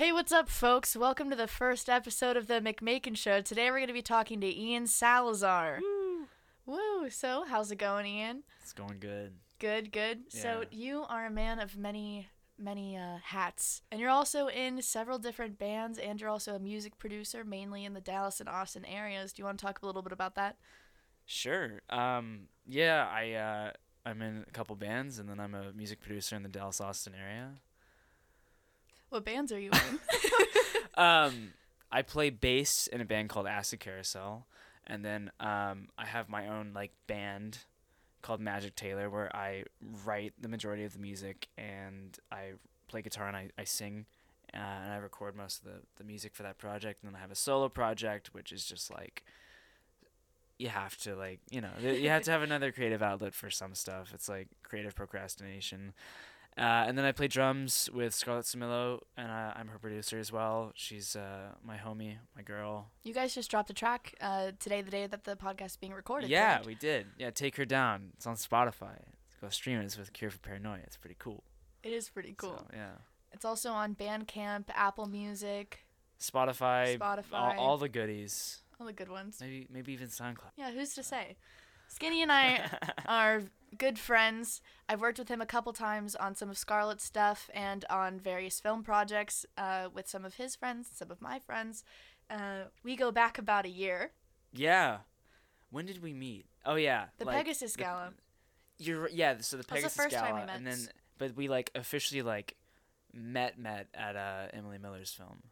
Hey, 0.00 0.12
what's 0.12 0.32
up, 0.32 0.48
folks? 0.48 0.96
Welcome 0.96 1.28
to 1.28 1.36
the 1.36 1.46
first 1.46 1.90
episode 1.90 2.34
of 2.38 2.46
the 2.46 2.54
McMakin 2.54 3.14
Show. 3.14 3.42
Today 3.42 3.70
we're 3.70 3.80
going 3.80 3.88
to 3.88 3.92
be 3.92 4.00
talking 4.00 4.40
to 4.40 4.46
Ian 4.46 4.86
Salazar. 4.86 5.78
Woo. 5.82 6.26
Woo! 6.64 7.10
So, 7.10 7.44
how's 7.46 7.70
it 7.70 7.76
going, 7.76 8.06
Ian? 8.06 8.44
It's 8.62 8.72
going 8.72 8.98
good. 8.98 9.34
Good, 9.58 9.92
good. 9.92 10.20
So, 10.30 10.64
you 10.70 11.04
are 11.10 11.26
a 11.26 11.30
man 11.30 11.58
of 11.58 11.76
many, 11.76 12.28
many 12.58 12.96
uh, 12.96 13.18
hats, 13.22 13.82
and 13.92 14.00
you're 14.00 14.08
also 14.08 14.46
in 14.46 14.80
several 14.80 15.18
different 15.18 15.58
bands, 15.58 15.98
and 15.98 16.18
you're 16.18 16.30
also 16.30 16.54
a 16.54 16.58
music 16.58 16.96
producer, 16.96 17.44
mainly 17.44 17.84
in 17.84 17.92
the 17.92 18.00
Dallas 18.00 18.40
and 18.40 18.48
Austin 18.48 18.86
areas. 18.86 19.34
Do 19.34 19.42
you 19.42 19.44
want 19.44 19.58
to 19.58 19.66
talk 19.66 19.82
a 19.82 19.86
little 19.86 20.00
bit 20.00 20.12
about 20.12 20.34
that? 20.36 20.56
Sure. 21.26 21.82
Um, 21.90 22.44
yeah, 22.66 23.06
I 23.06 23.32
uh, 23.32 23.72
I'm 24.06 24.22
in 24.22 24.46
a 24.48 24.50
couple 24.52 24.76
bands, 24.76 25.18
and 25.18 25.28
then 25.28 25.38
I'm 25.38 25.54
a 25.54 25.74
music 25.74 26.00
producer 26.00 26.36
in 26.36 26.42
the 26.42 26.48
Dallas 26.48 26.80
Austin 26.80 27.12
area. 27.14 27.56
What 29.10 29.24
bands 29.24 29.52
are 29.52 29.60
you 29.60 29.70
in? 29.70 29.98
Um, 30.94 31.54
I 31.90 32.02
play 32.02 32.28
bass 32.28 32.86
in 32.86 33.00
a 33.00 33.06
band 33.06 33.30
called 33.30 33.46
Acid 33.46 33.80
Carousel, 33.80 34.46
and 34.86 35.02
then 35.02 35.30
um, 35.40 35.88
I 35.96 36.04
have 36.04 36.28
my 36.28 36.48
own 36.48 36.72
like 36.74 36.92
band 37.06 37.58
called 38.20 38.40
Magic 38.40 38.74
Taylor, 38.76 39.08
where 39.08 39.34
I 39.34 39.64
write 40.04 40.34
the 40.38 40.48
majority 40.48 40.84
of 40.84 40.92
the 40.92 40.98
music, 40.98 41.48
and 41.56 42.18
I 42.30 42.52
play 42.88 43.00
guitar 43.00 43.28
and 43.28 43.36
I, 43.36 43.48
I 43.56 43.64
sing, 43.64 44.04
uh, 44.52 44.58
and 44.58 44.92
I 44.92 44.96
record 44.96 45.34
most 45.36 45.60
of 45.60 45.64
the, 45.64 45.78
the 45.96 46.04
music 46.04 46.34
for 46.34 46.42
that 46.42 46.58
project. 46.58 47.02
And 47.02 47.10
then 47.10 47.16
I 47.16 47.20
have 47.22 47.30
a 47.30 47.36
solo 47.36 47.70
project, 47.70 48.34
which 48.34 48.52
is 48.52 48.66
just 48.66 48.90
like 48.92 49.24
you 50.58 50.68
have 50.68 50.98
to 50.98 51.16
like 51.16 51.40
you 51.50 51.62
know 51.62 51.70
you 51.80 52.10
have 52.10 52.22
to 52.24 52.30
have 52.30 52.42
another 52.42 52.70
creative 52.70 53.02
outlet 53.02 53.32
for 53.32 53.50
some 53.50 53.74
stuff. 53.74 54.10
It's 54.14 54.28
like 54.28 54.48
creative 54.62 54.94
procrastination. 54.94 55.94
Uh, 56.58 56.84
and 56.86 56.98
then 56.98 57.04
I 57.04 57.12
play 57.12 57.28
drums 57.28 57.88
with 57.94 58.12
Scarlett 58.14 58.44
Samillo, 58.44 59.00
and 59.16 59.30
uh, 59.30 59.52
I'm 59.56 59.68
her 59.68 59.78
producer 59.78 60.18
as 60.18 60.30
well. 60.32 60.72
She's 60.74 61.16
uh, 61.16 61.52
my 61.64 61.76
homie, 61.78 62.16
my 62.36 62.42
girl. 62.42 62.90
you 63.02 63.14
guys 63.14 63.34
just 63.34 63.50
dropped 63.50 63.70
a 63.70 63.72
track 63.72 64.14
uh, 64.20 64.50
today, 64.58 64.82
the 64.82 64.90
day 64.90 65.06
that 65.06 65.24
the 65.24 65.36
podcast 65.36 65.66
is 65.66 65.76
being 65.76 65.92
recorded. 65.94 66.28
yeah, 66.28 66.54
correct? 66.54 66.66
we 66.66 66.74
did. 66.74 67.06
Yeah, 67.18 67.30
take 67.30 67.56
her 67.56 67.64
down. 67.64 68.10
It's 68.16 68.26
on 68.26 68.34
Spotify. 68.34 68.98
Go 69.40 69.48
stream 69.48 69.78
it. 69.80 69.84
It's 69.84 69.96
with 69.96 70.12
Cure 70.12 70.30
for 70.30 70.38
Paranoia. 70.38 70.80
It's 70.84 70.96
pretty 70.98 71.16
cool. 71.18 71.44
it 71.82 71.92
is 71.92 72.08
pretty 72.10 72.34
cool. 72.36 72.58
So, 72.58 72.66
yeah. 72.74 72.90
It's 73.32 73.44
also 73.44 73.70
on 73.70 73.94
Bandcamp, 73.94 74.64
Apple 74.74 75.06
Music, 75.06 75.86
Spotify. 76.20 76.98
Spotify. 76.98 77.22
All, 77.32 77.58
all 77.58 77.78
the 77.78 77.88
goodies. 77.88 78.58
all 78.78 78.86
the 78.86 78.92
good 78.92 79.08
ones. 79.08 79.38
Maybe 79.40 79.66
maybe 79.70 79.92
even 79.92 80.08
SoundCloud. 80.08 80.50
Yeah, 80.58 80.72
who's 80.72 80.92
to 80.94 81.02
say? 81.02 81.36
Skinny 81.88 82.22
and 82.22 82.30
I 82.30 82.68
are 83.06 83.42
good 83.78 83.98
friends. 83.98 84.60
I've 84.88 85.00
worked 85.00 85.18
with 85.18 85.28
him 85.28 85.40
a 85.40 85.46
couple 85.46 85.72
times 85.72 86.16
on 86.16 86.34
some 86.34 86.50
of 86.50 86.58
Scarlett's 86.58 87.04
stuff 87.04 87.48
and 87.54 87.84
on 87.90 88.18
various 88.18 88.60
film 88.60 88.82
projects 88.82 89.46
uh, 89.56 89.88
with 89.92 90.08
some 90.08 90.24
of 90.24 90.34
his 90.34 90.56
friends, 90.56 90.88
some 90.92 91.10
of 91.10 91.20
my 91.20 91.38
friends. 91.38 91.84
Uh, 92.28 92.64
we 92.84 92.96
go 92.96 93.10
back 93.10 93.38
about 93.38 93.64
a 93.66 93.70
year. 93.70 94.12
yeah. 94.52 94.98
When 95.72 95.86
did 95.86 96.02
we 96.02 96.12
meet? 96.12 96.46
Oh 96.66 96.74
yeah. 96.74 97.06
The 97.18 97.24
like, 97.24 97.36
Pegasus 97.36 97.74
the- 97.74 97.78
Gala. 97.82 98.12
You're 98.78 99.08
yeah. 99.08 99.36
So 99.40 99.56
the 99.56 99.58
was 99.58 99.66
the 99.66 99.74
Pegasus 99.74 99.94
first 99.96 100.16
time 100.16 100.30
Gala, 100.30 100.40
we 100.40 100.46
met. 100.46 100.56
and 100.56 100.66
then 100.66 100.78
but 101.16 101.36
we 101.36 101.46
like 101.46 101.70
officially 101.76 102.22
like 102.22 102.56
met 103.14 103.56
met 103.56 103.86
at 103.94 104.16
uh, 104.16 104.46
Emily 104.52 104.78
Miller's 104.78 105.12
film 105.12 105.42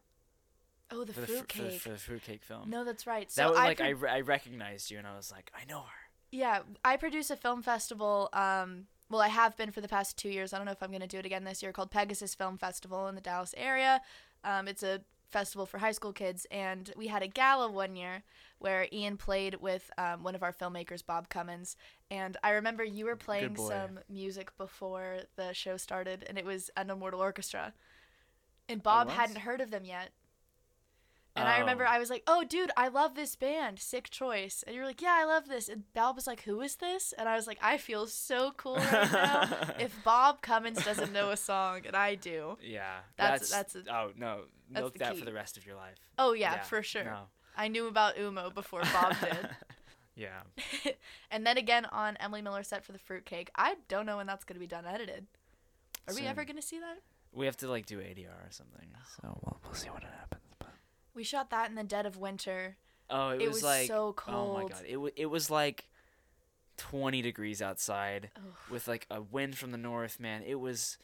Oh, 0.91 1.05
the 1.05 1.13
for 1.13 1.21
the 1.21 1.27
fr- 1.29 1.33
for, 1.35 1.37
the, 1.37 1.45
fruitcake. 1.45 1.81
for 1.81 1.89
the 1.91 1.99
fruitcake 1.99 2.43
film. 2.43 2.71
No, 2.71 2.83
that's 2.85 3.07
right. 3.07 3.31
So 3.31 3.43
that 3.43 3.51
was 3.51 3.59
I 3.61 3.65
like 3.67 3.77
pro- 3.77 3.87
I, 3.87 3.91
re- 3.91 4.11
I 4.11 4.21
recognized 4.23 4.91
you 4.91 4.99
and 4.99 5.07
I 5.07 5.15
was 5.17 5.31
like 5.31 5.53
I 5.55 5.65
know 5.71 5.81
her. 5.83 5.98
Yeah, 6.31 6.61
I 6.85 6.97
produce 6.97 7.31
a 7.31 7.37
film 7.37 7.63
festival. 7.63 8.29
Um, 8.33 8.87
well, 9.11 9.23
I 9.23 9.29
have 9.29 9.57
been 9.57 9.71
for 9.71 9.81
the 9.81 9.89
past 9.89 10.19
two 10.19 10.29
years. 10.29 10.53
I 10.53 10.59
don't 10.59 10.67
know 10.67 10.73
if 10.73 10.83
I'm 10.83 10.91
going 10.91 11.01
to 11.01 11.07
do 11.07 11.19
it 11.19 11.27
again 11.27 11.45
this 11.45 11.63
year. 11.63 11.73
Called 11.73 11.91
Pegasus 11.91 12.35
Film 12.35 12.59
Festival 12.59 13.09
in 13.09 13.15
the 13.15 13.21
Dallas 13.21 13.55
area. 13.57 14.03
Um, 14.45 14.69
it's 14.69 14.83
a 14.83 15.01
festival 15.31 15.67
for 15.67 15.79
high 15.79 15.93
school 15.93 16.13
kids, 16.13 16.47
and 16.51 16.93
we 16.97 17.07
had 17.07 17.23
a 17.23 17.29
gala 17.29 17.71
one 17.71 17.97
year 17.97 18.23
where 18.59 18.89
Ian 18.93 19.17
played 19.17 19.57
with 19.57 19.91
um, 19.99 20.23
one 20.23 20.35
of 20.35 20.43
our 20.43 20.53
filmmakers, 20.53 21.05
Bob 21.05 21.29
Cummins. 21.29 21.77
And 22.11 22.37
I 22.43 22.51
remember 22.51 22.85
you 22.85 23.05
were 23.05 23.17
playing 23.17 23.57
some 23.57 24.01
music 24.09 24.57
before 24.57 25.21
the 25.37 25.53
show 25.53 25.77
started, 25.77 26.25
and 26.29 26.39
it 26.39 26.45
was 26.45 26.71
Unknown 26.77 26.99
Mortal 26.99 27.21
Orchestra. 27.21 27.73
And 28.69 28.83
Bob 28.83 29.09
hadn't 29.11 29.39
heard 29.39 29.61
of 29.61 29.71
them 29.71 29.85
yet. 29.85 30.11
And 31.39 31.49
I 31.49 31.59
remember 31.59 31.85
Oh. 31.87 31.91
I 31.91 31.99
was 31.99 32.11
like, 32.11 32.23
"Oh, 32.27 32.45
dude, 32.45 32.71
I 32.77 32.89
love 32.89 33.15
this 33.15 33.37
band, 33.37 33.79
Sick 33.79 34.11
Choice." 34.11 34.63
And 34.67 34.75
you 34.75 34.81
were 34.83 34.87
like, 34.87 35.01
"Yeah, 35.03 35.17
I 35.19 35.25
love 35.25 35.49
this." 35.49 35.69
And 35.69 35.85
Bob 35.95 36.17
was 36.17 36.27
like, 36.27 36.43
"Who 36.43 36.61
is 36.61 36.77
this?" 36.77 37.13
And 37.17 37.29
I 37.29 37.37
was 37.37 37.47
like, 37.47 37.59
"I 37.63 37.79
feel 37.79 38.07
so 38.07 38.53
cool 38.57 38.77
right 38.77 39.13
now. 39.13 39.75
if 39.79 39.93
Bob 40.05 40.43
Cummins 40.43 40.85
doesn't 40.85 41.13
know 41.13 41.31
a 41.31 41.37
song 41.37 41.83
and 41.87 41.95
I 41.97 42.15
do, 42.15 42.59
yeah, 42.63 43.01
That's- 43.17 43.51
that's 43.51 43.73
that's 43.75 43.89
a- 43.89 43.95
oh 43.95 44.13
no, 44.17 44.43
milk 44.69 44.99
that 44.99 45.15
key. 45.15 45.19
for 45.21 45.25
the 45.25 45.33
rest 45.33 45.57
of 45.57 45.65
your 45.67 45.77
life. 45.77 45.97
oh 46.19 46.33
yeah, 46.33 46.61
for 46.63 46.83
sure. 46.83 47.05
No. 47.05 47.23
I 47.57 47.69
knew 47.69 47.87
about 47.89 48.17
UMO 48.19 48.51
before 48.51 48.83
Bob 48.93 49.17
did." 49.21 49.49
yeah. 50.15 50.43
and 51.31 51.47
then 51.47 51.57
again 51.59 51.85
on 51.87 52.17
Emily 52.19 52.43
Miller 52.43 52.63
set 52.63 52.85
for 52.85 52.93
the 52.93 52.99
fruitcake. 52.99 53.51
I 53.57 53.77
don't 53.89 54.07
know 54.07 54.17
when 54.19 54.27
that's 54.27 54.45
gonna 54.45 54.61
be 54.61 54.67
done 54.67 54.87
edited. 54.87 55.27
Are 56.09 56.15
we 56.15 56.23
ever 56.23 56.45
gonna 56.45 56.63
see 56.63 56.79
that? 56.79 56.99
We 57.33 57.45
have 57.47 57.57
to 57.59 57.69
like 57.69 57.85
do 57.87 57.99
ADR 57.99 58.29
or 58.31 58.51
something. 58.51 58.89
So 59.21 59.39
we'll, 59.45 59.61
we'll 59.65 59.75
see 59.75 59.91
what 59.91 60.03
happens. 60.03 60.41
We 61.19 61.25
shot 61.25 61.51
that 61.51 61.69
in 61.69 61.75
the 61.75 61.83
dead 61.83 62.07
of 62.07 62.17
winter. 62.17 62.77
oh, 63.11 63.31
it, 63.31 63.43
It 63.43 63.49
was, 63.49 63.57
was 63.57 63.63
like 63.65 63.89
so 63.89 64.13
cold. 64.13 64.37
oh 64.37 64.63
my 64.63 64.69
god, 64.69 64.85
it 64.87 64.93
w- 64.93 65.13
it 65.17 65.27
was 65.27 65.51
like 65.51 65.89
twenty 66.77 67.23
degrees 67.23 67.61
outside 67.61 68.31
Ugh. 68.37 68.43
with 68.71 68.87
like 68.87 69.05
a 69.11 69.21
wind 69.21 69.59
from 69.59 69.73
the 69.73 69.79
north. 69.79 70.21
Man, 70.21 70.45
it 70.47 70.61
was 70.61 70.97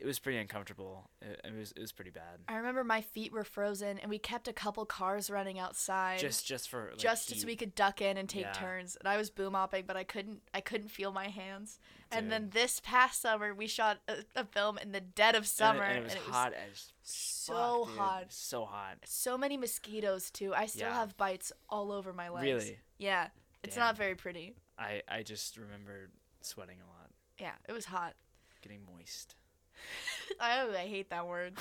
it 0.00 0.06
was 0.06 0.18
pretty 0.18 0.38
uncomfortable. 0.38 1.10
It, 1.20 1.40
it 1.44 1.52
was 1.58 1.72
it 1.72 1.80
was 1.80 1.92
pretty 1.92 2.10
bad. 2.10 2.40
I 2.48 2.56
remember 2.56 2.84
my 2.84 3.00
feet 3.00 3.32
were 3.32 3.44
frozen, 3.44 3.98
and 3.98 4.08
we 4.10 4.18
kept 4.18 4.46
a 4.48 4.52
couple 4.52 4.84
cars 4.86 5.28
running 5.30 5.58
outside. 5.58 6.18
Just 6.20 6.46
just 6.46 6.68
for 6.68 6.88
like, 6.90 6.98
just 6.98 7.30
heat. 7.30 7.40
so 7.40 7.46
we 7.46 7.56
could 7.56 7.74
duck 7.74 8.00
in 8.00 8.16
and 8.16 8.28
take 8.28 8.42
Yeah. 8.44 8.52
turns. 8.52 8.96
And 8.96 9.08
I 9.08 9.16
was 9.16 9.30
boom 9.30 9.54
hopping, 9.54 9.84
but 9.86 9.96
I 9.96 10.04
couldn't 10.04 10.40
I 10.54 10.60
couldn't 10.60 10.88
feel 10.88 11.12
my 11.12 11.28
hands. 11.28 11.78
And 12.10 12.32
then 12.32 12.48
this 12.54 12.80
past 12.82 13.20
summer, 13.20 13.52
we 13.54 13.66
shot 13.66 13.98
a, 14.08 14.24
a 14.34 14.44
film 14.44 14.78
in 14.78 14.92
the 14.92 15.00
dead 15.00 15.34
of 15.34 15.40
And 15.40 15.44
it- 15.44 15.48
summer, 15.48 15.82
and 15.82 15.98
it, 15.98 16.04
was 16.04 16.14
hot 16.14 16.52
as 16.54 16.92
so 17.02 17.84
fuck, 17.84 17.96
hot. 17.96 18.26
so 18.32 18.64
hot. 18.64 18.98
so 19.04 19.36
many 19.36 19.56
mosquitoes 19.58 20.30
too. 20.30 20.54
I 20.54 20.66
still 20.66 20.88
Yeah. 20.88 20.94
have 20.94 21.16
bites 21.16 21.52
all 21.68 21.92
over 21.92 22.12
my 22.14 22.28
legs. 22.30 22.44
Really? 22.44 22.78
Yeah, 22.98 23.28
it's 23.62 23.74
Damn. 23.74 23.84
not 23.84 23.96
very 23.96 24.14
pretty. 24.14 24.54
I 24.78 25.02
I 25.08 25.22
just 25.22 25.56
remember 25.58 26.10
sweating 26.40 26.78
a 26.80 26.86
lot, 26.86 27.10
Yeah, 27.38 27.52
it 27.68 27.72
was 27.72 27.84
hot. 27.86 28.14
getting 28.62 28.80
moist. 28.86 29.34
I 30.40 30.66
I 30.68 30.86
hate 30.86 31.10
that 31.10 31.26
word. 31.26 31.54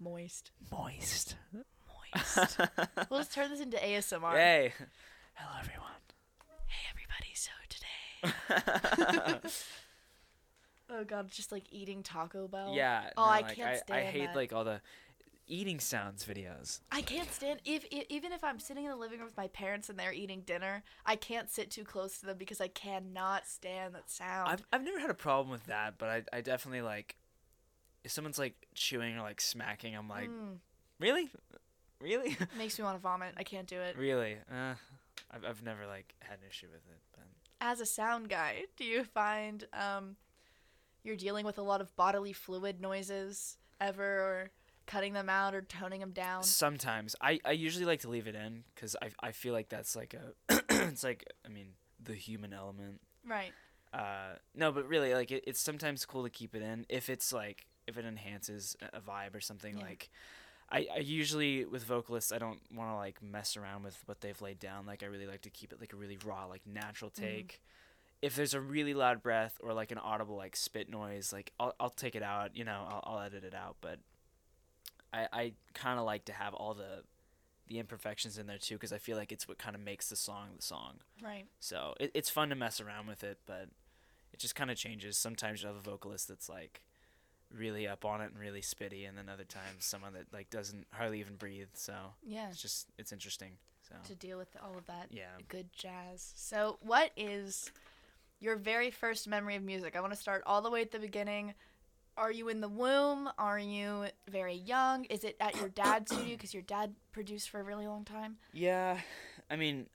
Moist. 0.00 0.50
Moist. 0.70 1.36
Moist. 1.52 2.58
we'll 3.10 3.20
just 3.20 3.32
turn 3.32 3.50
this 3.50 3.60
into 3.60 3.76
ASMR. 3.76 4.32
Hey. 4.32 4.72
Hello 5.34 5.52
everyone. 5.60 5.90
Hey 6.66 6.88
everybody, 6.90 7.34
so 7.34 7.50
today. 7.68 9.48
Oh 10.90 11.02
god, 11.02 11.30
just 11.30 11.50
like 11.50 11.64
eating 11.72 12.02
Taco 12.02 12.46
Bell. 12.46 12.72
yeah. 12.74 13.10
Oh, 13.16 13.22
no, 13.24 13.28
I 13.28 13.40
like, 13.40 13.56
can't 13.56 13.70
I, 13.70 13.76
stand 13.76 14.06
hate 14.06 14.26
that. 14.26 14.36
like 14.36 14.52
all 14.52 14.64
the 14.64 14.80
eating 15.46 15.80
sounds 15.80 16.24
videos. 16.24 16.80
I 16.92 17.00
can't 17.02 17.32
stand 17.32 17.60
if, 17.64 17.84
if 17.90 18.04
even 18.10 18.32
if 18.32 18.44
I'm 18.44 18.58
sitting 18.58 18.84
in 18.84 18.90
the 18.90 18.96
living 18.96 19.18
room 19.18 19.26
with 19.26 19.36
my 19.36 19.48
parents 19.48 19.88
and 19.88 19.98
they're 19.98 20.12
eating 20.12 20.42
dinner, 20.42 20.82
I 21.04 21.16
can't 21.16 21.50
sit 21.50 21.70
too 21.70 21.84
close 21.84 22.18
to 22.18 22.26
them 22.26 22.36
because 22.38 22.60
I 22.60 22.68
cannot 22.68 23.46
stand 23.46 23.94
that 23.94 24.10
sound. 24.10 24.50
I've 24.50 24.62
I've 24.72 24.84
never 24.84 25.00
had 25.00 25.10
a 25.10 25.14
problem 25.14 25.50
with 25.50 25.66
that, 25.66 25.94
but 25.98 26.08
I 26.10 26.22
I 26.32 26.40
definitely 26.42 26.82
like 26.82 27.16
if 28.04 28.10
someone's 28.12 28.38
like 28.38 28.54
chewing 28.74 29.16
or 29.16 29.22
like 29.22 29.40
smacking, 29.40 29.96
I'm 29.96 30.08
like, 30.08 30.28
Mm, 30.30 30.58
really, 31.00 31.30
really, 32.00 32.36
makes 32.58 32.78
me 32.78 32.84
want 32.84 32.96
to 32.96 33.00
vomit. 33.02 33.34
I 33.36 33.42
can't 33.42 33.66
do 33.66 33.80
it. 33.80 33.96
really. 33.98 34.36
Uh, 34.50 34.74
I've 35.30 35.44
I've 35.44 35.62
never 35.62 35.86
like 35.86 36.14
had 36.20 36.38
an 36.38 36.44
issue 36.48 36.66
with 36.70 36.86
it, 36.86 37.00
but 37.12 37.24
As 37.60 37.80
a 37.80 37.86
sound 37.86 38.28
guy, 38.28 38.64
do 38.76 38.84
you 38.84 39.04
find 39.04 39.64
um, 39.72 40.16
you're 41.02 41.16
dealing 41.16 41.44
with 41.46 41.58
a 41.58 41.62
lot 41.62 41.80
of 41.80 41.94
bodily 41.96 42.32
fluid 42.32 42.80
noises 42.80 43.56
ever, 43.80 44.04
or 44.04 44.50
cutting 44.86 45.14
them 45.14 45.28
out 45.30 45.54
or 45.54 45.62
toning 45.62 46.00
them 46.00 46.12
down? 46.12 46.42
sometimes 46.42 47.16
I 47.20 47.40
I 47.44 47.52
usually 47.52 47.86
like 47.86 48.00
to 48.00 48.08
leave 48.10 48.26
it 48.26 48.34
in 48.34 48.64
because 48.74 48.94
I 49.02 49.08
I 49.20 49.32
feel 49.32 49.52
like 49.54 49.68
that's 49.68 49.96
like 49.96 50.14
a 50.14 50.62
it's 50.92 51.02
like 51.04 51.24
I 51.44 51.48
mean 51.48 51.68
the 52.02 52.14
human 52.14 52.52
element. 52.52 53.00
Right. 53.26 53.52
Uh, 53.94 54.34
no, 54.54 54.72
but 54.72 54.86
really, 54.88 55.14
like 55.14 55.30
it, 55.30 55.44
it's 55.46 55.60
sometimes 55.60 56.04
cool 56.04 56.24
to 56.24 56.30
keep 56.30 56.54
it 56.54 56.62
in 56.62 56.84
if 56.88 57.08
it's 57.08 57.32
like 57.32 57.64
if 57.86 57.96
it 57.98 58.04
enhances 58.04 58.76
a 58.92 59.00
vibe 59.00 59.34
or 59.34 59.40
something. 59.40 59.76
Yeah. 59.78 59.84
Like, 59.84 60.10
I, 60.70 60.86
I 60.94 60.98
usually 60.98 61.64
with 61.64 61.84
vocalists, 61.84 62.32
I 62.32 62.38
don't 62.38 62.60
want 62.74 62.90
to 62.90 62.96
like 62.96 63.22
mess 63.22 63.56
around 63.56 63.84
with 63.84 63.96
what 64.06 64.20
they've 64.20 64.40
laid 64.40 64.58
down. 64.58 64.86
Like, 64.86 65.02
I 65.02 65.06
really 65.06 65.26
like 65.26 65.42
to 65.42 65.50
keep 65.50 65.72
it 65.72 65.80
like 65.80 65.92
a 65.92 65.96
really 65.96 66.18
raw, 66.24 66.46
like 66.46 66.66
natural 66.66 67.10
Mhm. 67.10 67.14
take. 67.14 67.60
If 68.22 68.36
there's 68.36 68.54
a 68.54 68.60
really 68.60 68.94
loud 68.94 69.22
breath 69.22 69.58
or 69.62 69.74
like 69.74 69.90
an 69.92 69.98
audible 69.98 70.36
like 70.36 70.56
spit 70.56 70.88
noise, 70.88 71.32
like 71.32 71.52
I'll 71.60 71.74
I'll 71.78 71.90
take 71.90 72.14
it 72.14 72.22
out. 72.22 72.56
You 72.56 72.64
know, 72.64 72.86
I'll 72.88 73.02
I'll 73.04 73.20
edit 73.20 73.44
it 73.44 73.54
out. 73.54 73.76
But 73.82 73.98
I 75.12 75.28
I 75.32 75.52
kind 75.74 75.98
of 75.98 76.06
like 76.06 76.24
to 76.26 76.32
have 76.32 76.54
all 76.54 76.74
the 76.74 77.02
the 77.68 77.78
imperfections 77.78 78.36
in 78.38 78.46
there 78.46 78.58
too 78.58 78.74
because 78.76 78.92
I 78.92 78.98
feel 78.98 79.16
like 79.16 79.32
it's 79.32 79.46
what 79.48 79.58
kind 79.58 79.74
of 79.74 79.82
makes 79.82 80.08
the 80.08 80.16
song 80.16 80.48
the 80.56 80.62
song. 80.62 80.94
Right. 81.22 81.44
So 81.60 81.94
it, 82.00 82.10
it's 82.14 82.30
fun 82.30 82.48
to 82.50 82.54
mess 82.54 82.80
around 82.80 83.06
with 83.06 83.22
it, 83.24 83.38
but 83.46 83.68
it 84.32 84.38
just 84.38 84.54
kind 84.54 84.70
of 84.70 84.76
changes. 84.76 85.16
Sometimes 85.16 85.62
you 85.62 85.68
have 85.68 85.76
a 85.76 85.80
vocalist 85.80 86.28
that's 86.28 86.48
like 86.48 86.82
really 87.56 87.86
up 87.86 88.04
on 88.04 88.20
it 88.20 88.30
and 88.30 88.38
really 88.38 88.60
spitty, 88.60 89.08
and 89.08 89.16
then 89.16 89.28
other 89.28 89.44
times 89.44 89.84
someone 89.84 90.12
that 90.14 90.32
like 90.32 90.50
doesn't 90.50 90.86
hardly 90.92 91.20
even 91.20 91.36
breathe. 91.36 91.68
So 91.74 91.94
Yeah. 92.22 92.48
it's 92.48 92.60
just 92.60 92.88
it's 92.98 93.12
interesting. 93.12 93.52
So 93.88 93.94
To 94.08 94.14
deal 94.14 94.38
with 94.38 94.48
all 94.62 94.76
of 94.78 94.86
that 94.86 95.08
yeah. 95.10 95.26
good 95.48 95.68
jazz. 95.72 96.32
So, 96.36 96.78
what 96.80 97.10
is 97.16 97.70
your 98.40 98.56
very 98.56 98.90
first 98.90 99.28
memory 99.28 99.56
of 99.56 99.62
music? 99.62 99.94
I 99.94 100.00
want 100.00 100.12
to 100.14 100.18
start 100.18 100.42
all 100.46 100.62
the 100.62 100.70
way 100.70 100.80
at 100.80 100.90
the 100.90 100.98
beginning. 100.98 101.54
Are 102.16 102.30
you 102.32 102.48
in 102.48 102.60
the 102.60 102.68
womb? 102.68 103.28
Are 103.38 103.58
you 103.58 104.06
very 104.30 104.54
young? 104.54 105.04
Is 105.06 105.22
it 105.24 105.36
at 105.40 105.56
your 105.56 105.68
dad's 105.68 106.12
studio 106.14 106.34
because 106.36 106.54
your 106.54 106.62
dad 106.62 106.94
produced 107.12 107.50
for 107.50 107.60
a 107.60 107.62
really 107.64 107.86
long 107.86 108.04
time? 108.04 108.36
Yeah, 108.52 109.00
I 109.50 109.56
mean, 109.56 109.86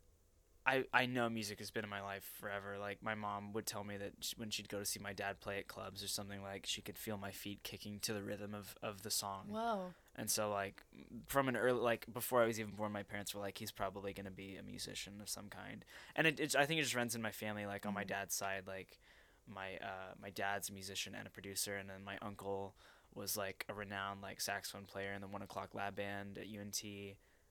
I 0.69 0.83
I 0.93 1.05
know 1.05 1.29
music 1.29 1.59
has 1.59 1.71
been 1.71 1.83
in 1.83 1.89
my 1.89 2.01
life 2.01 2.29
forever. 2.39 2.77
Like 2.79 3.01
my 3.01 3.15
mom 3.15 3.53
would 3.53 3.65
tell 3.65 3.83
me 3.83 3.97
that 3.97 4.13
sh- 4.21 4.33
when 4.37 4.49
she'd 4.49 4.69
go 4.69 4.79
to 4.79 4.85
see 4.85 4.99
my 4.99 5.13
dad 5.13 5.39
play 5.39 5.57
at 5.59 5.67
clubs 5.67 6.03
or 6.03 6.07
something, 6.07 6.41
like 6.41 6.65
she 6.65 6.81
could 6.81 6.97
feel 6.97 7.17
my 7.17 7.31
feet 7.31 7.63
kicking 7.63 7.99
to 8.01 8.13
the 8.13 8.21
rhythm 8.21 8.53
of 8.53 8.75
of 8.83 9.01
the 9.01 9.11
song. 9.11 9.47
Whoa. 9.49 9.93
And 10.15 10.29
so 10.29 10.51
like 10.51 10.83
from 11.27 11.47
an 11.47 11.55
early 11.57 11.79
like 11.79 12.05
before 12.13 12.43
I 12.43 12.45
was 12.45 12.59
even 12.59 12.73
born, 12.73 12.91
my 12.91 13.03
parents 13.03 13.33
were 13.33 13.41
like, 13.41 13.57
he's 13.57 13.71
probably 13.71 14.13
gonna 14.13 14.31
be 14.31 14.57
a 14.57 14.63
musician 14.63 15.13
of 15.21 15.29
some 15.29 15.47
kind. 15.49 15.83
And 16.15 16.27
it, 16.27 16.39
it 16.39 16.55
I 16.55 16.65
think 16.65 16.79
it 16.79 16.83
just 16.83 16.95
runs 16.95 17.15
in 17.15 17.21
my 17.21 17.31
family. 17.31 17.65
Like 17.65 17.85
on 17.85 17.93
my 17.93 18.03
Mhm. 18.03 18.07
dad's 18.09 18.35
side, 18.35 18.63
like 18.67 18.99
my 19.47 19.77
uh 19.81 20.13
my 20.21 20.29
dad's 20.29 20.69
a 20.69 20.73
musician 20.73 21.15
and 21.15 21.25
a 21.25 21.31
producer, 21.31 21.75
and 21.77 21.89
then 21.89 22.03
my 22.03 22.17
uncle 22.21 22.75
was 23.15 23.35
like 23.35 23.65
a 23.69 23.73
renowned 23.73 24.21
like 24.21 24.39
saxophone 24.39 24.85
player 24.85 25.13
in 25.13 25.21
the 25.21 25.27
One 25.27 25.41
O'clock 25.41 25.73
Lab 25.73 25.95
Band 25.95 26.37
at 26.37 26.45
UNT, 26.47 26.83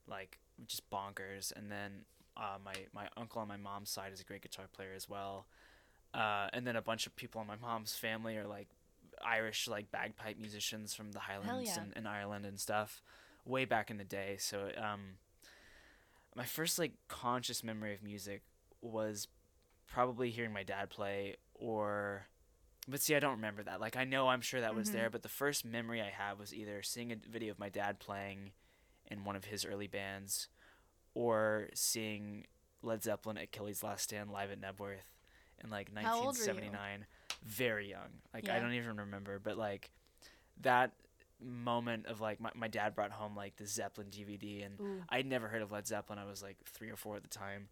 like 0.07 0.39
just 0.65 0.89
bonkers. 0.89 1.51
And 1.55 1.69
then 1.69 2.05
uh, 2.39 2.57
my 2.63 2.73
my 2.93 3.07
uncle 3.17 3.41
on 3.41 3.47
my 3.47 3.57
mom's 3.57 3.89
side 3.89 4.13
is 4.13 4.21
a 4.21 4.23
great 4.23 4.41
guitar 4.41 4.65
player 4.71 4.93
as 4.95 5.09
well. 5.09 5.45
Uh, 6.13 6.47
and 6.53 6.65
then 6.65 6.75
a 6.75 6.81
bunch 6.81 7.05
of 7.05 7.15
people 7.15 7.39
on 7.41 7.45
my 7.47 7.57
mom's 7.57 7.93
family 7.95 8.37
are 8.37 8.47
like 8.47 8.69
Irish 9.23 9.67
like 9.67 9.91
bagpipe 9.91 10.39
musicians 10.39 10.95
from 10.95 11.11
the 11.11 11.19
Highlands 11.19 11.71
yeah. 11.75 11.81
and, 11.83 11.93
and 11.95 12.07
Ireland 12.07 12.45
and 12.45 12.59
stuff, 12.59 13.03
way 13.45 13.65
back 13.65 13.91
in 13.91 13.97
the 13.97 14.03
day. 14.03 14.37
So 14.39 14.69
um, 14.77 15.17
my 16.35 16.45
first 16.45 16.79
like 16.79 16.93
conscious 17.07 17.63
memory 17.63 17.93
of 17.93 18.01
music 18.01 18.41
was 18.81 19.27
probably 19.87 20.29
hearing 20.29 20.53
my 20.53 20.63
dad 20.63 20.89
play 20.89 21.35
or 21.55 22.27
but 22.87 23.01
see 23.01 23.15
i 23.15 23.19
don't 23.19 23.35
remember 23.35 23.63
that 23.63 23.81
like 23.81 23.97
i 23.97 24.03
know 24.03 24.27
i'm 24.29 24.39
sure 24.41 24.61
that 24.61 24.75
was 24.75 24.89
Mhm. 24.89 24.93
there 24.93 25.09
but 25.09 25.23
the 25.23 25.29
first 25.29 25.65
memory 25.65 25.99
i 26.01 26.09
have 26.09 26.39
was 26.39 26.53
either 26.53 26.81
seeing 26.83 27.11
a 27.11 27.15
video 27.15 27.51
of 27.51 27.59
my 27.59 27.69
dad 27.69 27.99
playing 27.99 28.51
in 29.09 29.23
one 29.25 29.35
of 29.35 29.45
his 29.45 29.65
early 29.65 29.87
bands 29.87 30.47
or 31.13 31.69
seeing 31.73 32.45
led 32.81 33.03
zeppelin 33.03 33.37
at 33.37 33.45
Achilles 33.45 33.83
Last 33.83 34.03
Stand 34.03 34.31
live 34.31 34.51
at 34.51 34.61
Knebworth 34.61 34.97
in 35.63 35.69
like 35.69 35.93
How 35.95 36.15
old 36.15 36.37
were 36.37 36.43
you? 36.43 36.47
1979 36.47 37.05
very 37.45 37.89
young 37.89 38.09
like 38.33 38.49
i 38.49 38.59
don't 38.59 38.73
even 38.73 38.97
remember 38.97 39.39
but 39.39 39.57
like 39.57 39.91
that 40.61 40.91
moment 41.41 42.05
of 42.05 42.19
like 42.19 42.41
my, 42.41 42.49
my 42.53 42.67
dad 42.67 42.93
brought 42.93 43.11
home 43.11 43.33
like 43.35 43.55
the 43.55 43.65
zeppelin 43.65 44.07
dvd 44.07 44.65
and 44.65 44.79
Ooh. 44.79 45.03
I'd 45.09 45.25
never 45.25 45.47
heard 45.47 45.61
of 45.61 45.71
Led 45.71 45.87
Zeppelin. 45.87 46.19
I 46.19 46.25
was 46.25 46.41
like 46.43 46.57
three 46.65 46.89
or 46.89 46.95
four 46.95 47.15
at 47.15 47.23
the 47.23 47.29
time, 47.29 47.69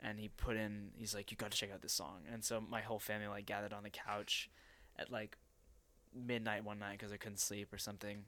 and 0.00 0.18
he 0.18 0.28
put 0.28 0.56
in. 0.56 0.90
He's 0.96 1.14
like, 1.14 1.30
"You 1.30 1.36
got 1.36 1.50
to 1.50 1.56
check 1.56 1.72
out 1.72 1.82
this 1.82 1.92
song." 1.92 2.22
And 2.30 2.44
so 2.44 2.60
my 2.60 2.80
whole 2.80 2.98
family 2.98 3.28
like 3.28 3.46
gathered 3.46 3.72
on 3.72 3.82
the 3.82 3.90
couch 3.90 4.50
at 4.98 5.10
like 5.10 5.36
midnight 6.14 6.64
one 6.64 6.78
night 6.78 6.98
because 6.98 7.12
I 7.12 7.16
couldn't 7.16 7.38
sleep 7.38 7.72
or 7.72 7.78
something. 7.78 8.24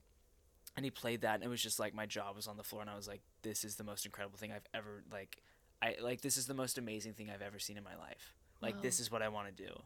And 0.77 0.85
he 0.85 0.91
played 0.91 1.23
that, 1.23 1.37
and 1.37 1.45
it 1.45 1.49
was 1.49 1.63
just 1.63 1.79
like 1.79 1.95
my 1.95 2.07
jaw 2.07 2.33
was 2.33 2.47
on 2.47 2.57
the 2.57 2.63
floor, 2.63 2.83
and 2.83 2.91
I 2.91 2.97
was 2.97 3.09
like, 3.09 3.23
"This 3.43 3.65
is 3.65 3.77
the 3.77 3.85
most 3.85 4.05
incredible 4.05 4.39
thing 4.39 4.53
I've 4.53 4.67
ever 4.73 5.03
like." 5.11 5.43
I 5.83 5.97
like 6.01 6.21
this 6.21 6.37
is 6.37 6.47
the 6.47 6.55
most 6.55 6.79
amazing 6.79 7.15
thing 7.15 7.29
I've 7.29 7.43
ever 7.43 7.59
seen 7.59 7.77
in 7.77 7.83
my 7.83 7.97
life. 7.97 8.35
Like 8.61 8.81
this 8.81 9.01
is 9.01 9.11
what 9.11 9.23
I 9.23 9.29
want 9.29 9.55
to 9.55 9.65
do. 9.65 9.83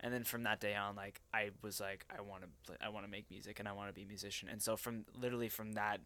And 0.00 0.12
then 0.12 0.24
from 0.24 0.42
that 0.44 0.60
day 0.60 0.74
on, 0.74 0.96
like 0.96 1.20
I 1.32 1.50
was 1.62 1.80
like, 1.80 2.06
I 2.10 2.20
want 2.22 2.42
to 2.42 2.48
play, 2.66 2.76
I 2.80 2.88
want 2.88 3.04
to 3.06 3.10
make 3.10 3.30
music, 3.30 3.58
and 3.58 3.68
I 3.68 3.72
want 3.72 3.88
to 3.88 3.94
be 3.94 4.02
a 4.02 4.06
musician. 4.06 4.48
And 4.48 4.62
so 4.62 4.76
from 4.76 5.04
literally 5.14 5.48
from 5.48 5.72
that 5.72 6.00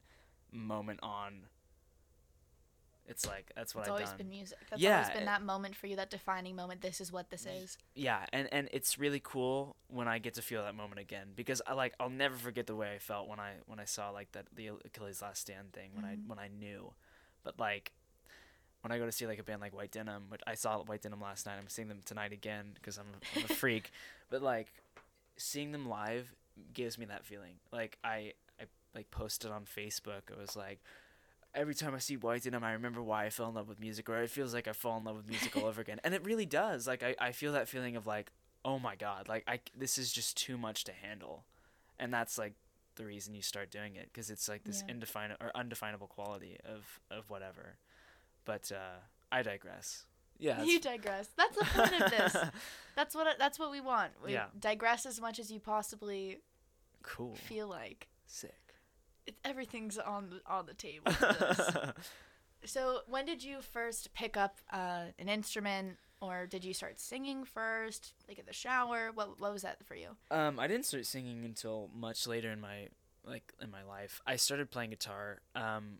moment 0.52 1.00
on, 1.02 1.46
it's 3.08 3.26
like 3.26 3.50
that's 3.56 3.74
what 3.74 3.82
It's 3.82 3.88
I've 3.88 3.92
always 3.92 4.08
done. 4.08 4.18
been 4.18 4.28
music. 4.30 4.58
That's 4.70 4.82
Yeah, 4.82 5.00
always 5.02 5.10
been 5.10 5.24
that 5.26 5.42
moment 5.42 5.74
for 5.76 5.86
you, 5.86 5.96
that 5.96 6.10
defining 6.10 6.54
moment. 6.56 6.80
This 6.82 7.00
is 7.00 7.12
what 7.12 7.30
this 7.30 7.46
is. 7.46 7.78
yeah, 7.94 8.26
and 8.32 8.48
and 8.52 8.68
it's 8.72 8.98
really 8.98 9.20
cool 9.22 9.76
when 9.88 10.06
I 10.08 10.18
get 10.18 10.34
to 10.34 10.42
feel 10.42 10.62
that 10.62 10.74
moment 10.74 11.00
again 11.00 11.28
because 11.34 11.60
I 11.66 11.74
like 11.74 11.94
I'll 11.98 12.10
never 12.10 12.36
forget 12.36 12.66
the 12.66 12.76
way 12.76 12.94
I 12.94 12.98
felt 12.98 13.28
when 13.28 13.40
I 13.40 13.52
when 13.66 13.80
I 13.80 13.84
saw 13.84 14.10
like 14.10 14.32
that 14.32 14.46
the 14.54 14.68
Achilles 14.84 15.22
Last 15.22 15.40
Stand 15.42 15.72
thing 15.72 15.90
when 15.94 16.04
Mhm. 16.04 16.08
I 16.08 16.16
when 16.26 16.38
I 16.38 16.48
knew, 16.48 16.92
but 17.42 17.58
like 17.58 17.92
when 18.82 18.92
I 18.92 18.98
go 18.98 19.06
to 19.06 19.12
see 19.12 19.26
like 19.26 19.38
a 19.38 19.42
band 19.42 19.60
like 19.60 19.74
White 19.74 19.90
Denim, 19.90 20.24
which 20.28 20.40
I 20.46 20.54
saw 20.54 20.78
White 20.82 21.02
Denim 21.02 21.20
last 21.20 21.46
night, 21.46 21.56
I'm 21.60 21.68
seeing 21.68 21.88
them 21.88 22.00
tonight 22.04 22.32
again 22.32 22.70
because 22.74 22.98
I'm 22.98 23.06
a, 23.14 23.38
I'm 23.38 23.44
a 23.44 23.48
freak, 23.48 23.90
but 24.30 24.42
like 24.42 24.68
seeing 25.36 25.72
them 25.72 25.88
live 25.88 26.34
gives 26.74 26.98
me 26.98 27.06
that 27.06 27.24
feeling. 27.24 27.54
Like 27.72 27.98
I 28.04 28.34
I 28.60 28.64
like 28.94 29.10
posted 29.10 29.50
on 29.50 29.64
Facebook. 29.64 30.30
It 30.30 30.38
was 30.38 30.56
like 30.56 30.80
every 31.54 31.74
time 31.74 31.94
I 31.94 31.98
see 31.98 32.16
White 32.16 32.42
Denim, 32.44 32.62
I 32.64 32.72
remember 32.72 33.02
why 33.02 33.24
I 33.26 33.30
fell 33.30 33.48
in 33.48 33.54
love 33.54 33.68
with 33.68 33.80
music, 33.80 34.08
or 34.08 34.16
it 34.22 34.30
feels 34.30 34.54
like 34.54 34.68
I 34.68 34.72
fall 34.72 34.98
in 34.98 35.04
love 35.04 35.16
with 35.16 35.28
music 35.28 35.56
all 35.56 35.66
over 35.66 35.80
again, 35.80 36.00
and 36.04 36.14
it 36.14 36.24
really 36.24 36.46
does. 36.46 36.86
Like 36.86 37.02
I, 37.02 37.14
I 37.18 37.32
feel 37.32 37.52
that 37.52 37.68
feeling 37.68 37.96
of 37.96 38.06
like, 38.06 38.30
oh 38.64 38.78
my 38.78 38.96
god, 38.96 39.28
like 39.28 39.44
I 39.48 39.60
this 39.76 39.98
is 39.98 40.12
just 40.12 40.36
too 40.36 40.56
much 40.58 40.84
to 40.84 40.92
handle, 40.92 41.44
and 41.98 42.12
that's 42.12 42.38
like 42.38 42.54
the 42.96 43.04
reason 43.04 43.34
you 43.34 43.42
start 43.42 43.70
doing 43.70 43.94
it 43.96 44.08
because 44.12 44.28
it's 44.30 44.48
like 44.48 44.64
this 44.64 44.82
Yeah. 44.86 44.94
indefinable 44.94 45.44
or 45.44 45.52
undefinable 45.56 46.06
quality 46.08 46.56
of 46.64 47.00
of 47.10 47.30
whatever. 47.30 47.76
But 48.44 48.72
uh, 48.72 48.98
I 49.30 49.42
digress. 49.42 50.04
Yeah. 50.40 50.62
you 50.62 50.80
digress. 50.80 51.28
That's 51.36 51.56
the 51.56 51.64
point 51.64 52.00
of 52.00 52.10
this. 52.10 52.36
That's 52.96 53.14
what 53.14 53.26
that's 53.38 53.58
what 53.58 53.70
we 53.70 53.80
want. 53.80 54.12
We 54.24 54.32
Yeah. 54.32 54.46
digress 54.58 55.04
as 55.06 55.20
much 55.20 55.38
as 55.38 55.50
you 55.52 55.60
possibly 55.60 56.38
cool. 57.02 57.34
feel 57.36 57.68
like. 57.68 58.08
Sick. 58.26 58.67
It, 59.28 59.34
everything's 59.44 59.98
on 59.98 60.30
the, 60.30 60.40
on 60.52 60.66
the 60.66 60.74
table. 60.74 61.12
so, 62.64 63.00
when 63.06 63.24
did 63.24 63.42
you 63.44 63.60
first 63.60 64.12
pick 64.14 64.36
up 64.36 64.58
uh, 64.72 65.04
an 65.18 65.28
instrument, 65.28 65.96
or 66.20 66.46
did 66.46 66.64
you 66.64 66.74
start 66.74 66.98
singing 66.98 67.44
first, 67.44 68.14
like 68.26 68.38
in 68.38 68.46
the 68.46 68.52
shower? 68.52 69.10
What 69.14 69.38
what 69.40 69.52
was 69.52 69.62
that 69.62 69.84
for 69.86 69.94
you? 69.94 70.08
Um, 70.30 70.58
I 70.58 70.66
didn't 70.66 70.86
start 70.86 71.06
singing 71.06 71.44
until 71.44 71.90
much 71.94 72.26
later 72.26 72.50
in 72.50 72.60
my 72.60 72.88
like 73.24 73.52
in 73.62 73.70
my 73.70 73.82
life. 73.82 74.20
I 74.26 74.36
started 74.36 74.70
playing 74.70 74.90
guitar. 74.90 75.40
Um, 75.54 75.98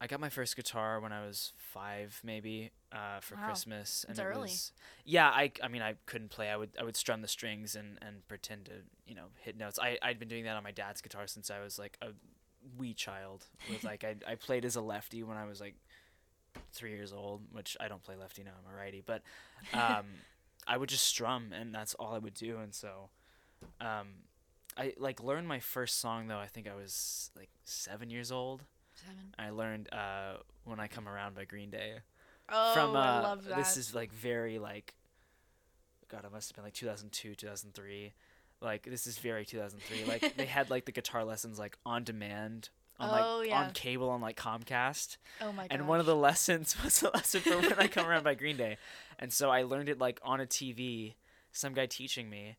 I 0.00 0.06
got 0.06 0.18
my 0.18 0.30
first 0.30 0.56
guitar 0.56 0.98
when 1.00 1.12
I 1.12 1.26
was 1.26 1.52
five, 1.58 2.18
maybe, 2.24 2.70
uh, 2.90 3.20
for 3.20 3.34
Wow. 3.34 3.44
Christmas, 3.44 4.06
and 4.08 4.16
That's 4.16 4.24
it 4.24 4.30
early. 4.30 4.40
was 4.42 4.72
yeah. 5.04 5.28
I, 5.28 5.52
I 5.62 5.68
mean, 5.68 5.82
I 5.82 5.96
couldn't 6.06 6.30
play. 6.30 6.48
I 6.48 6.56
would 6.56 6.70
I 6.80 6.84
would 6.84 6.96
strum 6.96 7.20
the 7.20 7.28
strings 7.28 7.76
and, 7.76 7.98
and 8.00 8.26
pretend 8.26 8.64
to 8.66 8.72
you 9.06 9.14
know 9.14 9.26
hit 9.42 9.58
notes. 9.58 9.78
I 9.78 9.98
I'd 10.02 10.18
been 10.18 10.28
doing 10.28 10.44
that 10.44 10.56
on 10.56 10.62
my 10.62 10.70
dad's 10.72 11.02
guitar 11.02 11.26
since 11.26 11.50
I 11.50 11.60
was 11.60 11.78
like 11.78 11.98
a 12.00 12.08
wee 12.76 12.94
child. 12.94 13.46
With 13.70 13.84
like 13.84 14.04
I 14.04 14.16
I 14.26 14.34
played 14.34 14.64
as 14.64 14.76
a 14.76 14.80
lefty 14.80 15.22
when 15.22 15.36
I 15.36 15.46
was 15.46 15.60
like 15.60 15.74
three 16.72 16.92
years 16.92 17.12
old, 17.12 17.42
which 17.52 17.76
I 17.80 17.88
don't 17.88 18.02
play 18.02 18.16
lefty 18.16 18.42
now. 18.42 18.52
I'm 18.58 18.72
a 18.72 18.76
righty, 18.76 19.02
but 19.04 19.22
um, 19.72 20.06
I 20.66 20.76
would 20.76 20.88
just 20.88 21.04
strum, 21.04 21.52
and 21.52 21.74
that's 21.74 21.94
all 21.94 22.14
I 22.14 22.18
would 22.18 22.34
do. 22.34 22.58
And 22.58 22.74
so, 22.74 23.10
um, 23.80 24.08
I 24.76 24.94
like 24.98 25.22
learned 25.22 25.48
my 25.48 25.60
first 25.60 26.00
song 26.00 26.26
though. 26.28 26.38
I 26.38 26.46
think 26.46 26.68
I 26.68 26.74
was 26.74 27.30
like 27.36 27.50
seven 27.64 28.10
years 28.10 28.30
old. 28.32 28.64
Seven. 28.94 29.34
I 29.38 29.50
learned 29.50 29.88
uh, 29.92 30.34
"When 30.64 30.80
I 30.80 30.88
Come 30.88 31.08
Around" 31.08 31.34
by 31.34 31.44
Green 31.44 31.70
Day. 31.70 31.94
Oh, 32.52 32.74
From 32.74 32.96
uh, 32.96 32.98
I 33.00 33.20
love 33.20 33.44
that. 33.44 33.56
this 33.58 33.76
is 33.76 33.94
like 33.94 34.12
very 34.12 34.58
like, 34.58 34.94
God, 36.10 36.24
it 36.24 36.32
must 36.32 36.50
have 36.50 36.56
been 36.56 36.64
like 36.64 36.74
2002, 36.74 37.36
2003. 37.36 38.12
Like 38.60 38.82
this 38.84 39.06
is 39.06 39.18
very 39.18 39.44
2003. 39.44 40.04
Like 40.04 40.36
they 40.36 40.46
had 40.46 40.70
like 40.70 40.84
the 40.84 40.92
guitar 40.92 41.24
lessons 41.24 41.58
like 41.58 41.76
on 41.86 42.04
demand 42.04 42.68
on 42.98 43.08
Oh, 43.08 43.38
like 43.38 43.48
yeah. 43.48 43.62
on 43.62 43.72
cable 43.72 44.10
on 44.10 44.20
like 44.20 44.36
Comcast. 44.36 45.16
oh 45.40 45.52
my 45.52 45.62
god. 45.62 45.68
And 45.70 45.88
one 45.88 46.00
of 46.00 46.06
the 46.06 46.16
lessons 46.16 46.76
was 46.84 47.02
a 47.02 47.10
lesson 47.10 47.40
for 47.40 47.56
When 47.58 47.72
I 47.78 47.88
Come 47.88 48.06
Around 48.06 48.24
by 48.24 48.34
Green 48.34 48.56
Day. 48.56 48.76
And 49.22 49.30
so 49.30 49.50
I 49.50 49.64
learned 49.64 49.90
it 49.90 49.98
like 49.98 50.18
on 50.22 50.40
a 50.40 50.46
TV, 50.46 51.12
some 51.52 51.74
guy 51.74 51.84
teaching 51.84 52.30
me. 52.30 52.56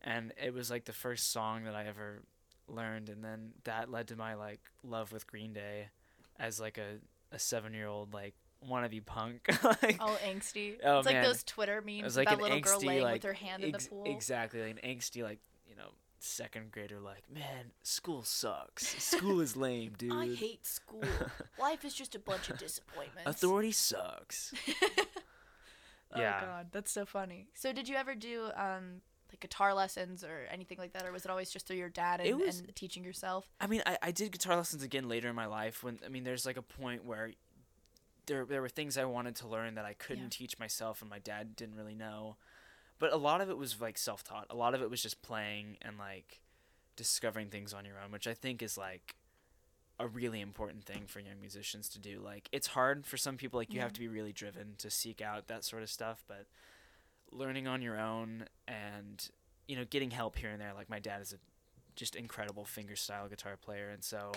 And 0.00 0.32
it 0.40 0.54
was 0.54 0.70
like 0.70 0.84
the 0.84 0.92
first 0.92 1.32
song 1.32 1.64
that 1.64 1.74
I 1.74 1.86
ever 1.88 2.22
learned. 2.68 3.08
And 3.08 3.24
then 3.24 3.50
that 3.64 3.90
led 3.90 4.06
to 4.08 4.16
my 4.16 4.34
like 4.34 4.60
love 4.84 5.10
with 5.12 5.26
Green 5.26 5.52
Day 5.52 5.88
as 6.38 6.60
like 6.60 6.78
a, 6.78 6.98
a 7.34 7.38
seven 7.40 7.74
year 7.74 7.88
old 8.64 8.70
like 8.70 8.90
wannabe 8.90 9.04
punk. 9.04 9.48
like, 9.82 9.96
Oh, 10.00 10.16
angsty. 10.26 10.76
Oh, 10.84 10.98
it's 10.98 11.06
like 11.06 11.22
those 11.22 11.42
Twitter 11.44 11.82
memes 11.84 12.16
like 12.16 12.28
that 12.28 12.40
little 12.40 12.60
girl 12.60 12.80
angsty, 12.80 12.86
laying 12.86 13.02
like, 13.02 13.12
with 13.14 13.22
her 13.24 13.32
hand 13.32 13.64
in 13.64 13.72
the 13.72 13.78
pool. 13.78 14.04
Exactly. 14.06 14.62
Like 14.62 14.78
an 14.82 14.90
angsty, 14.96 15.22
like, 15.22 15.38
you 15.68 15.76
know, 15.76 15.88
second 16.20 16.70
grader, 16.72 17.00
like, 17.00 17.22
man, 17.32 17.72
school 17.82 18.22
sucks. 18.22 18.86
School 19.02 19.40
is 19.40 19.56
lame, 19.56 19.92
dude. 19.98 20.12
I 20.12 20.34
hate 20.34 20.66
school. 20.66 21.02
Life 21.60 21.84
is 21.84 21.94
just 21.94 22.14
a 22.14 22.18
bunch 22.18 22.48
of 22.50 22.58
disappointments. 22.58 23.28
Authority 23.30 23.72
sucks. 23.72 24.52
Oh 26.16 26.20
Yeah. 26.20 26.40
god, 26.40 26.66
that's 26.72 26.92
so 26.92 27.04
funny. 27.04 27.48
So 27.54 27.72
did 27.72 27.88
you 27.88 27.96
ever 27.96 28.14
do 28.14 28.50
um 28.56 29.00
like 29.30 29.40
guitar 29.40 29.74
lessons 29.74 30.22
or 30.22 30.46
anything 30.50 30.78
like 30.78 30.92
that, 30.92 31.04
or 31.04 31.10
was 31.12 31.24
it 31.24 31.30
always 31.30 31.50
just 31.50 31.66
through 31.66 31.76
your 31.76 31.88
dad 31.88 32.20
and, 32.20 32.38
was- 32.38 32.60
and 32.60 32.76
teaching 32.76 33.02
yourself? 33.04 33.50
I 33.60 33.66
mean, 33.66 33.82
I, 33.84 33.98
I 34.00 34.10
did 34.12 34.30
guitar 34.30 34.56
lessons 34.56 34.82
again 34.84 35.08
later 35.08 35.28
in 35.28 35.34
my 35.34 35.46
life 35.46 35.82
when 35.82 35.98
I 36.04 36.08
mean, 36.08 36.22
there's 36.24 36.46
like 36.46 36.56
a 36.56 36.62
point 36.62 37.04
where 37.04 37.32
there 38.26 38.44
there 38.44 38.60
were 38.62 38.68
things 38.68 38.96
I 38.98 39.04
wanted 39.04 39.36
to 39.36 39.46
learn 39.48 39.74
that 39.74 39.84
I 39.84 39.94
couldn't 39.94 40.24
Yeah. 40.24 40.28
teach 40.30 40.58
myself, 40.58 41.00
and 41.00 41.10
my 41.10 41.18
dad 41.18 41.56
didn't 41.56 41.76
really 41.76 41.94
know. 41.94 42.36
But 42.98 43.12
a 43.12 43.16
lot 43.16 43.40
of 43.40 43.50
it 43.50 43.58
was 43.58 43.80
like 43.80 43.98
self 43.98 44.22
taught. 44.24 44.46
A 44.50 44.54
lot 44.54 44.74
of 44.74 44.82
it 44.82 44.90
was 44.90 45.02
just 45.02 45.20
playing 45.22 45.78
and 45.82 45.98
like 45.98 46.40
discovering 46.96 47.50
things 47.50 47.74
on 47.74 47.84
your 47.84 47.98
own, 47.98 48.12
which 48.12 48.26
I 48.26 48.34
think 48.34 48.62
is 48.62 48.78
like 48.78 49.14
a 49.98 50.06
really 50.08 50.40
important 50.40 50.84
thing 50.84 51.04
for 51.06 51.20
young 51.20 51.40
musicians 51.40 51.88
to 51.90 51.98
do. 51.98 52.20
Like 52.20 52.48
it's 52.52 52.68
hard 52.68 53.06
for 53.06 53.16
some 53.16 53.36
people 53.36 53.58
like 53.58 53.72
you 53.74 53.80
have 53.80 53.92
to 53.92 54.00
be 54.00 54.08
really 54.08 54.32
driven 54.32 54.74
to 54.78 54.90
seek 54.90 55.20
out 55.20 55.46
that 55.48 55.64
sort 55.64 55.82
of 55.82 55.90
stuff, 55.90 56.24
but 56.28 56.46
learning 57.30 57.66
on 57.66 57.82
your 57.82 57.98
own 57.98 58.46
and 58.68 59.28
you 59.66 59.76
know, 59.76 59.84
getting 59.88 60.10
help 60.10 60.36
here 60.36 60.50
and 60.50 60.60
there. 60.60 60.72
Like 60.74 60.90
my 60.90 60.98
dad 60.98 61.20
is 61.22 61.32
a 61.32 61.36
just 61.96 62.14
incredible 62.16 62.64
fingerstyle 62.64 63.28
guitar 63.30 63.56
player 63.56 63.88
and 63.90 64.02
so 64.04 64.32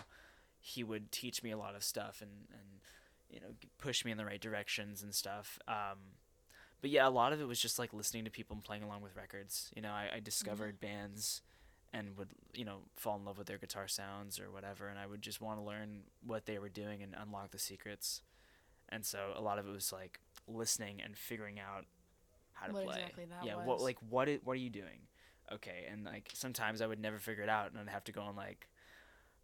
he 0.60 0.84
would 0.84 1.12
teach 1.12 1.42
me 1.44 1.52
a 1.52 1.58
lot 1.58 1.76
of 1.76 1.84
stuff 1.84 2.22
and 2.22 2.32
and 2.52 2.82
you 3.30 3.40
know, 3.40 3.48
push 3.78 4.06
me 4.06 4.12
in 4.12 4.18
the 4.18 4.26
right 4.26 4.42
directions 4.42 5.04
and 5.04 5.14
stuff. 5.14 5.60
Um 5.68 6.16
but 6.82 6.90
yeah, 6.92 7.08
a 7.08 7.10
lot 7.10 7.34
of 7.34 7.42
it 7.42 7.48
was 7.48 7.60
just 7.60 7.80
like 7.80 7.94
listening 7.94 8.26
to 8.26 8.32
people 8.32 8.56
and 8.56 8.64
playing 8.64 8.84
along 8.84 9.02
with 9.02 9.16
records. 9.16 9.72
You 9.76 9.82
know, 9.82 9.92
I, 9.92 10.10
I 10.16 10.20
discovered 10.20 10.80
bands 10.80 11.42
and 11.94 12.18
would 12.18 12.30
you 12.54 12.66
know 12.66 12.80
fall 12.96 13.18
in 13.18 13.26
love 13.26 13.38
with 13.38 13.48
their 13.48 13.58
guitar 13.58 13.88
sounds 13.88 14.40
or 14.40 14.52
whatever, 14.52 14.88
and 14.88 15.00
I 15.00 15.06
would 15.08 15.22
just 15.22 15.42
want 15.42 15.60
to 15.60 15.64
learn 15.66 16.02
what 16.26 16.46
they 16.46 16.60
were 16.60 16.70
doing 16.70 17.02
and 17.02 17.16
unlock 17.20 17.52
the 17.52 17.60
secrets. 17.60 18.22
And 18.90 19.06
so 19.06 19.34
a 19.36 19.42
lot 19.42 19.60
of 19.60 19.68
it 19.68 19.72
was 19.72 19.92
like 19.92 20.20
listening 20.48 21.02
and 21.04 21.18
figuring 21.18 21.60
out 21.60 21.86
how 22.54 22.68
to 22.68 22.74
What 22.74 22.84
play. 22.86 22.96
exactly 22.98 23.26
that 23.26 23.44
yeah, 23.46 23.56
what 23.56 23.82
like 23.82 23.98
what 24.10 24.30
i- 24.30 24.40
what 24.44 24.54
are 24.54 24.56
you 24.60 24.70
doing? 24.70 25.02
Okay, 25.52 25.88
and 25.90 26.04
like 26.06 26.30
sometimes 26.34 26.82
I 26.82 26.88
would 26.88 27.00
never 27.00 27.20
figure 27.20 27.44
it 27.44 27.50
out, 27.50 27.72
and 27.72 27.80
I'd 27.80 27.90
have 27.94 28.04
to 28.06 28.12
go 28.12 28.22
on 28.22 28.36
like 28.36 28.68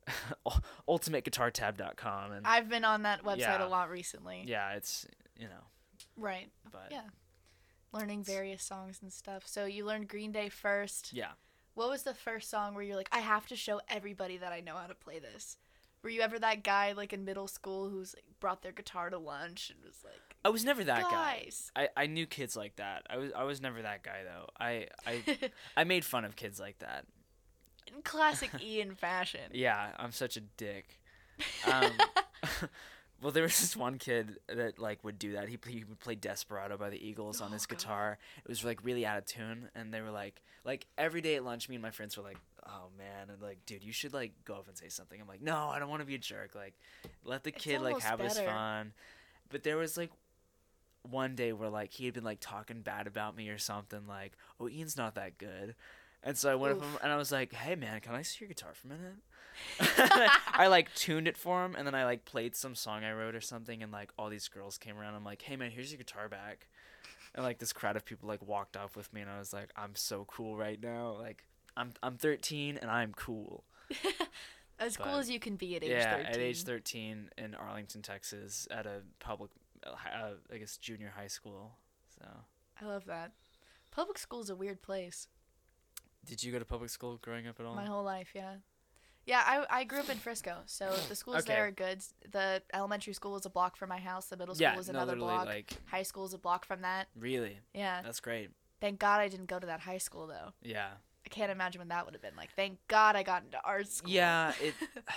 ultimateguitartab.com 0.87 2.31
and 2.31 2.45
I've 2.47 2.69
been 2.69 2.85
on 2.85 3.03
that 3.03 3.23
website 3.23 3.37
Yeah. 3.39 3.65
a 3.65 3.67
lot 3.67 3.89
recently. 3.89 4.43
yeah, 4.47 4.71
it's 4.73 5.07
you 5.37 5.47
know, 5.47 5.63
Right. 6.17 6.49
but 6.71 6.87
Yeah. 6.91 7.09
Learning 7.91 8.23
various 8.23 8.63
songs 8.63 8.99
and 9.01 9.13
stuff. 9.13 9.43
So 9.47 9.65
you 9.65 9.85
learned 9.85 10.07
Green 10.09 10.31
Day 10.31 10.49
first. 10.49 11.13
yeah. 11.13 11.31
What 11.75 11.89
was 11.89 12.03
the 12.03 12.13
first 12.13 12.49
song 12.51 12.75
where 12.75 12.83
you're 12.83 12.95
like, 12.95 13.09
I 13.11 13.19
have 13.19 13.47
to 13.47 13.55
show 13.55 13.81
everybody 13.89 14.37
that 14.37 14.51
I 14.51 14.59
know 14.59 14.75
how 14.75 14.85
to 14.87 14.93
play 14.95 15.17
this? 15.19 15.57
Were 16.03 16.09
you 16.09 16.21
ever 16.21 16.37
that 16.37 16.63
guy 16.63 16.91
like 16.91 17.13
in 17.13 17.23
middle 17.25 17.47
school 17.47 17.89
who's 17.89 18.13
like 18.13 18.25
brought 18.39 18.61
their 18.61 18.71
guitar 18.73 19.09
to 19.09 19.17
lunch 19.17 19.69
and 19.71 19.79
was 19.83 20.03
like, 20.03 20.35
I 20.45 20.49
was 20.49 20.65
never 20.65 20.83
that 20.83 21.03
guy. 21.03 21.49
I, 21.75 21.89
I 21.95 22.07
knew 22.07 22.25
kids 22.27 22.55
like 22.57 22.75
that. 22.75 23.03
I 23.09 23.17
was 23.17 23.31
I 23.35 23.43
was 23.43 23.61
never 23.61 23.81
that 23.81 24.03
guy 24.03 24.23
though. 24.23 24.49
I 24.59 24.87
I 25.07 25.23
I 25.77 25.83
made 25.85 26.03
fun 26.03 26.25
of 26.25 26.35
kids 26.35 26.59
like 26.59 26.79
that. 26.79 27.05
In 27.95 28.01
classic 28.03 28.49
Ian 28.63 28.95
fashion. 28.95 29.41
Yeah, 29.51 29.89
I'm 29.97 30.11
such 30.11 30.37
a 30.37 30.41
dick. 30.41 30.99
Um, 31.67 31.91
well, 33.21 33.31
there 33.31 33.41
was 33.43 33.59
this 33.59 33.75
one 33.75 33.97
kid 33.97 34.37
that 34.47 34.77
like 34.77 35.03
would 35.03 35.17
do 35.17 35.31
that. 35.33 35.49
He 35.49 35.57
he 35.67 35.83
would 35.83 35.99
play 35.99 36.13
Desperado 36.15 36.77
by 36.77 36.89
the 36.91 37.05
Eagles 37.07 37.41
on 37.41 37.49
Oh, 37.49 37.53
his 37.53 37.65
God. 37.65 37.77
guitar. 37.79 38.17
It 38.43 38.47
was 38.49 38.63
like 38.63 38.83
really 38.83 39.03
out 39.05 39.17
of 39.17 39.25
tune, 39.25 39.69
and 39.73 39.91
they 39.93 40.01
were 40.01 40.11
like 40.11 40.43
like 40.63 40.85
every 40.97 41.21
day 41.21 41.35
at 41.35 41.43
lunch, 41.43 41.69
me 41.69 41.75
and 41.75 41.81
my 41.81 41.89
friends 41.89 42.15
were 42.17 42.23
like, 42.23 42.37
"Oh 42.67 42.89
man," 42.97 43.29
and 43.31 43.41
like, 43.41 43.65
"Dude, 43.65 43.83
you 43.83 43.91
should 43.91 44.13
like 44.13 44.33
go 44.45 44.53
up 44.55 44.67
and 44.67 44.77
say 44.77 44.89
something." 44.89 45.19
I'm 45.19 45.27
like, 45.27 45.41
"No, 45.41 45.69
I 45.69 45.79
don't 45.79 45.89
want 45.89 46.01
to 46.01 46.05
be 46.05 46.15
a 46.15 46.19
jerk. 46.19 46.53
Like, 46.53 46.75
let 47.25 47.43
the 47.43 47.49
It's 47.49 47.63
kid 47.63 47.81
like 47.81 47.99
have 48.01 48.19
his 48.19 48.37
fun." 48.37 48.93
But 49.49 49.63
there 49.63 49.77
was 49.77 49.97
like 49.97 50.11
one 51.09 51.35
day 51.35 51.51
where 51.51 51.69
like 51.69 51.91
he 51.91 52.05
had 52.05 52.13
been 52.13 52.23
like 52.23 52.39
talking 52.39 52.81
bad 52.81 53.07
about 53.07 53.35
me 53.35 53.49
or 53.49 53.57
something 53.57 54.07
like 54.07 54.31
oh 54.59 54.69
ian's 54.69 54.95
not 54.95 55.15
that 55.15 55.37
good 55.37 55.75
and 56.23 56.37
so 56.37 56.51
i 56.51 56.55
went 56.55 56.73
up 56.73 56.77
Oof. 56.79 56.83
him 56.83 56.99
and 57.03 57.11
i 57.11 57.15
was 57.15 57.31
like 57.31 57.53
hey 57.53 57.75
man 57.75 57.99
can 57.99 58.13
i 58.13 58.21
see 58.21 58.37
your 58.41 58.49
guitar 58.49 58.71
for 58.73 58.87
a 58.87 58.91
minute 58.91 60.39
i 60.53 60.67
like 60.67 60.93
tuned 60.95 61.27
it 61.27 61.37
for 61.37 61.63
him 61.63 61.75
and 61.75 61.85
then 61.85 61.93
i 61.93 62.05
like 62.05 62.25
played 62.25 62.55
some 62.55 62.75
song 62.75 63.03
i 63.03 63.11
wrote 63.11 63.35
or 63.35 63.41
something 63.41 63.83
and 63.83 63.91
like 63.91 64.11
all 64.17 64.29
these 64.29 64.47
girls 64.47 64.77
came 64.77 64.97
around 64.97 65.13
i'm 65.15 65.23
like 65.23 65.41
hey 65.43 65.55
man 65.55 65.71
here's 65.71 65.91
your 65.91 65.97
guitar 65.97 66.27
back 66.27 66.67
and 67.35 67.43
like 67.43 67.59
this 67.59 67.73
crowd 67.73 67.95
of 67.95 68.03
people 68.03 68.27
like 68.27 68.45
walked 68.45 68.75
off 68.75 68.95
with 68.95 69.11
me 69.13 69.21
and 69.21 69.29
i 69.29 69.37
was 69.37 69.53
like 69.53 69.69
i'm 69.75 69.95
so 69.95 70.25
cool 70.25 70.57
right 70.57 70.81
now 70.81 71.15
like 71.19 71.43
i'm 71.77 71.91
i'm 72.01 72.17
13 72.17 72.77
and 72.81 72.89
i'm 72.89 73.13
cool 73.13 73.63
As 74.79 74.97
cool 74.97 75.15
as 75.15 75.29
you 75.29 75.39
can 75.39 75.55
be 75.55 75.75
at 75.75 75.83
age 75.83 75.91
yeah 75.91 76.17
13. 76.17 76.25
at 76.25 76.37
age 76.39 76.63
13 76.63 77.29
in 77.37 77.55
arlington 77.55 78.01
texas 78.01 78.67
at 78.71 78.85
a 78.85 79.01
public 79.19 79.51
uh, 79.85 79.91
uh, 79.91 80.31
i 80.51 80.57
guess 80.57 80.77
junior 80.77 81.13
high 81.15 81.27
school 81.27 81.77
so 82.19 82.25
I 82.81 82.85
love 82.85 83.05
that. 83.05 83.31
Public 83.91 84.17
school 84.17 84.41
is 84.41 84.49
a 84.49 84.55
weird 84.55 84.81
place. 84.81 85.27
Did 86.25 86.43
you 86.43 86.51
go 86.51 86.59
to 86.59 86.65
public 86.65 86.89
school 86.89 87.17
growing 87.21 87.47
up 87.47 87.59
at 87.59 87.65
all? 87.65 87.75
My 87.75 87.85
whole 87.85 88.03
life, 88.03 88.29
yeah. 88.33 88.55
Yeah, 89.25 89.41
I, 89.45 89.65
I 89.69 89.83
grew 89.85 89.99
up 89.99 90.09
in 90.09 90.17
Frisco, 90.17 90.57
so 90.65 90.93
the 91.07 91.15
schools 91.15 91.37
Okay. 91.37 91.53
there 91.53 91.67
are 91.67 91.71
good. 91.71 92.01
The 92.29 92.61
elementary 92.73 93.13
school 93.13 93.37
is 93.37 93.45
a 93.45 93.49
block 93.49 93.77
from 93.77 93.87
my 93.89 93.99
house. 93.99 94.25
The 94.25 94.35
middle 94.35 94.53
school 94.53 94.63
yeah, 94.63 94.75
was 94.75 94.89
no, 94.89 94.99
another 94.99 95.15
block. 95.15 95.45
like 95.45 95.73
High 95.85 96.03
school 96.03 96.25
is 96.25 96.33
a 96.33 96.37
block 96.37 96.65
from 96.65 96.81
that. 96.81 97.07
really. 97.17 97.59
Yeah. 97.73 98.01
That's 98.03 98.19
great. 98.19 98.49
Thank 98.81 98.99
God 98.99 99.21
I 99.21 99.29
didn't 99.29 99.45
go 99.45 99.59
to 99.59 99.67
that 99.67 99.79
high 99.79 99.97
school 99.97 100.27
though. 100.27 100.51
Yeah. 100.61 100.89
I 101.25 101.29
can't 101.29 101.51
imagine 101.51 101.79
what 101.79 101.87
that 101.87 102.03
would 102.03 102.13
have 102.15 102.21
been 102.21 102.35
like. 102.35 102.49
Thank 102.53 102.79
God 102.89 103.15
I 103.15 103.23
got 103.23 103.43
into 103.43 103.57
art 103.63 103.87
school. 103.89 104.11
Yeah, 104.11 104.51
it. 104.61 104.73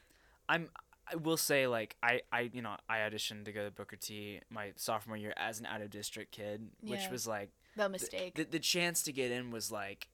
I'm. 0.48 0.68
I 1.10 1.14
will 1.16 1.36
say, 1.36 1.68
like, 1.68 1.94
I, 2.02 2.22
I, 2.32 2.50
you 2.52 2.62
know, 2.62 2.76
I 2.88 2.98
auditioned 2.98 3.44
to 3.44 3.52
go 3.52 3.64
to 3.64 3.70
Booker 3.70 3.94
T 3.94 4.40
my 4.50 4.72
sophomore 4.74 5.16
year 5.16 5.32
as 5.36 5.60
an 5.60 5.66
out 5.66 5.80
of 5.80 5.90
district 5.90 6.32
kid, 6.32 6.68
which 6.80 7.08
was 7.12 7.28
like 7.28 7.50
the 7.76 7.88
mistake. 7.88 8.34
the 8.34 8.42
the 8.44 8.58
chance 8.58 9.02
to 9.04 9.12
get 9.12 9.30
in 9.30 9.52
was 9.52 9.70
like 9.70 10.08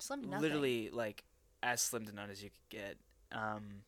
Slim 0.00 0.22
to 0.22 0.28
nothing. 0.28 0.42
literally 0.42 0.90
like 0.92 1.24
as 1.62 1.80
slim 1.80 2.06
to 2.06 2.12
none 2.12 2.30
as 2.30 2.42
you 2.42 2.50
could 2.50 2.68
get. 2.78 2.96
Um, 3.32 3.82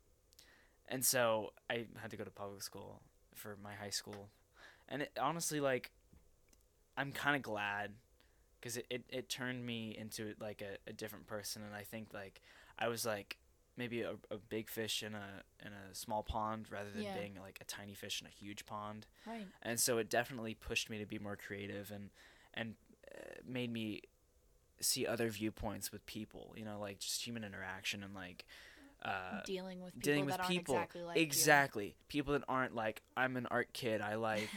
and 0.89 1.05
so 1.05 1.53
I 1.71 1.87
had 2.01 2.11
to 2.13 2.17
go 2.17 2.25
to 2.25 2.31
public 2.31 2.63
school 2.63 3.01
for 3.35 3.57
my 3.63 3.75
high 3.75 3.91
school, 3.91 4.29
and 4.89 5.03
it, 5.03 5.11
honestly, 5.21 5.59
like, 5.61 5.91
I'm 6.97 7.13
kind 7.13 7.37
of 7.37 7.43
glad 7.43 7.93
because 8.61 8.77
it, 8.77 8.87
it, 8.91 9.05
it 9.09 9.29
turned 9.29 9.65
me 9.65 9.97
into 9.99 10.35
like 10.41 10.63
a, 10.63 10.77
a 10.89 10.93
different 10.93 11.27
person, 11.27 11.63
and 11.63 11.75
I 11.75 11.83
think 11.83 12.13
like 12.13 12.41
I 12.79 12.89
was 12.89 13.07
like 13.07 13.39
maybe 13.77 14.03
a, 14.03 14.13
a 14.31 14.37
big 14.37 14.69
fish 14.69 15.03
in 15.03 15.15
a 15.15 15.43
in 15.65 15.73
a 15.73 15.95
small 15.95 16.23
pond 16.23 16.67
rather 16.71 16.91
than 16.91 17.05
Yeah. 17.05 17.15
being 17.15 17.39
like 17.41 17.59
a 17.61 17.65
tiny 17.65 17.95
fish 17.95 18.21
in 18.21 18.27
a 18.27 18.31
huge 18.31 18.67
pond 18.67 19.07
Right. 19.27 19.47
and 19.63 19.81
so 19.81 19.97
it 19.97 20.11
definitely 20.11 20.53
pushed 20.53 20.91
me 20.91 20.99
to 20.99 21.07
be 21.07 21.19
more 21.19 21.37
creative 21.37 21.91
and 21.91 22.11
and 22.53 22.75
uh, 23.11 23.41
made 23.49 23.73
me 23.73 24.03
see 24.83 25.07
other 25.07 25.29
viewpoints 25.29 25.91
with 25.93 26.05
people 26.07 26.55
you 26.57 26.65
know 26.65 26.79
like 26.81 26.99
just 26.99 27.25
human 27.27 27.45
interaction 27.45 28.03
and 28.03 28.15
like 28.15 28.45
uh, 29.05 29.41
dealing 29.45 29.81
with 29.83 29.93
people 29.95 30.05
dealing 30.13 30.25
with 30.27 30.35
that 30.35 30.41
aren't 30.41 30.51
people 30.53 30.75
exactly 30.77 31.03
like 31.03 31.17
exactly 31.17 31.95
people 32.09 32.33
that 32.35 32.43
aren't 32.49 32.75
like 32.75 33.03
i'm 33.17 33.37
an 33.37 33.47
art 33.51 33.73
kid 33.73 34.01
i 34.01 34.15
like 34.15 34.49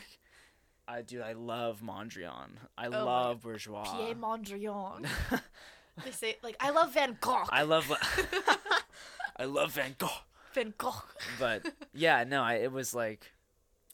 i 0.87 1.01
do. 1.01 1.21
i 1.21 1.33
love 1.33 1.81
mondrian 1.81 2.49
i 2.77 2.85
Oh 2.87 2.89
love 2.91 3.41
bourgeois 3.41 3.83
Pierre 3.95 4.13
Mondrian. 4.15 5.07
they 6.05 6.11
say 6.11 6.35
like 6.43 6.57
I 6.59 6.69
love 6.71 6.93
Van 6.93 7.17
Gogh. 7.19 7.45
i 7.49 7.63
love 7.63 7.91
i 9.37 9.45
love 9.45 9.71
van 9.71 9.95
gogh 9.97 10.21
Van 10.53 10.73
Gogh. 10.77 11.03
but 11.39 11.65
yeah 11.93 12.23
no 12.23 12.43
I, 12.43 12.55
it 12.55 12.71
was 12.71 12.93
like 12.93 13.31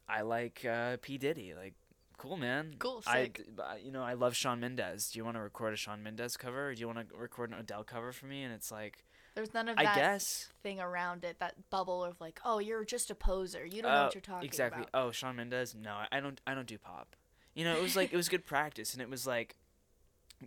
i 0.09 0.21
like 0.21 0.65
uh, 0.65 0.97
p 1.01 1.17
diddy 1.17 1.53
like 1.55 1.75
cool 2.21 2.37
man 2.37 2.75
Cool, 2.77 3.01
I, 3.07 3.23
sick. 3.23 3.41
I- 3.63 3.77
you 3.77 3.91
know, 3.91 4.03
I 4.03 4.13
love 4.13 4.35
Shawn 4.35 4.59
Mendes. 4.59 5.09
Do 5.11 5.17
you 5.19 5.25
want 5.25 5.37
to 5.37 5.41
record 5.41 5.73
a 5.73 5.75
Shawn 5.77 6.03
Mendes 6.03 6.37
cover, 6.37 6.69
or 6.69 6.75
do 6.75 6.79
you 6.79 6.87
want 6.87 6.99
to 7.09 7.15
record 7.17 7.49
an 7.51 7.57
Adele 7.59 7.83
cover 7.83 8.11
for 8.11 8.27
me? 8.27 8.43
And 8.43 8.53
it's 8.53 8.71
like, 8.71 9.03
There's 9.33 9.53
none 9.55 9.67
of 9.67 9.77
I 9.79 9.85
that 9.85 9.95
guess. 9.95 10.49
thing 10.61 10.79
around 10.79 11.23
it, 11.23 11.39
that 11.39 11.55
bubble 11.71 12.03
of 12.03 12.21
like, 12.21 12.39
oh, 12.45 12.59
you're 12.59 12.85
just 12.85 13.09
a 13.09 13.15
poser. 13.15 13.65
You 13.65 13.81
don't 13.81 13.91
know 13.91 14.01
Oh, 14.01 14.03
what 14.05 14.13
you're 14.15 14.21
talking 14.21 14.45
exactly. 14.47 14.81
about. 14.83 14.89
Exactly. 14.89 15.07
Oh, 15.07 15.11
Shawn 15.11 15.35
Mendes. 15.35 15.73
No, 15.73 15.93
I- 15.93 16.07
I 16.11 16.19
don't. 16.19 16.39
I 16.45 16.53
don't 16.53 16.67
do 16.67 16.77
pop. 16.77 17.15
You 17.55 17.63
know, 17.65 17.75
it 17.75 17.81
was 17.81 17.95
like 17.95 18.13
it 18.13 18.17
was 18.17 18.29
good 18.29 18.45
practice, 18.45 18.93
and 18.93 19.01
it 19.01 19.09
was 19.09 19.25
like 19.25 19.55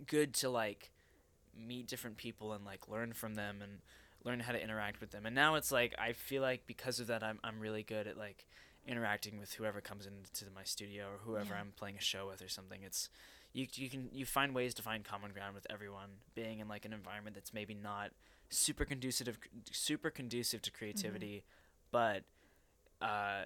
good 0.07 0.33
to 0.35 0.49
like 0.49 0.91
meet 1.57 1.87
different 1.87 2.17
people 2.17 2.53
and 2.53 2.65
like 2.65 2.87
learn 2.87 3.13
from 3.13 3.35
them 3.35 3.61
and 3.61 3.79
learn 4.23 4.39
how 4.39 4.51
to 4.51 4.61
interact 4.63 4.99
with 5.01 5.11
them. 5.11 5.25
And 5.25 5.35
now 5.35 5.55
it's 5.55 5.71
like 5.71 5.93
I 5.99 6.13
feel 6.13 6.41
like 6.41 6.65
because 6.67 6.99
of 6.99 7.07
that, 7.07 7.21
I'm 7.23 7.39
I'm 7.43 7.59
really 7.59 7.83
good 7.83 8.07
at 8.07 8.17
like 8.17 8.45
interacting 8.87 9.39
with 9.39 9.53
whoever 9.53 9.81
comes 9.81 10.05
into 10.05 10.45
my 10.55 10.63
studio 10.63 11.05
or 11.05 11.17
whoever 11.23 11.53
Yeah. 11.53 11.59
I'm 11.61 11.73
playing 11.75 11.97
a 11.97 12.01
show 12.01 12.27
with 12.27 12.41
or 12.41 12.47
something. 12.47 12.81
It's 12.83 13.09
you 13.53 13.67
you 13.73 13.89
can 13.89 14.09
you 14.11 14.25
find 14.25 14.53
ways 14.53 14.73
to 14.75 14.81
find 14.81 15.03
common 15.03 15.31
ground 15.31 15.55
with 15.55 15.65
everyone 15.69 16.09
being 16.35 16.59
in 16.59 16.67
like 16.67 16.85
an 16.85 16.93
environment 16.93 17.35
that's 17.35 17.53
maybe 17.53 17.73
not 17.73 18.11
super 18.49 18.85
conducive 18.85 19.39
super 19.71 20.09
conducive 20.11 20.61
to 20.61 20.69
creativity 20.71 21.43
but 21.91 22.23
uh 23.01 23.43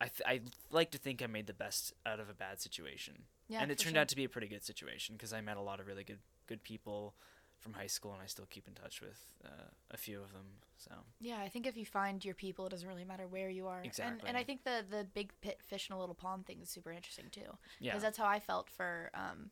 I, 0.00 0.06
th- 0.08 0.22
I 0.26 0.40
like 0.72 0.90
to 0.90 0.98
think 0.98 1.22
I 1.22 1.26
made 1.28 1.46
the 1.46 1.52
best 1.52 1.92
out 2.04 2.18
of 2.18 2.28
a 2.28 2.34
bad 2.34 2.60
situation 2.60 3.22
Yeah, 3.48 3.60
and 3.62 3.70
it 3.70 3.78
turned 3.78 3.94
sure. 3.94 4.00
out 4.00 4.08
to 4.08 4.16
be 4.16 4.24
a 4.24 4.28
pretty 4.28 4.48
good 4.48 4.64
situation 4.64 5.14
because 5.14 5.32
I 5.32 5.40
met 5.40 5.56
a 5.58 5.60
lot 5.60 5.78
of 5.78 5.86
really 5.86 6.02
good 6.02 6.18
good 6.48 6.64
people 6.64 7.14
from 7.62 7.72
high 7.72 7.86
school 7.86 8.12
and 8.12 8.20
I 8.20 8.26
still 8.26 8.46
keep 8.50 8.66
in 8.68 8.74
touch 8.74 9.00
with 9.00 9.20
uh, 9.44 9.70
a 9.90 9.96
few 9.96 10.20
of 10.20 10.32
them 10.32 10.44
so 10.76 10.90
Yeah, 11.20 11.38
I 11.40 11.48
think 11.48 11.66
if 11.66 11.76
you 11.76 11.86
find 11.86 12.24
your 12.24 12.34
people, 12.34 12.66
it 12.66 12.70
doesn't 12.70 12.88
really 12.88 13.04
matter 13.04 13.26
where 13.28 13.48
you 13.48 13.68
are. 13.68 13.82
Exactly. 13.84 14.28
and 14.28 14.36
I 14.36 14.42
think 14.42 14.64
the 14.64 14.84
the 14.90 15.04
big 15.14 15.32
pit 15.40 15.60
fish 15.62 15.88
in 15.88 15.94
a 15.94 15.98
little 15.98 16.14
pond 16.14 16.44
thing 16.46 16.58
is 16.60 16.68
super 16.68 16.90
interesting 16.92 17.26
too. 17.30 17.40
yeah 17.78 17.92
Because 17.92 18.02
that's 18.02 18.18
how 18.18 18.26
I 18.26 18.40
felt 18.40 18.68
for 18.68 19.10
um, 19.14 19.50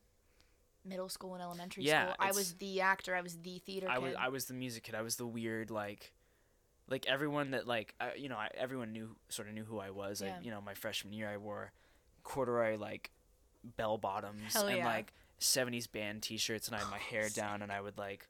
middle 0.85 1.09
school 1.09 1.35
and 1.35 1.43
elementary 1.43 1.85
Yeah, 1.85 2.07
school. 2.07 2.17
I 2.19 2.33
was 2.33 2.55
the 2.55 2.81
actor. 2.81 3.15
I 3.15 3.21
was 3.21 3.37
the 3.39 3.59
theater 3.61 3.87
I 3.89 3.95
kid. 3.95 4.03
was 4.03 4.15
I 4.19 4.29
was 4.29 4.45
the 4.47 4.55
music 4.55 4.83
kid. 4.85 4.95
I 4.95 5.03
was 5.03 5.17
the 5.17 5.27
weird 5.27 5.71
like 5.71 6.13
like 6.89 7.07
everyone 7.07 7.53
that 7.53 7.67
like 7.69 7.95
I, 8.01 8.15
you 8.17 8.29
know 8.29 8.37
I, 8.37 8.49
everyone 8.57 8.93
knew 8.93 9.15
sort 9.29 9.47
of 9.49 9.55
knew 9.55 9.65
who 9.65 9.79
I 9.79 9.91
was. 9.91 10.21
Yeah. 10.21 10.37
I, 10.39 10.43
you 10.45 10.51
know 10.51 10.61
my 10.61 10.75
freshman 10.75 11.13
year 11.13 11.29
I 11.29 11.37
wore 11.37 11.73
corduroy 12.25 12.77
like 12.77 13.11
bell 13.77 13.99
bottoms 13.99 14.57
and 14.57 14.77
yeah. 14.79 14.85
like 14.87 15.13
70s 15.41 15.91
band 15.91 16.23
t-shirts 16.23 16.67
and 16.69 16.77
I 16.77 16.81
had 16.81 16.91
my 16.91 16.99
hair 16.99 17.29
down 17.29 17.63
and 17.63 17.73
I 17.73 17.81
would 17.81 17.99
like 17.99 18.29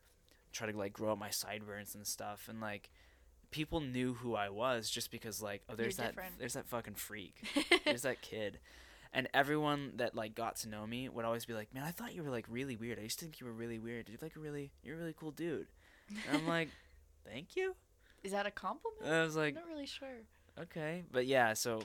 try 0.53 0.71
to 0.71 0.77
like 0.77 0.93
grow 0.93 1.11
out 1.13 1.19
my 1.19 1.31
sideburns 1.31 1.95
and 1.95 2.07
stuff 2.07 2.47
and 2.49 2.61
like 2.61 2.91
people 3.51 3.81
knew 3.81 4.15
who 4.15 4.35
I 4.37 4.49
was 4.49 4.89
just 4.89 5.11
because 5.11 5.43
like 5.43 5.63
oh 5.69 5.75
there's 5.75 5.97
that 5.97 6.09
different. 6.09 6.39
there's 6.39 6.55
that 6.55 6.67
fucking 6.67 6.95
freak. 6.95 7.35
There's 7.85 8.03
that 8.03 8.21
kid. 8.23 8.59
And 9.13 9.29
everyone 9.35 9.95
that 9.97 10.15
like 10.15 10.37
got 10.37 10.55
to 10.57 10.69
know 10.69 10.87
me 10.87 11.09
would 11.09 11.25
always 11.25 11.45
be 11.45 11.55
like 11.55 11.75
man 11.75 11.83
I 11.83 11.91
thought 11.91 12.15
you 12.15 12.23
were 12.23 12.31
like 12.31 12.47
really 12.49 12.77
weird. 12.77 12.99
I 12.99 13.03
used 13.03 13.19
to 13.19 13.25
think 13.25 13.41
you 13.41 13.47
were 13.47 13.53
really 13.53 13.79
weird. 13.81 14.09
You're 14.09 14.19
like 14.23 14.37
a 14.37 14.41
really 14.41 14.71
you're 14.85 14.95
a 14.95 14.99
really 14.99 15.15
cool 15.19 15.33
dude. 15.33 15.67
And 16.29 16.37
I'm 16.37 16.47
like 16.47 16.69
thank 17.29 17.57
you. 17.57 17.75
Is 18.23 18.33
that 18.33 18.47
a 18.47 18.51
compliment? 18.53 19.03
and 19.05 19.15
I 19.15 19.25
was 19.25 19.35
like 19.35 19.57
I'm 19.57 19.63
not 19.69 19.73
really 19.73 19.87
sure. 19.87 20.09
okay. 20.63 21.03
But 21.11 21.27
yeah 21.27 21.55
so 21.55 21.83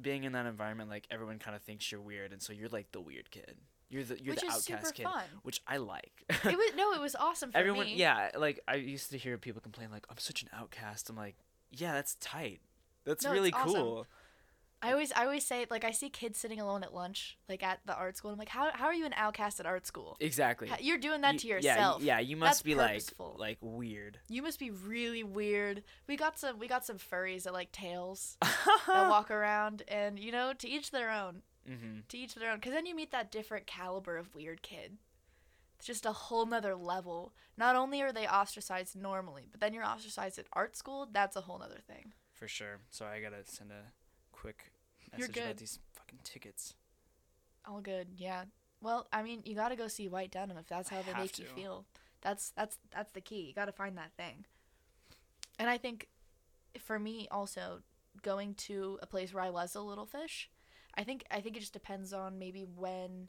being 0.00 0.22
in 0.24 0.32
that 0.32 0.46
environment 0.46 0.90
like 0.90 1.06
everyone 1.10 1.38
kind 1.40 1.56
of 1.56 1.62
thinks 1.62 1.90
you're 1.90 2.00
weird 2.00 2.32
and 2.32 2.40
so 2.42 2.52
you're 2.52 2.68
like 2.68 2.92
the 2.92 3.00
weird 3.00 3.30
kid 3.30 3.56
you're 3.94 4.04
the 4.04 4.22
you're 4.22 4.34
Which 4.34 4.40
the 4.42 4.50
outcast 4.52 4.94
kid 4.94 5.04
fun. 5.04 5.22
which 5.42 5.62
I 5.66 5.76
like 5.76 6.24
it 6.28 6.44
was 6.44 6.72
no, 6.76 6.92
it 6.92 7.00
was 7.00 7.14
awesome 7.14 7.52
for 7.52 7.58
everyone 7.58 7.86
me. 7.86 7.94
yeah 7.96 8.30
like 8.36 8.58
i 8.66 8.74
used 8.74 9.10
to 9.12 9.18
hear 9.18 9.38
people 9.38 9.60
complain 9.60 9.88
like 9.92 10.04
i'm 10.10 10.18
such 10.18 10.42
an 10.42 10.48
outcast 10.52 11.08
i'm 11.10 11.16
like 11.16 11.36
yeah 11.70 11.92
that's 11.92 12.16
tight 12.16 12.60
that's 13.04 13.24
No, 13.24 13.32
really 13.32 13.52
awesome. 13.52 13.74
cool 13.74 14.06
I 14.82 14.92
always 14.92 15.12
I 15.12 15.24
always 15.24 15.46
say 15.46 15.64
like 15.70 15.82
I 15.82 15.92
see 15.92 16.10
kids 16.10 16.38
sitting 16.38 16.60
alone 16.60 16.82
at 16.84 16.92
lunch, 16.92 17.38
like 17.48 17.62
at 17.62 17.78
the 17.86 17.94
art 17.94 18.18
school. 18.18 18.32
I'm 18.32 18.38
like, 18.38 18.50
how 18.50 18.70
how 18.74 18.84
are 18.84 18.92
you 18.92 19.06
an 19.06 19.14
outcast 19.16 19.58
at 19.58 19.64
art 19.64 19.86
school? 19.86 20.14
exactly 20.20 20.68
Ha- 20.68 20.76
You're 20.78 20.98
doing 20.98 21.22
that 21.22 21.32
You- 21.34 21.38
to 21.38 21.46
yeah, 21.48 21.54
yourself. 21.54 22.02
yeah 22.02 22.18
you 22.18 22.36
must 22.36 22.50
That's 22.58 22.62
be 22.62 22.74
purposeful. 22.74 23.36
like 23.38 23.48
like 23.48 23.58
weird 23.62 24.18
You 24.28 24.42
must 24.42 24.58
be 24.58 24.70
really 24.70 25.24
weird. 25.24 25.84
We 26.06 26.18
got 26.18 26.38
some 26.38 26.58
we 26.58 26.68
got 26.68 26.84
some 26.84 26.98
furries 26.98 27.44
that 27.44 27.54
like 27.54 27.72
tails 27.72 28.36
that 28.42 29.08
walk 29.08 29.30
around, 29.30 29.84
and 29.88 30.18
you 30.18 30.30
know, 30.30 30.52
to 30.52 30.68
each 30.68 30.90
their 30.90 31.10
own. 31.10 31.40
Hmm 31.66 32.00
To 32.08 32.18
each 32.18 32.34
their 32.34 32.50
own. 32.50 32.58
Because 32.58 32.72
then 32.72 32.86
you 32.86 32.94
meet 32.94 33.10
that 33.12 33.30
different 33.32 33.66
caliber 33.66 34.16
of 34.16 34.34
weird 34.34 34.62
kid. 34.62 34.98
It's 35.78 35.86
just 35.86 36.06
a 36.06 36.12
whole 36.12 36.46
nother 36.46 36.74
level. 36.76 37.32
Not 37.56 37.76
only 37.76 38.00
are 38.02 38.12
they 38.12 38.26
ostracized 38.26 38.96
normally, 38.96 39.48
but 39.50 39.60
then 39.60 39.74
you're 39.74 39.84
ostracized 39.84 40.38
at 40.38 40.46
art 40.52 40.76
school. 40.76 41.08
That's 41.10 41.36
a 41.36 41.42
whole 41.42 41.58
nother 41.58 41.80
thing. 41.86 42.12
for 42.32 42.48
sure 42.48 42.78
so 42.90 43.06
i 43.06 43.20
gotta 43.20 43.44
send 43.44 43.70
a 43.70 43.92
quick 44.32 44.72
message 45.12 45.36
about 45.38 45.56
these 45.56 45.78
fucking 45.92 46.18
tickets 46.24 46.74
All 47.66 47.80
good, 47.80 48.08
yeah. 48.16 48.44
Well, 48.82 49.06
I 49.12 49.22
mean, 49.22 49.40
you 49.46 49.54
got 49.54 49.70
to 49.70 49.76
go 49.76 49.88
see 49.88 50.08
White 50.08 50.30
Denim 50.32 50.58
if 50.58 50.66
that's 50.66 50.92
I 50.92 50.96
how 50.96 51.02
they 51.02 51.12
have 51.12 51.20
make 51.22 51.38
you 51.38 51.46
feel. 51.46 51.86
That's 52.20 52.50
that's 52.50 52.76
that's 52.94 53.12
the 53.12 53.20
key. 53.22 53.42
You 53.48 53.54
got 53.54 53.64
to 53.66 53.72
find 53.72 53.96
that 53.96 54.12
thing. 54.18 54.44
And 55.58 55.70
I 55.70 55.78
think, 55.78 56.08
for 56.78 56.98
me 56.98 57.26
also, 57.30 57.80
going 58.22 58.54
to 58.68 58.98
a 59.00 59.06
place 59.06 59.32
where 59.32 59.42
I 59.44 59.50
was 59.50 59.74
a 59.74 59.80
little 59.80 60.04
fish, 60.06 60.50
I 60.96 61.04
think 61.04 61.24
I 61.30 61.40
think 61.40 61.56
it 61.56 61.60
just 61.60 61.72
depends 61.72 62.12
on 62.12 62.38
maybe 62.38 62.62
when. 62.64 63.28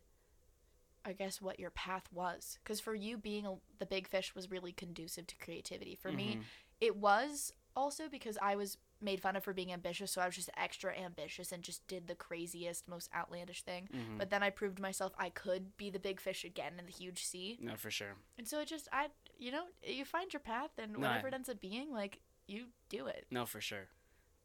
I 1.07 1.13
guess 1.13 1.39
what 1.39 1.59
your 1.59 1.69
path 1.69 2.07
was, 2.11 2.57
because 2.63 2.79
for 2.79 2.95
you 2.95 3.15
being 3.19 3.45
a, 3.45 3.53
the 3.77 3.85
big 3.85 4.07
fish 4.07 4.33
was 4.33 4.49
really 4.49 4.71
conducive 4.71 5.27
to 5.27 5.35
creativity. 5.37 5.93
For 5.93 6.11
me, 6.11 6.37
Mhm. 6.37 6.43
it 6.81 6.95
was 6.95 7.53
also 7.75 8.09
because 8.09 8.39
I 8.41 8.55
was 8.55 8.79
made 9.01 9.21
fun 9.21 9.35
of 9.35 9.43
for 9.43 9.53
being 9.53 9.71
ambitious, 9.71 10.11
so 10.11 10.19
I 10.19 10.25
was 10.25 10.35
just 10.35 10.49
extra 10.57 10.97
ambitious 10.97 11.51
and 11.51 11.61
just 11.61 11.85
did 11.85 12.07
the 12.07 12.15
craziest, 12.15 12.87
most 12.87 13.07
outlandish 13.13 13.61
thing. 13.61 13.87
Mhm. 13.93 14.17
But 14.17 14.31
then 14.31 14.41
I 14.41 14.49
proved 14.49 14.79
myself 14.79 15.13
I 15.19 15.29
could 15.29 15.77
be 15.77 15.91
the 15.91 15.99
big 15.99 16.19
fish 16.19 16.43
again 16.43 16.79
in 16.79 16.87
the 16.87 16.91
huge 16.91 17.23
sea. 17.23 17.59
no 17.61 17.75
for 17.77 17.91
sure 17.91 18.15
And 18.39 18.47
so 18.47 18.61
it 18.61 18.67
just 18.67 18.87
I 18.91 19.11
you 19.37 19.51
know, 19.51 19.67
you 19.83 20.05
find 20.05 20.33
your 20.33 20.39
path 20.39 20.71
and 20.79 20.93
No, 20.93 20.99
whatever 21.01 21.27
I- 21.27 21.29
it 21.29 21.33
ends 21.35 21.49
up 21.49 21.59
being, 21.59 21.91
like 21.93 22.19
you 22.47 22.69
do 22.89 23.05
it. 23.05 23.27
no 23.29 23.45
for 23.45 23.61
sure 23.61 23.89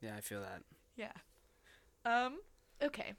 yeah 0.02 0.14
i 0.14 0.20
feel 0.20 0.42
that 0.42 0.62
Yeah. 0.94 1.12
Um 2.04 2.42
okay. 2.82 3.14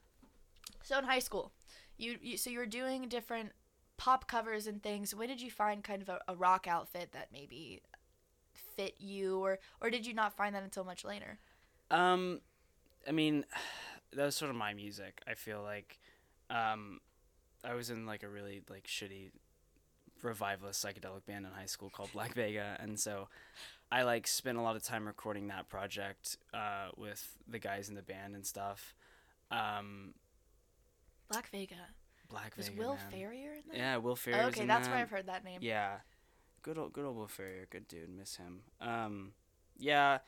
So 0.84 0.98
in 0.98 1.06
high 1.06 1.20
school, 1.20 1.52
you, 1.98 2.18
you 2.22 2.38
so 2.38 2.50
you 2.50 2.60
were 2.60 2.66
doing 2.66 3.08
different 3.08 3.52
pop 3.98 4.28
covers 4.28 4.68
and 4.68 4.82
things. 4.82 5.14
When 5.14 5.28
did 5.28 5.42
you 5.42 5.52
find 5.52 5.84
kind 5.84 6.02
of 6.02 6.10
a, 6.10 6.20
a 6.28 6.36
rock 6.36 6.68
outfit 6.68 7.12
that 7.12 7.28
maybe 7.32 7.82
fit 8.76 8.96
you 9.00 9.40
or 9.40 9.60
or 9.82 9.90
did 9.90 10.06
you 10.06 10.14
not 10.14 10.36
find 10.36 10.56
that 10.56 10.64
until 10.64 10.84
much 10.84 11.06
later? 11.06 11.38
Um, 11.90 12.42
I 13.08 13.12
mean, 13.12 13.46
that 14.14 14.26
was 14.26 14.36
sort 14.36 14.50
of 14.50 14.58
my 14.58 14.74
music. 14.74 15.22
I 15.28 15.36
feel 15.36 15.62
like, 15.62 16.00
um, 16.50 17.00
I 17.64 17.76
was 17.76 17.90
in 17.90 18.06
like 18.06 18.24
a 18.24 18.30
really 18.30 18.62
like 18.70 18.86
shitty 18.86 19.32
revivalist 20.24 20.84
psychedelic 20.84 21.26
band 21.26 21.46
in 21.46 21.52
high 21.52 21.66
school 21.66 21.90
called 21.90 22.12
Black 22.14 22.34
Vega, 22.34 22.78
and 22.80 23.00
so 23.00 23.28
I 23.92 24.04
like 24.04 24.26
spent 24.28 24.58
a 24.58 24.62
lot 24.62 24.76
of 24.76 24.84
time 24.84 25.06
recording 25.06 25.48
that 25.48 25.70
project 25.70 26.38
uh, 26.54 26.90
with 26.98 27.38
the 27.48 27.60
guys 27.60 27.90
in 27.90 27.96
the 27.96 28.02
band 28.02 28.36
and 28.36 28.46
stuff. 28.46 28.96
Um, 29.52 30.14
Black 31.30 31.50
Vega. 31.50 31.76
Black 32.30 32.56
Vega. 32.56 32.72
Was 32.72 32.78
Will 32.78 32.96
man. 32.96 33.12
Ferrier 33.12 33.54
in 33.54 33.62
that? 33.70 33.78
Yeah, 33.78 33.98
Will 33.98 34.16
Ferrier. 34.16 34.44
Oh, 34.44 34.48
okay, 34.48 34.66
that's 34.66 34.88
where 34.88 34.98
I've 34.98 35.10
heard 35.10 35.28
that 35.28 35.44
name. 35.44 35.60
Yeah, 35.62 35.98
good 36.62 36.78
old 36.78 36.94
good 36.94 37.06
old 37.06 37.18
Will 37.18 37.28
Ferrier, 37.28 37.68
good 37.70 37.88
dude, 37.88 38.10
miss 38.10 38.38
him. 38.38 38.62
Um, 38.80 39.34
yeah, 39.78 40.20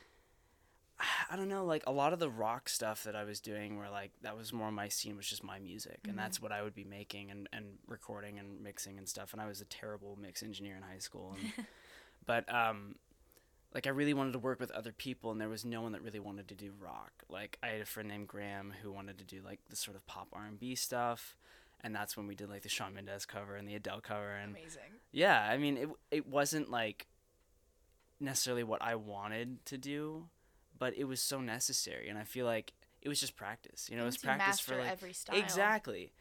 I 1.30 1.36
don't 1.36 1.50
know, 1.50 1.66
like 1.66 1.84
a 1.88 1.92
lot 1.92 2.14
of 2.14 2.20
the 2.20 2.30
rock 2.30 2.70
stuff 2.70 3.04
that 3.04 3.16
I 3.16 3.24
was 3.24 3.40
doing, 3.40 3.78
where 3.78 3.90
like 3.90 4.12
that 4.22 4.38
was 4.38 4.54
more 4.54 4.72
my 4.72 4.90
scene, 4.90 5.16
was 5.16 5.28
just 5.28 5.44
my 5.44 5.60
music, 5.60 6.00
and 6.08 6.18
that's 6.18 6.42
what 6.42 6.52
I 6.52 6.62
would 6.62 6.76
be 6.76 6.84
making 6.84 7.32
and 7.32 7.48
and 7.52 7.66
recording 7.88 8.40
and 8.40 8.62
mixing 8.62 8.98
and 8.98 9.08
stuff. 9.08 9.34
And 9.34 9.42
I 9.42 9.48
was 9.48 9.62
a 9.62 9.66
terrible 9.66 10.18
mix 10.22 10.44
engineer 10.44 10.76
in 10.76 10.84
high 10.84 11.00
school, 11.00 11.36
and, 11.40 11.66
but 12.26 12.54
um. 12.54 12.96
Like 13.74 13.88
I 13.88 13.90
really 13.90 14.14
wanted 14.14 14.34
to 14.34 14.40
work 14.40 14.60
with 14.60 14.72
other 14.72 14.92
people, 14.92 15.32
and 15.32 15.42
there 15.42 15.50
was 15.50 15.66
no 15.66 15.82
one 15.82 15.94
that 15.94 16.02
really 16.04 16.20
wanted 16.20 16.48
to 16.50 16.56
do 16.56 16.72
rock. 16.80 17.12
Like 17.30 17.58
I 17.64 17.68
had 17.68 17.82
a 17.82 17.86
friend 17.86 18.08
named 18.08 18.28
Graham 18.28 18.74
who 18.82 18.92
wanted 18.92 19.18
to 19.18 19.24
do 19.24 19.42
like 19.44 19.60
the 19.70 19.76
sort 19.76 19.98
of 19.98 20.06
pop 20.06 20.28
R 20.34 20.46
and 20.46 20.60
B 20.60 20.76
stuff, 20.76 21.36
and 21.82 21.96
that's 21.96 22.16
when 22.16 22.28
we 22.28 22.36
did 22.36 22.50
like 22.50 22.62
the 22.62 22.70
Shawn 22.70 22.94
Mendes 22.94 23.26
cover 23.26 23.56
and 23.56 23.68
the 23.68 23.76
Adele 23.76 24.02
cover, 24.02 24.36
and 24.36 24.56
Amazing. 24.56 24.82
yeah, 25.12 25.48
I 25.50 25.58
mean, 25.58 25.78
it 25.78 25.90
it 26.12 26.28
wasn't 26.28 26.70
like 26.70 27.08
necessarily 28.20 28.64
what 28.64 28.82
I 28.82 28.96
wanted 28.96 29.66
to 29.66 29.78
do, 29.78 30.28
but 30.78 30.96
it 30.96 31.06
was 31.06 31.22
so 31.22 31.42
necessary, 31.42 32.10
and 32.10 32.18
I 32.20 32.24
feel 32.24 32.46
like 32.46 32.74
it 33.02 33.10
was 33.10 33.20
just 33.20 33.36
practice. 33.36 33.90
You 33.90 33.98
know, 33.98 34.04
it 34.04 34.08
was 34.08 34.18
practice 34.18 34.60
for 34.60 34.78
like 34.78 34.92
every 34.92 35.14
style. 35.14 35.38
exactly. 35.38 36.14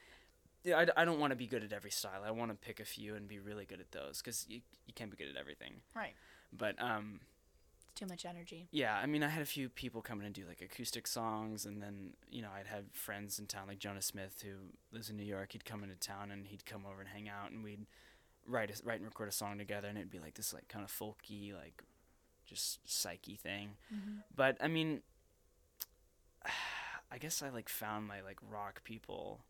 Yeah, 0.64 0.78
I, 0.96 1.02
I 1.02 1.04
don't 1.04 1.18
want 1.18 1.32
to 1.32 1.36
be 1.36 1.46
good 1.46 1.64
at 1.64 1.72
every 1.72 1.90
style. 1.90 2.22
I 2.24 2.30
want 2.30 2.50
to 2.50 2.56
pick 2.56 2.78
a 2.80 2.84
few 2.84 3.14
and 3.16 3.26
be 3.26 3.40
really 3.40 3.64
good 3.64 3.80
at 3.80 3.90
those 3.92 4.22
because 4.22 4.46
you 4.48 4.60
you 4.86 4.94
can't 4.94 5.10
be 5.10 5.16
good 5.16 5.28
at 5.28 5.36
everything. 5.36 5.74
Right. 5.94 6.14
But 6.52 6.80
um, 6.80 7.20
too 7.94 8.06
much 8.06 8.24
energy. 8.24 8.68
yeah, 8.70 8.96
I 8.96 9.06
mean, 9.06 9.22
I 9.22 9.28
had 9.28 9.42
a 9.42 9.46
few 9.46 9.68
people 9.68 10.02
come 10.02 10.20
in 10.20 10.26
and 10.26 10.34
do 10.34 10.44
like 10.46 10.60
acoustic 10.62 11.06
songs, 11.06 11.66
and 11.66 11.82
then 11.82 12.14
you 12.30 12.42
know, 12.42 12.50
I'd 12.54 12.66
have 12.66 12.84
friends 12.92 13.38
in 13.38 13.46
town 13.46 13.68
like 13.68 13.78
Jonah 13.78 14.02
Smith 14.02 14.42
who 14.44 14.72
lives 14.92 15.10
in 15.10 15.16
New 15.16 15.24
York. 15.24 15.52
He'd 15.52 15.64
come 15.64 15.82
into 15.82 15.96
town 15.96 16.30
and 16.30 16.46
he'd 16.46 16.64
come 16.66 16.84
over 16.90 17.00
and 17.00 17.08
hang 17.08 17.28
out, 17.28 17.50
and 17.50 17.62
we'd 17.62 17.86
write 18.46 18.70
a, 18.70 18.82
write 18.84 18.98
and 18.98 19.06
record 19.06 19.28
a 19.28 19.32
song 19.32 19.58
together, 19.58 19.88
and 19.88 19.98
it'd 19.98 20.10
be 20.10 20.18
like 20.18 20.34
this 20.34 20.52
like 20.52 20.68
kind 20.68 20.84
of 20.84 20.90
folky, 20.90 21.54
like 21.54 21.82
just 22.46 22.80
psyche 22.84 23.36
thing. 23.36 23.76
Mm-hmm. 23.92 24.18
But 24.34 24.56
I 24.60 24.68
mean, 24.68 25.02
I 27.12 27.18
guess 27.18 27.42
I 27.42 27.50
like 27.50 27.68
found 27.68 28.06
my 28.06 28.20
like 28.22 28.38
rock 28.50 28.84
people. 28.84 29.40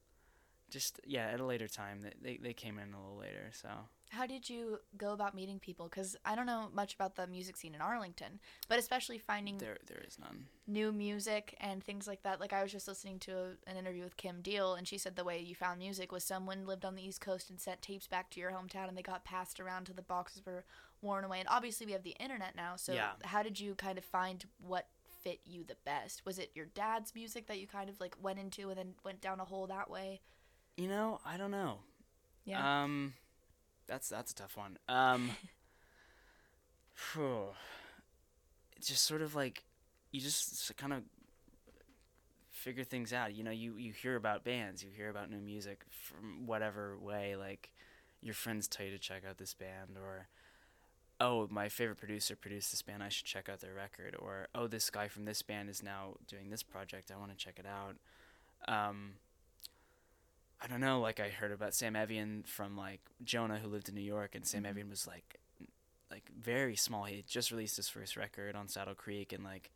Just 0.70 1.00
yeah, 1.06 1.28
at 1.28 1.40
a 1.40 1.44
later 1.44 1.68
time. 1.68 2.00
They 2.00 2.12
they, 2.20 2.36
they 2.38 2.52
came 2.54 2.78
in 2.78 2.94
a 2.94 3.00
little 3.00 3.18
later, 3.18 3.50
so. 3.52 3.68
How 4.12 4.26
did 4.26 4.50
you 4.50 4.78
go 4.98 5.12
about 5.14 5.34
meeting 5.34 5.58
people? 5.58 5.88
Because 5.88 6.16
I 6.24 6.34
don't 6.36 6.44
know 6.44 6.68
much 6.74 6.94
about 6.94 7.16
the 7.16 7.26
music 7.26 7.56
scene 7.56 7.74
in 7.74 7.80
Arlington, 7.80 8.40
but 8.68 8.78
especially 8.78 9.16
finding 9.16 9.56
There, 9.56 9.78
there 9.86 10.04
is 10.06 10.18
none. 10.18 10.48
new 10.66 10.92
music 10.92 11.56
and 11.60 11.82
things 11.82 12.06
like 12.06 12.22
that. 12.22 12.38
Like 12.38 12.52
I 12.52 12.62
was 12.62 12.70
just 12.70 12.86
listening 12.86 13.18
to 13.20 13.32
a, 13.32 13.70
an 13.70 13.78
interview 13.78 14.02
with 14.04 14.18
Kim 14.18 14.42
Deal, 14.42 14.74
and 14.74 14.86
she 14.86 14.98
said 14.98 15.16
the 15.16 15.24
way 15.24 15.40
you 15.40 15.54
found 15.54 15.78
music 15.78 16.12
was 16.12 16.24
someone 16.24 16.66
lived 16.66 16.84
on 16.84 16.94
the 16.94 17.02
East 17.02 17.22
Coast 17.22 17.48
and 17.48 17.58
sent 17.58 17.80
tapes 17.80 18.06
back 18.06 18.28
to 18.30 18.40
your 18.40 18.50
hometown, 18.52 18.86
and 18.86 18.98
they 18.98 19.02
got 19.02 19.24
passed 19.24 19.58
around 19.58 19.86
till 19.86 19.94
the 19.94 20.02
boxes 20.02 20.44
were 20.44 20.64
worn 21.00 21.24
away. 21.24 21.40
And 21.40 21.48
obviously, 21.48 21.86
we 21.86 21.92
have 21.92 22.02
the 22.04 22.16
internet 22.20 22.54
now. 22.54 22.76
So 22.76 22.92
Yeah. 22.92 23.12
how 23.24 23.42
did 23.42 23.58
you 23.58 23.74
kind 23.74 23.96
of 23.96 24.04
find 24.04 24.44
what 24.58 24.88
fit 25.22 25.40
you 25.46 25.64
the 25.64 25.76
best? 25.86 26.26
Was 26.26 26.38
it 26.38 26.50
your 26.54 26.66
dad's 26.66 27.14
music 27.14 27.46
that 27.46 27.58
you 27.60 27.66
kind 27.66 27.88
of 27.88 27.98
like 27.98 28.14
went 28.20 28.38
into 28.38 28.68
and 28.68 28.76
then 28.78 28.94
went 29.04 29.22
down 29.22 29.40
a 29.40 29.44
hole 29.46 29.66
that 29.68 29.88
way? 29.88 30.20
You 30.76 30.88
know, 30.88 31.18
I 31.24 31.38
don't 31.38 31.50
know. 31.50 31.78
Yeah. 32.44 32.82
Um, 32.82 33.14
that's 33.86 34.08
that's 34.08 34.32
a 34.32 34.34
tough 34.34 34.56
one. 34.56 34.78
Um, 34.88 35.30
it's 38.76 38.88
just 38.88 39.04
sort 39.04 39.22
of 39.22 39.34
like 39.34 39.64
you 40.10 40.20
just 40.20 40.76
kind 40.76 40.92
of 40.92 41.02
figure 42.50 42.84
things 42.84 43.12
out. 43.12 43.34
You 43.34 43.44
know, 43.44 43.50
you 43.50 43.76
you 43.76 43.92
hear 43.92 44.16
about 44.16 44.44
bands, 44.44 44.82
you 44.82 44.90
hear 44.94 45.08
about 45.10 45.30
new 45.30 45.40
music 45.40 45.82
from 45.90 46.46
whatever 46.46 46.96
way. 46.98 47.36
Like 47.36 47.72
your 48.20 48.34
friends 48.34 48.68
tell 48.68 48.86
you 48.86 48.92
to 48.92 48.98
check 48.98 49.22
out 49.28 49.38
this 49.38 49.54
band, 49.54 49.96
or 49.96 50.28
oh, 51.20 51.48
my 51.50 51.68
favorite 51.68 51.98
producer 51.98 52.34
produced 52.34 52.72
this 52.72 52.82
band. 52.82 53.02
I 53.02 53.08
should 53.08 53.26
check 53.26 53.48
out 53.48 53.60
their 53.60 53.74
record. 53.74 54.16
Or 54.18 54.48
oh, 54.54 54.66
this 54.66 54.90
guy 54.90 55.08
from 55.08 55.24
this 55.24 55.42
band 55.42 55.70
is 55.70 55.82
now 55.82 56.14
doing 56.28 56.50
this 56.50 56.62
project. 56.62 57.10
I 57.14 57.18
want 57.18 57.30
to 57.30 57.36
check 57.36 57.58
it 57.58 57.66
out. 57.66 57.96
Um, 58.68 59.14
I 60.62 60.68
don't 60.68 60.80
know. 60.80 61.00
Like 61.00 61.18
I 61.18 61.28
heard 61.28 61.50
about 61.52 61.74
Sam 61.74 61.96
Evian 61.96 62.44
from 62.44 62.76
like 62.76 63.00
Jonah, 63.24 63.58
who 63.58 63.68
lived 63.68 63.88
in 63.88 63.94
New 63.96 64.00
York, 64.00 64.34
and 64.34 64.46
Sam 64.46 64.62
Mhm. 64.62 64.68
Evian 64.68 64.90
was 64.90 65.06
like, 65.06 65.40
like 66.10 66.30
very 66.30 66.76
small. 66.76 67.04
He 67.04 67.16
had 67.16 67.26
just 67.26 67.50
released 67.50 67.76
his 67.76 67.88
first 67.88 68.16
record 68.16 68.54
on 68.54 68.68
Saddle 68.68 68.94
Creek, 68.94 69.32
and 69.32 69.42
like 69.42 69.72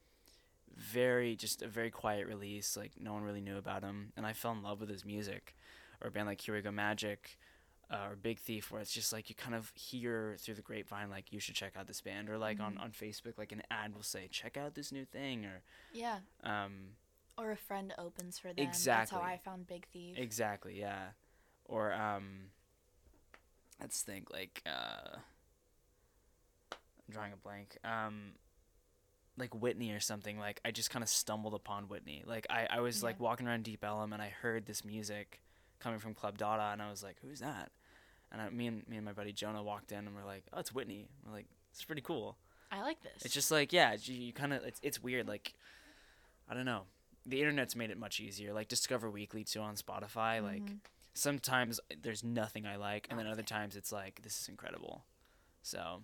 very 0.76 1.34
just 1.36 1.62
a 1.62 1.68
very 1.68 1.90
quiet 1.90 2.26
release. 2.26 2.76
Like 2.76 2.92
no 3.00 3.12
one 3.14 3.22
really 3.22 3.40
knew 3.40 3.56
about 3.56 3.82
him, 3.82 4.12
and 4.16 4.24
I 4.26 4.32
fell 4.32 4.52
in 4.52 4.62
love 4.62 4.80
with 4.80 4.90
his 4.90 5.04
music. 5.04 5.56
Or 6.00 6.08
a 6.08 6.10
band 6.10 6.26
like 6.28 6.40
Here 6.42 6.54
We 6.54 6.60
Go 6.62 6.70
Magic. 6.70 7.38
uh, 7.88 8.08
or 8.10 8.16
Big 8.16 8.40
Thief, 8.40 8.72
where 8.72 8.80
it's 8.80 8.92
just 8.92 9.12
like 9.12 9.28
you 9.30 9.36
kind 9.36 9.54
of 9.54 9.70
hear 9.76 10.36
through 10.40 10.54
the 10.56 10.60
grapevine, 10.60 11.08
like 11.08 11.32
you 11.32 11.38
should 11.38 11.54
check 11.54 11.76
out 11.76 11.86
this 11.86 12.00
band, 12.00 12.28
or 12.28 12.36
like 12.36 12.58
on 12.58 12.74
Mhm. 12.74 12.80
on 12.80 12.90
Facebook, 12.90 13.38
like 13.38 13.52
an 13.52 13.62
ad 13.70 13.94
will 13.94 14.02
say, 14.02 14.26
check 14.26 14.56
out 14.56 14.74
this 14.74 14.90
new 14.90 15.04
thing, 15.04 15.46
or 15.46 15.62
Yeah. 15.92 16.18
um, 16.42 16.96
Or 17.38 17.50
a 17.50 17.56
friend 17.56 17.92
opens 17.98 18.38
for 18.38 18.52
them. 18.52 18.66
That's 18.84 19.10
how 19.10 19.20
I 19.20 19.38
found 19.44 19.66
Big 19.66 19.86
Thief. 19.92 20.16
exactly, 20.18 20.78
yeah, 20.80 21.08
or 21.66 21.92
um, 21.92 22.50
let's 23.80 24.00
think 24.02 24.30
like 24.32 24.62
uh, 24.64 25.16
I'm 26.72 27.10
drawing 27.10 27.32
a 27.32 27.36
blank, 27.36 27.76
um. 27.84 28.32
Like 29.38 29.54
Whitney 29.54 29.92
or 29.92 30.00
something. 30.00 30.38
Like 30.38 30.62
I 30.64 30.70
just 30.70 30.88
kind 30.88 31.02
of 31.02 31.10
stumbled 31.10 31.52
upon 31.52 31.88
Whitney. 31.88 32.24
Like 32.26 32.46
I, 32.48 32.68
I 32.70 32.80
was 32.80 33.02
like 33.02 33.20
walking 33.20 33.46
around 33.46 33.64
Deep 33.64 33.84
Ellum 33.84 34.14
and 34.14 34.22
I 34.22 34.30
heard 34.30 34.64
this 34.64 34.82
music 34.82 35.42
coming 35.78 35.98
from 35.98 36.14
Club 36.14 36.38
Dada 36.38 36.70
and 36.72 36.80
I 36.80 36.88
was 36.88 37.02
like, 37.02 37.16
who's 37.20 37.40
that? 37.40 37.70
And 38.32 38.40
I, 38.40 38.48
me 38.48 38.66
and 38.66 38.88
me 38.88 38.96
and 38.96 39.04
my 39.04 39.12
buddy 39.12 39.32
Jonah 39.32 39.62
walked 39.62 39.92
in 39.92 39.98
and 39.98 40.16
we're 40.16 40.24
like, 40.24 40.44
oh, 40.54 40.60
it's 40.60 40.72
Whitney. 40.74 41.10
We're 41.22 41.34
like, 41.34 41.44
it's 41.70 41.84
pretty 41.84 42.00
cool. 42.00 42.38
I 42.72 42.80
like 42.80 43.02
this. 43.02 43.26
It's 43.26 43.34
just 43.34 43.50
like, 43.50 43.74
yeah, 43.74 43.94
you, 44.02 44.14
you 44.14 44.32
kind 44.32 44.54
of, 44.54 44.64
it's, 44.64 44.80
it's 44.82 45.02
weird. 45.02 45.28
Like, 45.28 45.52
I 46.48 46.54
don't 46.54 46.64
know. 46.64 46.84
The 47.26 47.40
internet's 47.40 47.74
made 47.74 47.90
it 47.90 47.98
much 47.98 48.20
easier. 48.20 48.52
Like 48.52 48.68
Discover 48.68 49.10
Weekly 49.10 49.42
too 49.44 49.60
on 49.60 49.74
Spotify. 49.76 50.42
Like 50.42 50.62
Mhm. 50.62 50.78
sometimes 51.14 51.80
there's 52.00 52.22
nothing 52.22 52.66
I 52.66 52.76
like, 52.76 53.06
and 53.10 53.18
then 53.18 53.26
other 53.26 53.42
times 53.42 53.74
it's 53.76 53.90
like 53.92 54.22
this 54.22 54.40
is 54.40 54.48
incredible. 54.48 55.04
So 55.62 56.02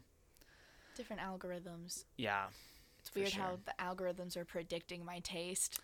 different 0.97 1.23
algorithms. 1.23 2.05
yeah, 2.17 2.49
It's 3.01 3.15
weird 3.15 3.33
how 3.33 3.59
the 3.65 3.75
algorithms 3.79 4.37
are 4.37 4.45
predicting 4.45 5.05
my 5.05 5.21
taste. 5.21 5.81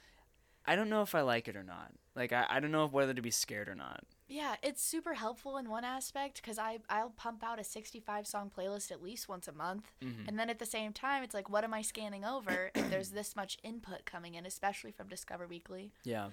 I 0.67 0.77
don't 0.77 0.91
know 0.91 1.03
if 1.03 1.15
I 1.15 1.23
like 1.23 1.49
it 1.49 1.57
or 1.57 1.63
not. 1.63 1.93
Like 2.15 2.33
I, 2.33 2.47
I 2.49 2.61
don't 2.61 2.71
know 2.73 2.87
whether 2.87 3.15
to 3.15 3.23
be 3.23 3.31
scared 3.31 3.69
or 3.69 3.75
not. 3.75 4.05
Yeah, 4.31 4.57
it's 4.63 4.83
super 4.83 5.15
helpful 5.15 5.57
in 5.57 5.71
one 5.71 5.85
aspect 5.85 6.43
because 6.43 6.59
I 6.59 6.81
I'll 6.91 7.11
pump 7.11 7.43
out 7.43 7.59
a 7.59 7.65
65 7.65 8.27
song 8.27 8.51
playlist 8.55 8.91
at 8.91 9.03
least 9.03 9.27
once 9.29 9.49
a 9.49 9.53
month, 9.53 9.91
Mhm. 10.03 10.29
and 10.29 10.39
then 10.39 10.51
at 10.51 10.59
the 10.59 10.67
same 10.67 10.93
time, 10.93 11.23
it's 11.23 11.33
like, 11.35 11.49
what 11.49 11.65
am 11.65 11.73
I 11.73 11.81
scanning 11.83 12.25
over? 12.27 12.71
and 12.75 12.93
there's 12.93 13.11
this 13.11 13.35
much 13.35 13.57
input 13.63 14.05
coming 14.05 14.35
in, 14.35 14.45
especially 14.45 14.93
from 14.93 15.09
Discover 15.09 15.47
Weekly. 15.47 15.93
Yeah. 16.05 16.29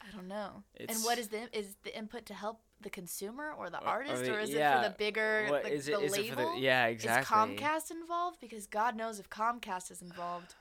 I 0.00 0.10
don't 0.14 0.28
know. 0.28 0.62
and 0.78 0.98
what 1.02 1.18
is 1.18 1.28
the 1.28 1.48
is 1.56 1.74
the 1.82 1.96
input 1.98 2.26
to 2.26 2.34
help 2.34 2.60
the 2.80 2.90
consumer 2.90 3.50
or 3.52 3.70
the 3.70 3.78
Or- 3.80 3.84
or 3.84 3.88
artist, 3.88 4.28
or 4.28 4.38
is 4.38 4.50
it 4.50 4.58
for 4.74 4.82
the 4.88 4.94
bigger 4.96 5.46
What 5.48 5.62
the, 5.64 5.72
is 5.72 5.88
it? 5.88 5.92
the 5.98 6.04
Is 6.04 6.12
label? 6.12 6.52
it 6.52 6.54
the? 6.56 6.60
Yeah, 6.60 6.86
exactly. 6.86 7.54
Is 7.54 7.60
Comcast 7.60 7.90
involved? 7.90 8.38
Because 8.38 8.66
God 8.68 8.94
knows 8.94 9.18
if 9.18 9.28
Comcast 9.30 9.90
is 9.90 10.00
involved. 10.00 10.54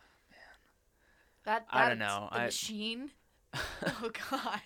That, 1.43 1.67
I 1.69 1.87
don't 1.89 1.99
know. 1.99 2.27
The 2.31 2.39
I- 2.39 2.45
machine. 2.45 3.11
oh 3.53 4.09
God. 4.31 4.61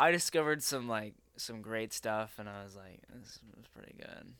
I 0.00 0.10
discovered 0.10 0.62
some 0.64 0.88
like 0.88 1.14
some 1.40 1.62
great 1.62 1.92
stuff, 1.92 2.34
and 2.38 2.48
I 2.48 2.62
was 2.62 2.76
like, 2.76 3.00
this 3.14 3.38
was 3.56 3.66
pretty 3.68 3.94
good. 3.96 4.34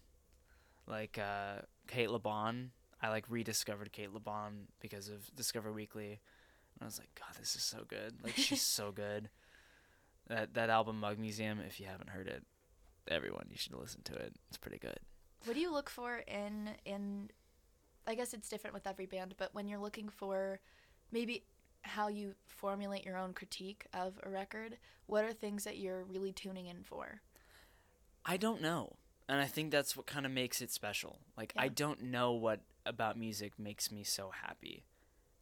Like 0.86 1.18
uh, 1.18 1.62
Cate 1.86 2.10
Le 2.10 2.18
Bon, 2.18 2.70
I 3.02 3.08
like 3.10 3.24
rediscovered 3.28 3.92
Cate 3.92 4.12
Le 4.12 4.20
Bon 4.20 4.66
because 4.80 5.08
of 5.08 5.34
Discover 5.34 5.72
Weekly, 5.72 6.10
and 6.10 6.82
I 6.82 6.84
was 6.84 6.98
like, 6.98 7.10
God, 7.18 7.38
this 7.38 7.54
is 7.54 7.62
so 7.62 7.78
good. 7.86 8.14
Like 8.22 8.36
she's 8.36 8.62
so 8.78 8.92
good. 8.92 9.28
That 10.28 10.54
that 10.54 10.70
album 10.70 11.00
Mug 11.00 11.18
Museum, 11.18 11.60
if 11.66 11.80
you 11.80 11.86
haven't 11.86 12.10
heard 12.10 12.28
it, 12.28 12.44
everyone 13.08 13.46
you 13.50 13.56
should 13.56 13.74
listen 13.74 14.02
to 14.04 14.14
it. 14.14 14.34
It's 14.48 14.58
pretty 14.58 14.78
good. 14.78 14.98
What 15.44 15.54
do 15.54 15.60
you 15.60 15.72
look 15.72 15.90
for 15.90 16.22
in 16.26 16.70
in 16.84 17.30
I 18.06 18.14
guess 18.14 18.32
it's 18.32 18.48
different 18.48 18.74
with 18.74 18.86
every 18.86 19.06
band, 19.06 19.34
but 19.36 19.54
when 19.54 19.68
you're 19.68 19.78
looking 19.78 20.08
for 20.08 20.60
maybe 21.12 21.44
how 21.82 22.08
you 22.08 22.34
formulate 22.46 23.04
your 23.04 23.16
own 23.16 23.32
critique 23.32 23.86
of 23.92 24.18
a 24.22 24.28
record, 24.28 24.76
what 25.06 25.24
are 25.24 25.32
things 25.32 25.64
that 25.64 25.78
you're 25.78 26.04
really 26.04 26.32
tuning 26.32 26.66
in 26.66 26.82
for? 26.82 27.22
I 28.24 28.36
don't 28.36 28.60
know. 28.60 28.96
And 29.28 29.40
I 29.40 29.46
think 29.46 29.70
that's 29.70 29.96
what 29.96 30.06
kind 30.06 30.24
of 30.24 30.32
makes 30.32 30.62
it 30.62 30.70
special. 30.70 31.18
Like 31.36 31.52
I 31.56 31.68
don't 31.68 32.04
know 32.04 32.32
what 32.32 32.60
about 32.86 33.18
music 33.18 33.58
makes 33.58 33.92
me 33.92 34.02
so 34.02 34.30
happy. 34.30 34.84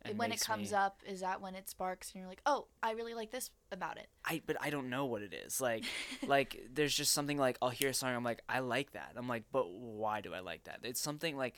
and 0.02 0.18
when 0.18 0.32
it 0.32 0.40
comes 0.40 0.70
me- 0.72 0.76
up, 0.76 1.00
is 1.06 1.20
that 1.20 1.40
when 1.40 1.54
it 1.54 1.68
sparks 1.68 2.12
and 2.12 2.20
you're 2.20 2.28
like, 2.28 2.42
"Oh, 2.46 2.66
I 2.82 2.92
really 2.92 3.14
like 3.14 3.30
this 3.30 3.50
about 3.70 3.96
it." 3.98 4.08
I 4.24 4.42
but 4.44 4.56
I 4.60 4.70
don't 4.70 4.90
know 4.90 5.06
what 5.06 5.22
it 5.22 5.32
is. 5.32 5.60
Like 5.60 5.84
like 6.26 6.60
there's 6.72 6.94
just 6.94 7.12
something 7.12 7.38
like 7.38 7.58
I'll 7.62 7.70
hear 7.70 7.90
a 7.90 7.94
song 7.94 8.14
I'm 8.14 8.24
like 8.24 8.42
I 8.48 8.58
like 8.58 8.92
that. 8.92 9.12
I'm 9.16 9.28
like 9.28 9.44
but 9.52 9.70
why 9.70 10.20
do 10.20 10.34
I 10.34 10.40
like 10.40 10.64
that? 10.64 10.80
It's 10.82 11.00
something 11.00 11.36
like 11.36 11.54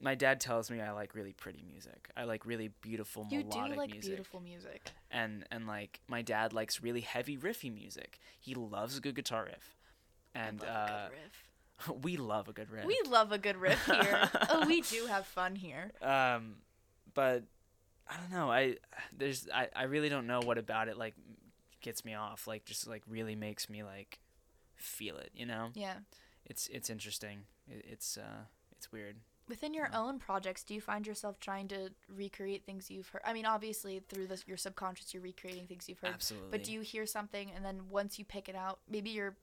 my 0.00 0.14
dad 0.14 0.40
tells 0.40 0.70
me 0.70 0.80
I 0.80 0.92
like 0.92 1.14
really 1.14 1.32
pretty 1.32 1.62
music. 1.70 2.08
I 2.16 2.24
like 2.24 2.46
really 2.46 2.68
beautiful 2.80 3.26
you 3.30 3.42
do 3.42 3.58
like 3.76 3.90
music. 3.90 4.10
beautiful 4.10 4.40
music. 4.40 4.90
And 5.10 5.44
and 5.50 5.66
like 5.66 6.00
my 6.08 6.22
dad 6.22 6.52
likes 6.52 6.82
really 6.82 7.02
heavy 7.02 7.36
riffy 7.36 7.72
music. 7.72 8.18
He 8.40 8.54
loves 8.54 8.96
a 8.96 9.00
good 9.00 9.14
guitar 9.14 9.44
riff. 9.44 9.76
And 10.34 10.62
I 10.62 10.66
love 10.66 10.90
uh, 10.90 10.92
a 10.92 11.08
good 11.08 11.16
riff. 11.22 12.02
we 12.04 12.16
love 12.16 12.48
a 12.48 12.52
good 12.52 12.70
riff. 12.70 12.84
We 12.86 13.00
love 13.08 13.32
a 13.32 13.38
good 13.38 13.56
riff 13.56 13.84
here. 13.84 14.30
oh, 14.50 14.66
we 14.66 14.80
do 14.82 15.06
have 15.06 15.26
fun 15.26 15.54
here. 15.56 15.90
um 16.02 16.56
but 17.12 17.42
i 18.08 18.16
don't 18.16 18.30
know 18.30 18.50
i 18.50 18.76
there's 19.16 19.48
I, 19.52 19.66
I 19.74 19.82
really 19.84 20.08
don't 20.08 20.26
know 20.28 20.38
what 20.44 20.58
about 20.58 20.86
it 20.88 20.96
like 20.96 21.14
gets 21.80 22.04
me 22.04 22.14
off 22.14 22.46
like 22.46 22.64
just 22.64 22.86
like 22.86 23.02
really 23.08 23.34
makes 23.34 23.68
me 23.68 23.82
like 23.82 24.20
feel 24.76 25.16
it 25.16 25.30
you 25.34 25.44
know 25.46 25.70
Yeah. 25.74 25.94
it's 26.46 26.68
it's 26.68 26.88
interesting 26.88 27.40
it, 27.68 27.84
it's 27.88 28.16
uh 28.16 28.44
it's 28.76 28.92
weird 28.92 29.16
Within 29.50 29.74
your 29.74 29.90
own 29.92 30.20
projects, 30.20 30.62
do 30.62 30.74
you 30.74 30.80
find 30.80 31.04
yourself 31.04 31.40
trying 31.40 31.66
to 31.68 31.90
recreate 32.08 32.64
things 32.64 32.88
you've 32.88 33.08
heard? 33.08 33.22
I 33.24 33.32
mean, 33.32 33.44
obviously 33.44 34.00
through 34.08 34.28
this, 34.28 34.44
your 34.46 34.56
subconscious, 34.56 35.12
you're 35.12 35.22
recreating 35.24 35.66
things 35.66 35.88
you've 35.88 35.98
heard. 35.98 36.14
absolutely 36.14 36.50
But 36.52 36.62
do 36.64 36.72
you 36.72 36.82
hear 36.82 37.04
something 37.04 37.50
and 37.54 37.64
then 37.64 37.80
once 37.90 38.16
you 38.16 38.24
pick 38.24 38.48
it 38.48 38.54
out, 38.54 38.78
maybe 38.88 39.10
you're 39.10 39.36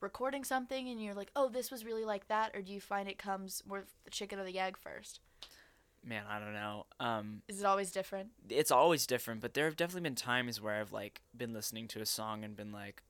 recording 0.00 0.42
something 0.42 0.88
and 0.88 1.02
you're 1.02 1.14
like, 1.14 1.30
"Oh, 1.36 1.50
this 1.50 1.70
was 1.70 1.84
really 1.84 2.04
like 2.04 2.28
that," 2.28 2.56
or 2.56 2.62
do 2.62 2.72
you 2.72 2.80
find 2.80 3.08
it 3.10 3.18
comes 3.18 3.62
more 3.66 3.84
the 4.04 4.10
chicken 4.10 4.38
or 4.38 4.44
the 4.44 4.58
egg 4.58 4.76
first? 4.78 5.20
man 6.04 6.22
i 6.28 6.38
don't 6.38 6.52
know 6.52 6.86
um 7.00 7.42
Is 7.48 7.58
it 7.58 7.66
always 7.66 7.90
different? 7.90 8.28
it's 8.48 8.70
always 8.70 9.06
different 9.08 9.40
but 9.40 9.54
there 9.54 9.64
have 9.64 9.74
definitely 9.74 10.02
been 10.02 10.14
times 10.14 10.60
where 10.60 10.74
i've 10.80 10.92
like 10.92 11.20
been 11.36 11.52
listening 11.52 11.88
to 11.88 12.00
a 12.00 12.06
song 12.06 12.44
and 12.44 12.54
been 12.56 12.70
like 12.70 13.02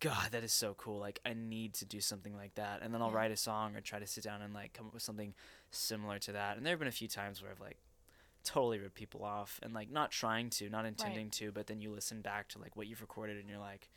god 0.00 0.28
that 0.32 0.42
is 0.42 0.52
so 0.52 0.74
cool 0.74 0.98
like 0.98 1.20
i 1.26 1.32
need 1.34 1.74
to 1.74 1.84
do 1.84 2.00
something 2.00 2.34
like 2.34 2.54
that 2.54 2.80
and 2.82 2.92
then 2.92 3.00
i'll 3.02 3.10
Yeah. 3.10 3.16
write 3.16 3.30
a 3.30 3.36
song 3.36 3.76
or 3.76 3.80
try 3.80 3.98
to 3.98 4.06
sit 4.06 4.24
down 4.24 4.42
and 4.42 4.52
like 4.54 4.72
come 4.72 4.86
up 4.86 4.94
with 4.94 5.02
something 5.02 5.34
similar 5.70 6.18
to 6.20 6.32
that 6.32 6.56
and 6.56 6.64
there 6.66 6.72
have 6.72 6.78
been 6.78 6.88
a 6.88 6.92
few 6.92 7.08
times 7.08 7.42
where 7.42 7.50
i've 7.50 7.60
like 7.60 7.78
totally 8.42 8.78
ripped 8.78 8.94
people 8.94 9.22
off 9.22 9.60
and 9.62 9.74
like 9.74 9.90
not 9.90 10.10
trying 10.10 10.48
to 10.50 10.68
not 10.70 10.86
intending 10.86 11.28
to 11.30 11.52
but 11.52 11.66
then 11.66 11.80
you 11.80 11.90
listen 11.90 12.22
back 12.22 12.48
to 12.48 12.58
like 12.58 12.74
what 12.76 12.86
you've 12.86 13.02
recorded 13.02 13.36
and 13.38 13.48
you're 13.48 13.58
like 13.58 13.90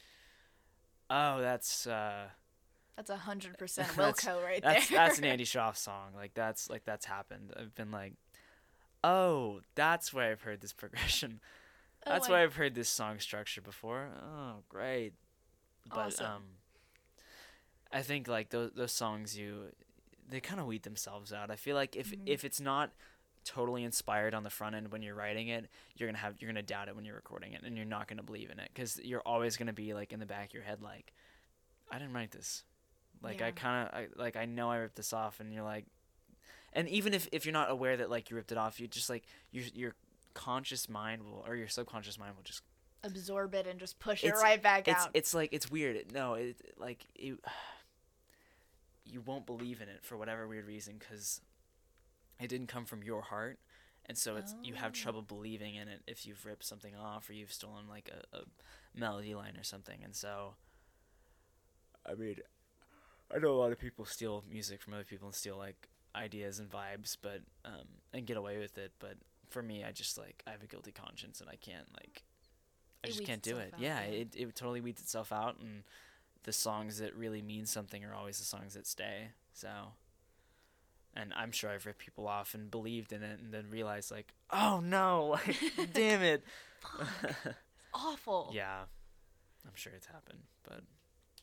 oh 1.10 1.39
that's 1.42 1.88
uh 1.88 2.26
That's 2.98 3.10
a 3.10 3.16
hundred 3.18 3.58
percent 3.58 3.88
Wilco 3.89 4.44
right 4.44 4.62
that's 4.62 4.89
there. 4.89 4.98
that's 5.00 5.18
an 5.20 5.24
Andy 5.34 5.46
Shauf 5.46 5.78
song. 5.78 6.10
Like 6.16 6.34
that's 6.34 6.70
like 6.70 6.84
that's 6.86 7.06
happened. 7.06 7.54
I've 7.58 7.74
been 7.76 7.92
like, 7.92 8.13
oh, 9.04 9.62
that's 9.76 10.13
where 10.13 10.32
I've 10.32 10.42
heard 10.42 10.62
this 10.62 10.74
progression. 10.82 11.39
Oh, 12.06 12.12
That's 12.12 12.28
I- 12.28 12.32
why 12.32 12.44
I've 12.44 12.56
heard 12.56 12.76
this 12.76 12.89
song 12.89 13.20
structure 13.20 13.62
before. 13.62 14.10
Oh, 14.22 14.63
great. 14.70 15.13
But 15.89 15.98
Awesome. 15.98 16.26
um 16.26 16.43
I 17.91 18.02
think 18.02 18.28
like 18.28 18.50
those 18.50 18.72
those 18.76 18.91
songs 18.91 19.38
you 19.38 19.72
they 20.28 20.39
kind 20.39 20.60
of 20.60 20.65
weed 20.65 20.84
themselves 20.84 21.32
out. 21.32 21.52
I 21.52 21.56
feel 21.56 21.76
like 21.76 21.96
if 21.96 22.12
Mhm. 22.12 22.28
if 22.28 22.43
it's 22.43 22.60
not 22.60 22.91
totally 23.43 23.84
inspired 23.84 24.34
on 24.34 24.43
the 24.43 24.50
front 24.50 24.74
end 24.76 24.89
when 24.91 25.02
you're 25.02 25.15
writing 25.15 25.50
it, 25.50 25.69
you're 25.96 26.08
going 26.08 26.15
to 26.15 26.22
have 26.22 26.41
you're 26.41 26.52
to 26.54 26.62
doubt 26.62 26.88
it 26.88 26.96
when 26.96 27.04
you're 27.04 27.15
recording 27.15 27.52
it 27.52 27.62
and 27.63 27.76
you're 27.76 27.86
not 27.86 28.08
going 28.08 28.17
to 28.17 28.24
believe 28.24 28.50
in 28.50 28.58
it 28.60 28.74
cuz 28.74 29.00
you're 29.04 29.22
always 29.22 29.58
going 29.58 29.67
to 29.67 29.74
be 29.74 29.93
like 29.93 30.13
in 30.13 30.19
the 30.19 30.26
back 30.26 30.48
of 30.48 30.54
your 30.54 30.63
head 30.63 30.82
like 30.82 31.13
I 31.91 32.00
didn't 32.00 32.13
write 32.13 32.32
this. 32.32 32.63
Like 33.22 33.41
I 33.41 33.52
kind 33.52 33.88
of 33.88 33.93
I, 33.93 34.08
like 34.15 34.36
I 34.36 34.46
know 34.46 34.72
I 34.72 34.78
ripped 34.78 34.96
this 34.96 35.13
off 35.13 35.39
and 35.39 35.54
you're 35.54 35.63
like 35.63 35.86
and 36.72 36.88
even 36.89 37.13
if 37.13 37.28
if 37.32 37.46
you're 37.46 37.54
not 37.54 37.69
aware 37.69 37.98
that 37.98 38.10
like 38.10 38.30
you 38.30 38.36
ripped 38.36 38.52
it 38.52 38.58
off, 38.58 38.80
you 38.80 38.88
just 38.88 39.10
like 39.10 39.26
your 39.52 39.65
your 39.74 39.96
conscious 40.34 40.89
mind 40.89 41.24
will 41.24 41.43
or 41.46 41.56
your 41.56 41.67
subconscious 41.67 42.17
mind 42.17 42.36
will 42.36 42.43
just 42.43 42.63
Absorb 43.04 43.54
it 43.56 43.68
and 43.68 43.80
just 43.80 44.00
push 44.00 44.24
it 44.24 44.34
right 44.36 44.62
back 44.62 44.88
it's 44.88 45.04
out. 45.06 45.12
it's 45.13 45.34
like 45.34 45.50
it's 45.52 45.70
weird. 45.70 46.12
No, 46.13 46.36
it 46.36 46.56
like 46.78 47.06
you 47.16 47.39
you 49.06 49.22
won't 49.22 49.46
believe 49.46 49.82
in 49.82 49.89
it 49.89 50.04
for 50.04 50.18
whatever 50.18 50.48
weird 50.48 50.66
reason 50.66 51.00
cuz 51.00 51.42
it 52.39 52.48
didn't 52.48 52.68
come 52.68 52.86
from 52.86 53.04
your 53.04 53.22
heart. 53.22 53.60
And 54.06 54.18
so 54.18 54.36
it's 54.36 54.56
you 54.63 54.74
have 54.76 54.92
Oh. 54.92 54.96
trouble 54.96 55.22
believing 55.22 55.76
in 55.76 55.88
it 55.88 56.02
if 56.08 56.26
you've 56.26 56.46
ripped 56.46 56.66
something 56.66 56.96
off 56.96 57.30
or 57.30 57.34
you've 57.34 57.54
stolen 57.54 57.88
like 57.88 58.10
a, 58.10 58.38
a 58.38 58.44
melody 58.94 59.34
line 59.36 59.56
or 59.58 59.63
something. 59.63 60.04
And 60.04 60.16
so 60.16 60.56
I 62.06 62.13
mean 62.16 62.38
I 63.34 63.39
know 63.39 63.52
a 63.54 63.60
lot 63.60 63.72
of 63.72 63.80
people 63.80 64.06
steal 64.06 64.44
music 64.50 64.82
from 64.82 64.94
other 64.94 65.04
people 65.06 65.28
and 65.28 65.36
steal 65.36 65.58
like 65.58 65.89
ideas 66.16 66.60
and 66.60 66.70
vibes, 66.70 67.18
but 67.22 67.42
um 67.66 67.88
and 68.13 68.26
get 68.26 68.38
away 68.38 68.58
with 68.60 68.78
it, 68.78 68.94
but 69.00 69.18
for 69.50 69.62
me 69.62 69.84
I 69.84 69.92
just 69.92 70.18
like 70.18 70.42
I 70.48 70.52
have 70.52 70.63
a 70.63 70.68
guilty 70.68 70.92
conscience 70.92 71.42
and 71.42 71.50
I 71.50 71.56
can't 71.56 71.88
like 71.94 72.24
I 73.04 73.08
just 73.08 73.26
can't 73.26 73.42
do 73.42 73.58
it. 73.58 73.74
out, 73.74 73.80
yeah, 73.80 74.02
yeah. 74.02 74.12
it 74.12 74.36
it 74.36 74.56
totally 74.56 74.82
weeds 74.82 75.02
itself 75.02 75.32
out 75.32 75.58
and 75.60 75.84
the 76.44 76.54
songs 76.54 77.00
that 77.00 77.16
really 77.16 77.42
mean 77.42 77.66
something 77.66 78.04
are 78.04 78.13
always 78.13 78.38
the 78.39 78.46
songs 78.46 78.74
that 78.74 78.86
stay. 78.88 79.30
So 79.54 79.70
and 81.16 81.34
I'm 81.36 81.52
sure 81.52 81.70
I've 81.70 81.86
ripped 81.86 82.00
people 82.00 82.28
off 82.28 82.54
and 82.56 82.72
believed 82.72 83.13
in 83.13 83.22
it 83.24 83.39
and 83.39 83.54
then 83.54 83.66
realized 83.70 84.12
like, 84.12 84.34
oh 84.52 84.80
no, 84.84 85.38
like 85.46 85.58
damn 85.94 86.22
it. 86.22 86.44
Awful. 87.94 88.52
yeah. 88.54 88.82
I'm 89.66 89.76
sure 89.76 89.94
it's 89.96 90.08
happened, 90.08 90.39
but 90.68 90.82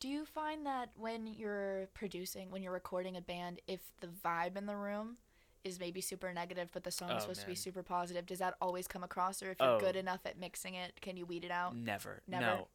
Do 0.01 0.09
you 0.09 0.27
find 0.27 0.66
that 0.66 0.90
when 0.96 1.27
you're 1.27 1.88
producing, 1.94 2.51
when 2.51 2.62
you're 2.62 2.73
recording 2.73 3.16
a 3.16 3.20
band, 3.23 3.61
if 3.66 3.81
the 4.01 4.09
vibe 4.09 4.57
in 4.57 4.66
the 4.66 4.77
room 4.77 5.16
is 5.64 5.79
maybe 5.81 6.01
super 6.01 6.33
negative, 6.33 6.70
but 6.73 6.85
the 6.85 6.90
song 6.90 7.11
Oh, 7.11 7.16
is 7.16 7.23
supposed 7.23 7.40
to 7.42 7.46
be 7.46 7.55
super 7.55 7.83
positive, 7.83 8.27
does 8.27 8.38
that 8.38 8.55
always 8.61 8.88
come 8.88 9.03
across? 9.05 9.42
Or 9.42 9.51
if 9.51 9.61
you're 9.61 9.68
Oh. 9.68 9.79
good 9.81 9.96
enough 9.96 10.20
at 10.25 10.38
mixing 10.38 10.75
it, 10.75 11.01
can 11.01 11.16
you 11.16 11.27
weed 11.27 11.44
it 11.44 11.51
out? 11.51 11.77
Never. 11.77 12.23
Never? 12.29 12.44
No. 12.44 12.68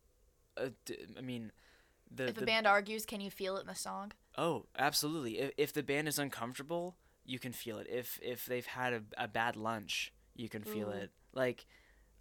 Uh, 0.57 0.69
d- 0.85 0.97
I 1.17 1.21
mean, 1.21 1.51
the 2.09 2.25
If 2.27 2.35
the 2.35 2.41
a 2.41 2.45
band 2.45 2.67
argues, 2.67 3.05
can 3.05 3.21
you 3.21 3.31
feel 3.31 3.57
it 3.57 3.61
in 3.61 3.67
the 3.67 3.75
song? 3.75 4.11
Oh, 4.37 4.65
absolutely. 4.77 5.39
If, 5.39 5.51
if 5.57 5.73
the 5.73 5.83
band 5.83 6.07
is 6.07 6.19
uncomfortable, 6.19 6.97
you 7.25 7.39
can 7.39 7.53
feel 7.53 7.77
it. 7.79 7.87
If 7.89 8.19
if 8.21 8.45
they've 8.45 8.65
had 8.65 8.93
a, 8.93 9.01
a 9.17 9.27
bad 9.27 9.55
lunch, 9.55 10.13
you 10.35 10.49
can 10.49 10.63
feel 10.63 10.89
Ooh. 10.89 10.91
it. 10.91 11.11
Like 11.33 11.65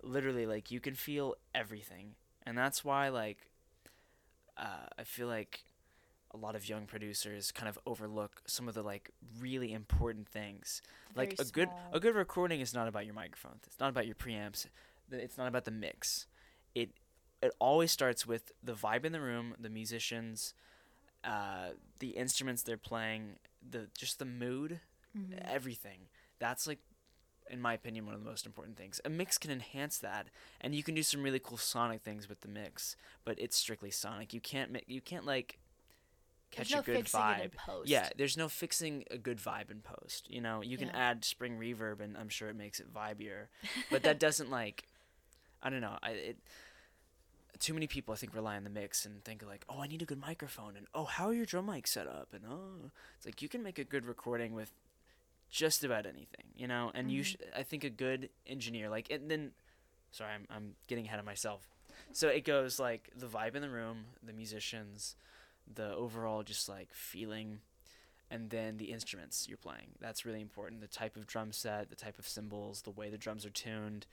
literally 0.02 0.46
like 0.46 0.70
you 0.70 0.80
can 0.80 0.94
feel 0.94 1.36
everything. 1.54 2.14
And 2.46 2.56
that's 2.56 2.84
why 2.84 3.08
like 3.08 3.50
uh, 4.56 4.86
I 4.98 5.04
feel 5.04 5.26
like 5.28 5.64
a 6.34 6.36
lot 6.38 6.56
of 6.56 6.68
young 6.68 6.86
producers 6.86 7.52
kind 7.52 7.68
of 7.68 7.78
overlook 7.86 8.42
some 8.46 8.68
of 8.68 8.74
the 8.74 8.82
like 8.82 9.10
really 9.40 9.72
important 9.72 10.28
things. 10.28 10.82
Like 11.14 11.34
a 11.38 11.44
Very 11.44 11.50
good 11.52 11.68
a 11.92 12.00
good 12.00 12.14
recording 12.16 12.60
is 12.60 12.74
not 12.74 12.88
about 12.88 13.06
your 13.06 13.14
microphones. 13.14 13.62
It's 13.66 13.80
not 13.80 13.90
about 13.90 14.06
your 14.06 14.16
preamps. 14.16 14.66
It's 15.12 15.38
not 15.38 15.48
about 15.48 15.64
the 15.64 15.70
mix. 15.70 16.26
It 16.74 16.90
it 17.42 17.52
always 17.60 17.92
starts 17.92 18.26
with 18.26 18.52
the 18.62 18.74
vibe 18.74 19.04
in 19.04 19.12
the 19.12 19.20
room, 19.20 19.54
the 19.60 19.68
musicians, 19.70 20.54
uh, 21.24 21.70
the 22.00 22.10
instruments 22.10 22.62
they're 22.62 22.76
playing, 22.76 23.36
the 23.68 23.88
just 23.96 24.18
the 24.18 24.24
mood, 24.26 24.80
Mhm. 25.16 25.38
everything. 25.48 26.08
That's 26.38 26.66
like 26.66 26.80
in 27.50 27.60
my 27.60 27.74
opinion 27.74 28.06
one 28.06 28.14
of 28.14 28.22
the 28.24 28.28
most 28.30 28.46
important 28.46 28.76
things. 28.76 29.00
A 29.04 29.10
mix 29.10 29.38
can 29.38 29.50
enhance 29.50 29.98
that 29.98 30.28
and 30.60 30.74
you 30.74 30.82
can 30.82 30.94
do 30.94 31.02
some 31.02 31.22
really 31.22 31.38
cool 31.38 31.58
sonic 31.58 32.02
things 32.02 32.28
with 32.28 32.40
the 32.40 32.48
mix, 32.48 32.96
but 33.24 33.38
it's 33.38 33.56
strictly 33.56 33.90
sonic. 33.90 34.32
You 34.32 34.40
can't 34.40 34.70
mi- 34.72 34.84
you 34.86 35.00
can't 35.00 35.26
like 35.26 35.58
There's 36.56 36.68
catch 36.68 36.74
no 36.74 36.80
a 36.80 36.96
good 36.96 37.04
vibe. 37.06 37.38
it 37.40 37.44
in 37.44 37.50
post. 37.50 37.88
Yeah, 37.88 38.08
there's 38.16 38.36
no 38.36 38.48
fixing 38.48 39.04
a 39.10 39.18
good 39.18 39.38
vibe 39.38 39.70
in 39.70 39.80
post. 39.80 40.30
You 40.30 40.40
know, 40.40 40.62
you 40.62 40.76
can 40.78 40.88
Yeah. 40.88 41.10
add 41.10 41.24
spring 41.24 41.58
reverb, 41.58 42.00
and 42.00 42.16
I'm 42.16 42.28
sure 42.28 42.48
it 42.48 42.56
makes 42.56 42.80
it 42.80 42.92
vibier. 42.92 43.46
But 43.90 44.02
that 44.04 44.18
doesn't 44.26 44.50
like, 44.50 44.84
I 45.62 45.70
don't 45.70 45.80
know. 45.80 45.98
I 46.02 46.10
it. 46.10 46.36
Too 47.60 47.72
many 47.72 47.86
people, 47.86 48.12
I 48.12 48.16
think, 48.16 48.34
rely 48.34 48.56
on 48.56 48.64
the 48.64 48.70
mix 48.70 49.06
and 49.06 49.24
think 49.24 49.42
like, 49.46 49.64
oh, 49.68 49.80
I 49.80 49.86
need 49.86 50.02
a 50.02 50.04
good 50.04 50.20
microphone, 50.20 50.76
and 50.76 50.86
oh, 50.94 51.04
how 51.04 51.26
are 51.28 51.32
your 51.32 51.46
drum 51.46 51.68
mics 51.68 51.88
set 51.88 52.06
up, 52.08 52.28
and 52.34 52.42
oh, 52.50 52.90
it's 53.16 53.24
like 53.24 53.40
you 53.42 53.48
can 53.48 53.62
make 53.62 53.78
a 53.78 53.84
good 53.84 54.04
recording 54.06 54.54
with 54.54 54.72
just 55.50 55.84
about 55.84 56.04
anything, 56.04 56.46
you 56.56 56.66
know. 56.66 56.90
And 56.94 57.12
you, 57.12 57.22
Mhm. 57.22 57.26
sh- 57.26 57.36
I 57.56 57.62
think, 57.62 57.84
a 57.84 57.90
good 57.90 58.28
engineer, 58.46 58.88
like, 58.90 59.08
and 59.08 59.30
then, 59.30 59.52
sorry, 60.10 60.34
I'm 60.34 60.46
I'm 60.50 60.74
getting 60.88 61.06
ahead 61.06 61.20
of 61.20 61.24
myself. 61.24 61.68
So 62.12 62.28
it 62.28 62.44
goes 62.44 62.80
like 62.80 63.10
the 63.14 63.26
vibe 63.28 63.54
in 63.54 63.62
the 63.62 63.70
room, 63.70 64.06
the 64.22 64.32
musicians, 64.32 65.14
the 65.72 65.94
overall 65.94 66.42
just 66.42 66.68
like 66.68 66.88
feeling 66.92 67.60
and 68.30 68.50
then 68.50 68.78
the 68.78 68.86
instruments 68.86 69.46
you're 69.48 69.58
playing. 69.58 69.92
That's 70.00 70.24
really 70.24 70.40
important. 70.40 70.80
The 70.80 70.86
type 70.86 71.16
of 71.16 71.26
drum 71.26 71.52
set 71.52 71.90
the 71.90 71.96
type 71.96 72.18
of 72.18 72.26
cymbals 72.26 72.82
the 72.82 72.90
way 72.90 73.10
the 73.10 73.18
drums 73.18 73.44
are 73.46 73.50
tuned 73.50 74.06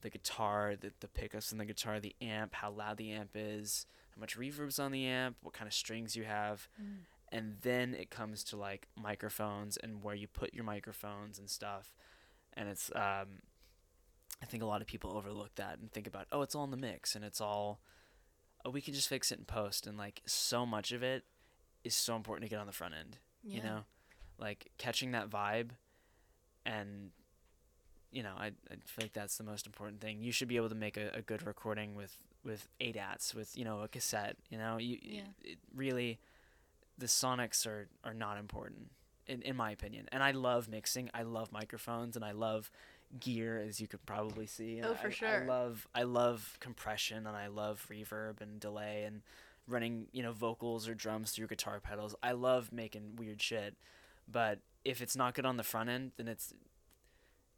the 0.00 0.10
guitar 0.10 0.74
the, 0.80 0.92
the 1.00 1.08
pickups 1.08 1.52
in 1.52 1.58
the 1.58 1.64
guitar 1.64 2.00
the 2.00 2.14
amp 2.20 2.54
how 2.54 2.70
loud 2.70 2.96
the 2.96 3.10
amp 3.10 3.30
is 3.34 3.86
how 4.14 4.20
much 4.20 4.36
reverb's 4.36 4.78
on 4.78 4.92
the 4.92 5.06
amp 5.06 5.36
what 5.42 5.54
kind 5.54 5.66
of 5.66 5.74
strings 5.74 6.16
you 6.16 6.24
have. 6.24 6.68
Mm. 6.80 6.98
and 7.32 7.56
then 7.62 7.94
it 7.94 8.10
comes 8.10 8.44
to 8.44 8.56
like 8.56 8.88
microphones 8.96 9.76
and 9.76 10.02
where 10.02 10.14
you 10.14 10.28
put 10.28 10.54
your 10.54 10.64
microphones 10.64 11.38
and 11.38 11.50
stuff. 11.50 11.94
And 12.54 12.68
it's 12.68 12.90
um 12.94 13.42
i 14.42 14.46
think 14.46 14.62
a 14.62 14.66
lot 14.66 14.80
of 14.80 14.86
people 14.86 15.16
overlook 15.16 15.54
that 15.56 15.78
and 15.78 15.90
think 15.92 16.06
about 16.06 16.26
oh 16.32 16.42
it's 16.42 16.54
all 16.54 16.64
in 16.64 16.70
the 16.70 16.76
mix 16.76 17.14
and 17.14 17.24
it's 17.24 17.40
all 17.40 17.80
Uh, 18.66 18.70
we 18.70 18.80
can 18.80 18.94
just 18.94 19.08
fix 19.08 19.30
it 19.32 19.38
in 19.38 19.44
post 19.44 19.86
and 19.86 19.96
like 19.96 20.20
so 20.26 20.66
much 20.66 20.92
of 20.92 21.02
it 21.02 21.24
is 21.84 21.94
so 21.94 22.16
important 22.16 22.44
to 22.44 22.50
get 22.50 22.60
on 22.60 22.66
the 22.66 22.72
front 22.72 22.94
end 22.94 23.18
you 23.42 23.62
know? 23.62 23.80
Like 24.38 24.70
catching 24.78 25.12
that 25.12 25.28
vibe 25.30 25.70
and 26.66 27.10
you 28.10 28.22
know 28.22 28.34
I, 28.38 28.46
I 28.70 28.74
feel 28.86 29.02
like 29.02 29.12
that's 29.12 29.36
the 29.36 29.44
most 29.44 29.66
important 29.66 30.00
thing. 30.00 30.20
You 30.22 30.32
should 30.32 30.48
be 30.48 30.56
able 30.56 30.68
to 30.70 30.74
make 30.74 30.96
a, 30.96 31.10
a 31.14 31.22
good 31.22 31.46
recording 31.46 31.94
with 31.94 32.16
with 32.44 32.68
eight 32.80 32.96
ADATs 32.96 33.34
with 33.34 33.56
you 33.56 33.64
know 33.64 33.80
a 33.82 33.88
cassette 33.88 34.36
you 34.50 34.58
know? 34.58 34.78
You 34.78 34.98
Yeah. 35.00 35.22
it 35.42 35.58
really 35.74 36.18
the 36.96 37.06
sonics 37.06 37.66
are 37.66 37.88
are 38.04 38.14
not 38.14 38.38
important 38.38 38.90
in, 39.26 39.42
in 39.42 39.56
my 39.56 39.70
opinion. 39.70 40.08
And 40.10 40.22
I 40.22 40.30
love 40.32 40.68
mixing. 40.68 41.10
I 41.14 41.22
love 41.22 41.52
microphones 41.52 42.16
and 42.16 42.24
I 42.24 42.32
love 42.32 42.70
gear 43.20 43.58
as 43.66 43.80
you 43.80 43.86
could 43.88 44.04
probably 44.04 44.46
see 44.46 44.80
Oh, 44.82 44.92
I- 44.92 44.96
for 44.96 45.06
I, 45.08 45.10
sure. 45.10 45.42
I 45.42 45.46
love 45.46 45.86
I 45.94 46.02
love 46.02 46.56
compression 46.60 47.26
and 47.26 47.36
I 47.36 47.46
love 47.46 47.86
reverb 47.90 48.40
and 48.40 48.60
delay 48.60 49.04
and 49.04 49.22
running 49.66 50.06
you 50.12 50.22
know 50.22 50.32
vocals 50.32 50.88
or 50.88 50.94
drums 50.94 51.30
through 51.32 51.46
guitar 51.46 51.80
pedals 51.80 52.14
I 52.22 52.32
love 52.32 52.72
making 52.72 53.16
weird 53.16 53.40
shit 53.40 53.76
but 54.30 54.60
if 54.84 55.00
it's 55.00 55.16
not 55.16 55.34
good 55.34 55.46
on 55.46 55.56
the 55.56 55.62
front 55.62 55.88
end 55.90 56.12
then 56.16 56.28
it's 56.28 56.52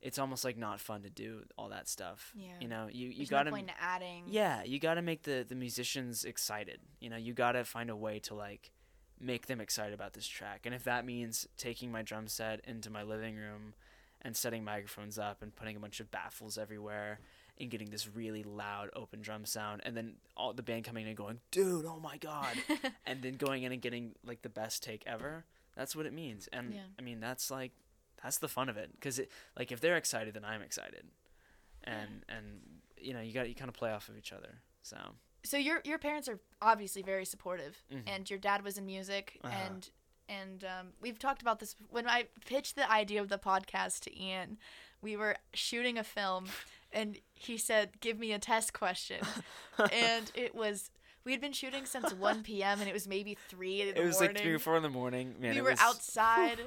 it's 0.00 0.18
almost 0.18 0.44
like 0.44 0.56
not 0.56 0.80
fun 0.80 1.02
to 1.02 1.10
do 1.10 1.42
all 1.58 1.68
that 1.68 1.88
stuff 1.88 2.32
Yeah. 2.36 2.46
you 2.60 2.68
know 2.68 2.88
you 2.90 3.08
you 3.08 3.16
There's 3.18 3.30
gotta 3.30 3.50
no 3.50 3.56
point 3.56 3.68
in 3.68 3.74
adding. 3.80 4.24
yeah 4.28 4.62
you 4.62 4.78
gotta 4.78 5.02
make 5.02 5.22
the 5.24 5.44
the 5.48 5.54
musicians 5.54 6.24
excited 6.24 6.80
you 7.00 7.10
know 7.10 7.16
you 7.16 7.34
gotta 7.34 7.64
find 7.64 7.90
a 7.90 7.96
way 7.96 8.18
to 8.20 8.34
like 8.34 8.72
make 9.20 9.46
them 9.46 9.60
excited 9.60 9.92
about 9.92 10.14
this 10.14 10.26
track 10.26 10.60
and 10.64 10.74
if 10.74 10.84
that 10.84 11.04
means 11.04 11.46
taking 11.58 11.92
my 11.92 12.02
drum 12.02 12.26
set 12.26 12.60
into 12.66 12.88
my 12.88 13.02
living 13.02 13.36
room 13.36 13.74
and 14.22 14.36
setting 14.36 14.64
microphones 14.64 15.18
up 15.18 15.42
and 15.42 15.54
putting 15.54 15.76
a 15.76 15.80
bunch 15.80 16.00
of 16.00 16.10
baffles 16.10 16.58
everywhere 16.58 17.20
and 17.58 17.70
getting 17.70 17.90
this 17.90 18.08
really 18.08 18.42
loud 18.42 18.90
open 18.94 19.20
drum 19.20 19.44
sound 19.44 19.82
and 19.84 19.96
then 19.96 20.14
all 20.36 20.52
the 20.52 20.62
band 20.62 20.84
coming 20.84 21.02
in 21.02 21.08
and 21.08 21.16
going 21.16 21.40
dude 21.50 21.84
oh 21.86 22.00
my 22.00 22.16
god 22.16 22.54
and 23.06 23.22
then 23.22 23.34
going 23.34 23.62
in 23.62 23.72
and 23.72 23.82
getting 23.82 24.14
like 24.24 24.42
the 24.42 24.48
best 24.48 24.82
take 24.82 25.02
ever 25.06 25.44
that's 25.76 25.94
what 25.94 26.06
it 26.06 26.12
means 26.12 26.48
and 26.52 26.74
Yeah. 26.74 26.80
i 26.98 27.02
mean 27.02 27.20
that's 27.20 27.50
like 27.50 27.72
that's 28.22 28.38
the 28.38 28.48
fun 28.48 28.68
of 28.68 28.76
it 28.76 28.90
because 28.92 29.18
it 29.18 29.30
like 29.58 29.72
if 29.72 29.80
they're 29.80 29.96
excited 29.96 30.34
then 30.34 30.44
i'm 30.44 30.62
excited 30.62 31.04
and 31.84 32.24
and 32.28 32.60
you 32.98 33.12
know 33.14 33.20
you 33.20 33.32
got 33.32 33.48
you 33.48 33.54
kind 33.54 33.68
of 33.68 33.74
play 33.74 33.90
off 33.90 34.08
of 34.08 34.16
each 34.16 34.32
other 34.32 34.60
so 34.82 34.96
so 35.42 35.56
your 35.56 35.80
your 35.84 35.98
parents 35.98 36.28
are 36.28 36.38
obviously 36.60 37.00
very 37.00 37.24
supportive, 37.24 37.82
Mhm. 37.90 38.02
and 38.06 38.28
your 38.28 38.38
dad 38.38 38.62
was 38.62 38.76
in 38.76 38.84
music, 38.84 39.38
Uh-huh. 39.42 39.54
and 39.54 39.88
and 40.30 40.64
um, 40.64 40.86
we've 41.00 41.18
talked 41.18 41.42
about 41.42 41.58
this 41.58 41.74
when 41.90 42.08
I 42.08 42.26
pitched 42.46 42.76
the 42.76 42.90
idea 42.90 43.20
of 43.20 43.28
the 43.28 43.38
podcast 43.38 44.00
to 44.00 44.22
Ian. 44.22 44.58
We 45.02 45.16
were 45.16 45.36
shooting 45.52 45.98
a 45.98 46.04
film, 46.04 46.46
and 46.92 47.18
he 47.34 47.58
said, 47.58 48.00
"Give 48.00 48.18
me 48.18 48.32
a 48.32 48.38
test 48.38 48.72
question," 48.72 49.20
and 49.78 50.30
it 50.34 50.54
was. 50.54 50.90
We 51.22 51.32
had 51.32 51.42
been 51.42 51.52
shooting 51.52 51.84
since 51.84 52.14
1 52.14 52.42
p.m. 52.44 52.80
and 52.80 52.88
it 52.88 52.94
was 52.94 53.06
maybe 53.06 53.36
3 53.50 53.82
in 53.82 53.88
the 53.88 54.00
it 54.00 54.06
was 54.06 54.14
morning. 54.14 54.36
like 54.36 54.42
three 54.42 54.54
or 54.54 54.58
four 54.58 54.78
in 54.78 54.82
the 54.82 54.88
morning 54.88 55.34
man 55.38 55.54
we 55.54 55.60
were 55.60 55.72
was, 55.72 55.78
outside, 55.78 56.58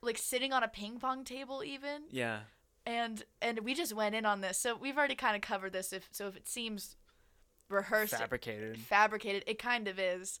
like 0.00 0.16
sitting 0.16 0.50
on 0.50 0.62
a 0.62 0.68
ping 0.68 0.98
pong 0.98 1.24
table 1.24 1.62
even, 1.62 2.04
yeah 2.10 2.38
and 2.86 3.22
and 3.40 3.60
we 3.60 3.74
just 3.74 3.92
went 3.92 4.14
in 4.14 4.26
on 4.26 4.40
this. 4.40 4.58
So 4.58 4.76
we've 4.76 4.96
already 4.96 5.14
kind 5.14 5.36
of 5.36 5.42
covered 5.42 5.72
this. 5.72 5.92
If 5.92 6.08
so, 6.10 6.28
if 6.28 6.36
it 6.36 6.48
seems 6.48 6.96
rehearsed, 7.68 8.14
fabricated 8.16 8.78
fabricated, 8.78 9.44
it 9.46 9.58
kind 9.58 9.88
of 9.88 9.98
is. 9.98 10.38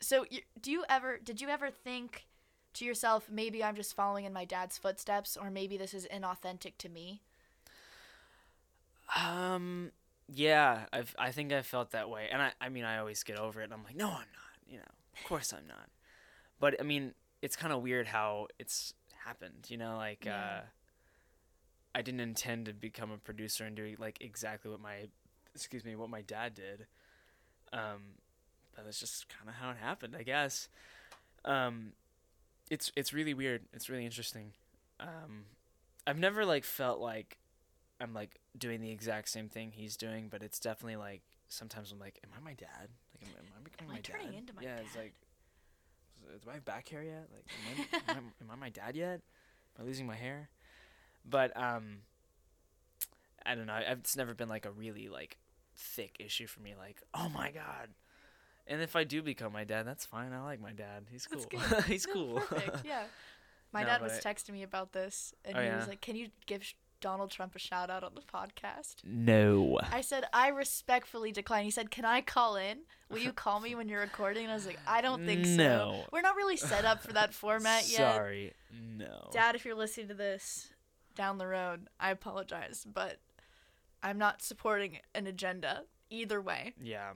So 0.00 0.24
do 0.60 0.70
you 0.70 0.84
ever? 0.88 1.18
Did 1.18 1.40
you 1.40 1.48
ever 1.48 1.70
think 1.70 2.26
to 2.74 2.84
yourself, 2.84 3.28
maybe 3.30 3.62
I'm 3.64 3.74
just 3.76 3.94
following 3.94 4.24
in 4.24 4.32
my 4.32 4.44
dad's 4.44 4.78
footsteps, 4.78 5.36
or 5.36 5.50
maybe 5.50 5.76
this 5.76 5.94
is 5.94 6.06
inauthentic 6.12 6.76
to 6.78 6.88
me? 6.88 7.22
um 9.16 9.90
yeah 10.28 10.84
I've, 10.92 11.14
i 11.18 11.30
think 11.30 11.52
i 11.52 11.62
felt 11.62 11.92
that 11.92 12.10
way 12.10 12.28
and 12.30 12.42
I, 12.42 12.52
I 12.60 12.68
mean 12.68 12.84
i 12.84 12.98
always 12.98 13.22
get 13.22 13.38
over 13.38 13.60
it 13.60 13.64
and 13.64 13.72
i'm 13.72 13.84
like 13.84 13.96
no 13.96 14.06
i'm 14.08 14.12
not 14.12 14.56
you 14.66 14.76
know 14.78 14.84
of 15.14 15.22
course 15.24 15.52
i'm 15.52 15.66
not 15.66 15.88
but 16.60 16.78
i 16.80 16.82
mean 16.82 17.14
it's 17.42 17.56
kind 17.56 17.72
of 17.72 17.82
weird 17.82 18.06
how 18.06 18.48
it's 18.58 18.94
happened 19.24 19.66
you 19.68 19.76
know 19.76 19.96
like 19.96 20.26
Yeah. 20.26 20.32
uh 20.36 20.60
i 21.94 22.02
didn't 22.02 22.20
intend 22.20 22.66
to 22.66 22.72
become 22.72 23.10
a 23.10 23.18
producer 23.18 23.64
and 23.64 23.76
do 23.76 23.94
like 23.98 24.18
exactly 24.20 24.70
what 24.70 24.80
my 24.80 25.08
excuse 25.54 25.84
me 25.84 25.96
what 25.96 26.10
my 26.10 26.22
dad 26.22 26.54
did 26.54 26.86
um 27.72 28.02
that's 28.84 29.00
just 29.00 29.26
kind 29.28 29.48
of 29.48 29.54
how 29.56 29.70
it 29.70 29.76
happened 29.76 30.14
i 30.18 30.22
guess. 30.22 30.68
Um 31.44 31.92
it's 32.70 32.92
it's 32.96 33.12
really 33.14 33.32
weird. 33.34 33.62
It's 33.72 33.88
really 33.88 34.04
interesting. 34.04 34.52
Um 35.00 35.44
i've 36.06 36.18
never 36.18 36.44
like 36.44 36.64
felt 36.64 37.00
like 37.00 37.36
i'm 38.00 38.14
like 38.14 38.40
doing 38.56 38.80
the 38.80 38.90
exact 38.90 39.28
same 39.28 39.48
thing 39.48 39.72
he's 39.74 39.96
doing 39.96 40.28
but 40.30 40.42
it's 40.42 40.58
definitely 40.58 40.96
like 40.96 41.20
sometimes 41.48 41.92
i'm 41.92 41.98
like 41.98 42.18
am 42.24 42.30
i 42.36 42.42
my 42.42 42.54
dad? 42.54 42.88
Like 43.14 43.22
am, 43.22 43.28
am 43.38 43.52
i 43.58 43.62
becoming 43.62 43.90
Am 43.90 43.90
I 43.90 43.94
my 43.96 44.00
turning 44.00 44.26
dad? 44.32 44.38
into 44.38 44.52
my 44.54 44.62
yeah 44.62 44.76
it's 44.84 44.96
like 44.96 45.14
is- 46.34 46.40
do 46.42 46.50
i 46.50 46.54
have 46.54 46.64
back 46.64 46.88
hair 46.88 47.02
yet? 47.02 47.28
Like 47.32 47.46
am 47.78 47.86
I, 48.06 48.12
am, 48.12 48.16
I, 48.40 48.44
am 48.44 48.50
I 48.50 48.54
my 48.56 48.68
dad 48.70 48.96
yet? 48.96 49.20
Am 49.78 49.84
i 49.84 49.86
losing 49.86 50.06
my 50.06 50.14
hair? 50.16 50.48
But 51.28 51.54
um 51.56 51.98
i 53.46 53.54
don't 53.54 53.66
know. 53.66 53.72
I- 53.74 53.92
it's 53.92 54.16
never 54.16 54.34
been 54.34 54.48
like 54.48 54.66
a 54.66 54.70
really 54.70 55.08
like 55.08 55.38
thick 55.76 56.16
issue 56.18 56.46
for 56.46 56.60
me 56.60 56.74
like 56.76 57.02
oh 57.14 57.28
my 57.28 57.50
god 57.50 57.88
and 58.68 58.80
if 58.80 58.94
i 58.94 59.02
do 59.04 59.22
become 59.22 59.52
my 59.52 59.64
dad 59.64 59.86
that's 59.86 60.06
fine 60.06 60.32
i 60.32 60.40
like 60.42 60.60
my 60.60 60.72
dad 60.72 61.04
he's 61.10 61.26
cool 61.26 61.40
he's 61.86 62.06
No, 62.06 62.12
cool 62.12 62.40
Perfect. 62.40 62.78
Yeah. 62.84 63.04
My 63.72 63.82
No, 63.82 63.88
dad 63.88 64.02
was 64.02 64.12
texting 64.20 64.52
me 64.54 64.62
about 64.62 64.92
this, 64.92 65.34
and 65.44 65.54
Oh, 65.56 65.60
he 65.60 65.66
yeah? 65.66 65.76
was 65.76 65.88
like, 65.88 66.00
"Can 66.00 66.16
you 66.16 66.28
give 66.46 66.62
Donald 67.02 67.30
Trump 67.30 67.54
a 67.54 67.58
shout 67.58 67.90
out 67.90 68.02
on 68.02 68.12
the 68.14 68.22
podcast. 68.22 68.96
No. 69.04 69.78
I 69.92 70.00
said 70.00 70.24
I 70.32 70.48
respectfully 70.48 71.32
decline. 71.32 71.64
He 71.64 71.70
said, 71.70 71.90
"Can 71.90 72.04
I 72.06 72.20
call 72.22 72.56
in? 72.56 72.78
Will 73.10 73.18
you 73.18 73.32
call 73.32 73.60
me 73.60 73.74
when 73.74 73.88
you're 73.88 74.00
recording?" 74.00 74.44
And 74.44 74.52
I 74.52 74.54
was 74.54 74.66
like, 74.66 74.78
"I 74.86 75.00
don't 75.02 75.24
think 75.26 75.44
so. 75.44 75.52
No. 75.56 76.04
We're 76.12 76.22
not 76.22 76.34
really 76.34 76.56
set 76.56 76.84
up 76.86 77.02
for 77.02 77.12
that 77.12 77.34
format 77.42 77.88
yet." 77.88 78.14
Sorry. 78.14 78.54
No. 78.96 79.28
Dad, 79.32 79.54
if 79.54 79.64
you're 79.66 79.74
listening 79.76 80.08
to 80.08 80.14
this 80.14 80.70
down 81.14 81.36
the 81.38 81.46
road, 81.46 81.88
I 82.00 82.10
apologize, 82.10 82.86
but 82.90 83.18
I'm 84.02 84.18
not 84.18 84.40
supporting 84.42 84.98
an 85.14 85.26
agenda 85.26 85.82
either 86.10 86.40
way. 86.40 86.72
Yeah. 86.82 87.10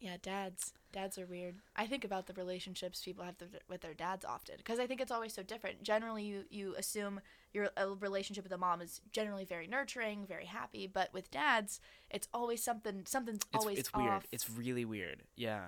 Yeah, 0.00 0.16
dads. 0.22 0.72
Dads 0.92 1.18
are 1.18 1.26
weird. 1.26 1.56
I 1.76 1.86
think 1.86 2.04
about 2.04 2.26
the 2.26 2.32
relationships 2.32 3.02
people 3.04 3.22
have 3.24 3.36
th- 3.38 3.50
with 3.68 3.82
their 3.82 3.94
dads 3.94 4.24
often 4.24 4.56
because 4.56 4.80
I 4.80 4.86
think 4.86 5.00
it's 5.00 5.12
always 5.12 5.32
so 5.34 5.42
different. 5.42 5.82
Generally, 5.82 6.24
you 6.24 6.44
you 6.50 6.74
assume 6.76 7.20
your 7.52 7.68
relationship 8.00 8.42
with 8.44 8.52
a 8.52 8.58
mom 8.58 8.80
is 8.80 9.00
generally 9.12 9.44
very 9.44 9.66
nurturing, 9.68 10.26
very 10.26 10.46
happy, 10.46 10.86
but 10.86 11.12
with 11.12 11.30
dads, 11.30 11.80
it's 12.10 12.26
always 12.34 12.62
something 12.62 13.02
something's 13.06 13.42
It's 13.52 13.62
always 13.64 13.78
it's 13.78 13.92
weird. 13.94 14.10
off. 14.10 14.26
It's 14.32 14.48
really 14.50 14.84
weird. 14.84 15.22
Yeah. 15.36 15.66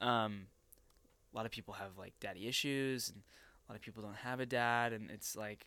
Um 0.00 0.46
a 1.32 1.36
lot 1.36 1.46
of 1.46 1.52
people 1.52 1.74
have 1.74 1.96
like 1.98 2.14
daddy 2.18 2.48
issues 2.48 3.08
and 3.10 3.22
a 3.68 3.72
lot 3.72 3.76
of 3.76 3.82
people 3.82 4.02
don't 4.02 4.16
have 4.16 4.40
a 4.40 4.46
dad 4.46 4.92
and 4.92 5.10
it's 5.10 5.36
like 5.36 5.66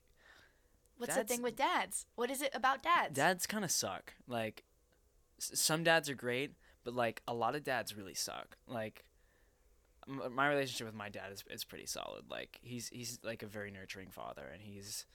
What's 0.97 1.15
the 1.15 1.23
thing 1.23 1.41
with 1.41 1.55
dads? 1.55 2.05
What 2.15 2.29
is 2.29 2.41
it 2.41 2.51
about 2.53 2.83
dads? 2.83 3.15
dads 3.15 3.45
kind 3.47 3.63
of 3.63 3.71
suck. 3.71 4.13
Like 4.27 4.63
s- 5.39 5.51
some 5.59 5.83
dads 5.83 6.09
are 6.09 6.15
great, 6.15 6.53
but 6.83 6.93
like 6.93 7.21
a 7.27 7.33
lot 7.33 7.55
of 7.55 7.63
dads 7.63 7.95
really 7.97 8.13
suck. 8.13 8.57
Like 8.67 9.05
m- 10.07 10.33
my 10.33 10.47
relationship 10.47 10.87
with 10.87 10.95
my 10.95 11.09
dad 11.09 11.31
is 11.31 11.43
is 11.49 11.63
pretty 11.63 11.85
solid. 11.85 12.23
Like 12.29 12.59
he's 12.61 12.89
he's 12.89 13.19
like 13.23 13.43
a 13.43 13.47
very 13.47 13.71
nurturing 13.71 14.09
father 14.09 14.43
and 14.51 14.61
he's 14.61 15.05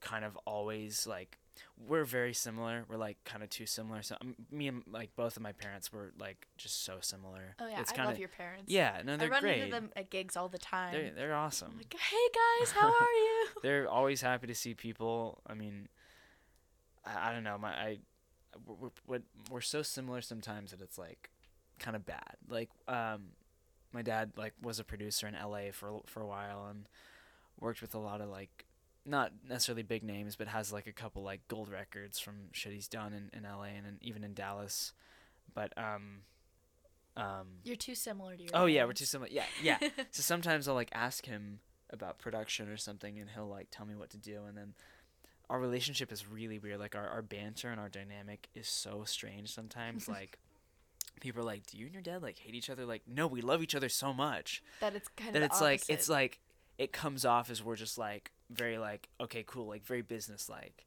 kind 0.00 0.24
of 0.24 0.36
always 0.44 1.06
like 1.06 1.38
we're 1.88 2.04
very 2.04 2.34
similar. 2.34 2.84
We're 2.88 2.98
like 2.98 3.16
kind 3.24 3.42
of 3.42 3.48
too 3.48 3.64
similar. 3.64 4.02
So 4.02 4.16
um, 4.20 4.34
me 4.50 4.68
and 4.68 4.82
like 4.86 5.16
both 5.16 5.36
of 5.36 5.42
my 5.42 5.52
parents 5.52 5.90
were 5.90 6.12
like 6.18 6.46
just 6.58 6.84
so 6.84 6.98
similar. 7.00 7.56
oh 7.58 7.66
yeah, 7.66 7.80
it's 7.80 7.92
I 7.92 7.96
kinda, 7.96 8.10
love 8.10 8.18
your 8.18 8.28
parents. 8.28 8.64
Yeah, 8.70 9.00
no, 9.04 9.16
they're 9.16 9.28
great. 9.28 9.32
I 9.32 9.34
run 9.34 9.42
great. 9.42 9.58
into 9.60 9.70
them 9.74 9.90
at 9.96 10.10
gigs 10.10 10.36
all 10.36 10.48
the 10.48 10.58
time. 10.58 10.92
They're 10.92 11.10
they're 11.14 11.34
I'm 11.34 11.46
awesome. 11.46 11.74
like, 11.78 11.94
hey 11.98 12.28
guys, 12.60 12.72
how 12.72 12.88
are 12.88 12.92
you? 13.14 13.46
they're 13.62 13.88
always 13.88 14.20
happy 14.20 14.46
to 14.48 14.54
see 14.54 14.74
people. 14.74 15.40
I 15.46 15.54
mean, 15.54 15.88
I, 17.06 17.30
I 17.30 17.32
don't 17.32 17.42
know. 17.44 17.56
My 17.56 17.70
I 17.70 17.98
we're, 18.66 18.90
we're 19.06 19.22
we're 19.50 19.60
so 19.60 19.82
similar 19.82 20.20
sometimes 20.20 20.70
that 20.70 20.80
it's 20.80 20.98
like 20.98 21.30
kind 21.78 21.96
of 21.96 22.06
bad. 22.06 22.36
Like 22.48 22.70
um, 22.88 23.30
my 23.92 24.02
dad 24.02 24.32
like 24.36 24.54
was 24.62 24.78
a 24.78 24.84
producer 24.84 25.26
in 25.26 25.34
L.A. 25.34 25.70
for 25.72 25.88
a- 25.88 26.00
for 26.06 26.20
a 26.22 26.26
while 26.26 26.66
and 26.70 26.88
worked 27.60 27.80
with 27.80 27.94
a 27.94 27.98
lot 27.98 28.20
of 28.20 28.28
like 28.28 28.64
not 29.04 29.30
necessarily 29.48 29.82
big 29.82 30.02
names, 30.02 30.34
but 30.36 30.48
has 30.48 30.72
like 30.72 30.86
a 30.86 30.92
couple 30.92 31.22
like 31.22 31.46
gold 31.48 31.68
records 31.70 32.18
from 32.18 32.34
shit 32.52 32.72
he's 32.72 32.88
done 32.88 33.12
in, 33.12 33.30
in 33.38 33.44
L.A. 33.44 33.68
and 33.68 33.86
in, 33.86 33.98
even 34.00 34.24
in 34.24 34.34
Dallas. 34.34 34.92
But 35.54 35.72
um, 35.78 36.22
um, 37.16 37.46
You're 37.64 37.76
too 37.76 37.94
similar 37.94 38.36
to 38.36 38.42
your. 38.42 38.50
oh 38.54 38.66
yeah, 38.66 38.84
we're 38.84 38.92
too 38.92 39.04
similar. 39.04 39.30
Yeah, 39.30 39.44
yeah. 39.62 39.78
So 40.10 40.22
sometimes 40.22 40.68
I'll 40.68 40.74
like 40.74 40.90
ask 40.92 41.24
him 41.26 41.60
about 41.90 42.18
production 42.18 42.68
or 42.68 42.76
something, 42.76 43.18
and 43.18 43.30
he'll 43.30 43.46
like 43.48 43.68
tell 43.70 43.86
me 43.86 43.94
what 43.94 44.10
to 44.10 44.18
do, 44.18 44.42
and 44.48 44.56
then 44.56 44.74
our 45.48 45.60
relationship 45.60 46.10
is 46.12 46.26
really 46.26 46.58
weird. 46.58 46.80
Like 46.80 46.96
our, 46.96 47.08
our 47.08 47.22
banter 47.22 47.70
and 47.70 47.80
our 47.80 47.88
dynamic 47.88 48.48
is 48.54 48.68
so 48.68 49.04
strange 49.04 49.52
sometimes. 49.52 50.08
like 50.16 50.38
people 51.20 51.42
are 51.42 51.44
like, 51.46 51.66
"Do 51.66 51.78
you 51.78 51.86
and 51.86 51.94
your 51.94 52.02
dad 52.02 52.22
like 52.22 52.38
hate 52.38 52.54
each 52.54 52.70
other?" 52.70 52.84
Like, 52.84 53.02
no, 53.06 53.26
we 53.26 53.40
love 53.40 53.62
each 53.62 53.74
other 53.74 53.88
so 53.88 54.12
much 54.12 54.62
that 54.80 54.94
it's 54.94 55.08
kind 55.16 55.34
that 55.34 55.42
of 55.42 55.50
it's 55.50 55.60
like 55.60 55.82
it's 55.88 56.08
like 56.08 56.40
it 56.78 56.92
comes 56.92 57.24
off 57.24 57.50
as 57.50 57.62
we're 57.62 57.76
just 57.76 57.96
like 57.98 58.32
very 58.50 58.78
like 58.78 59.08
okay, 59.20 59.44
cool, 59.46 59.66
like 59.66 59.84
very 59.84 60.02
business 60.02 60.48
like. 60.48 60.84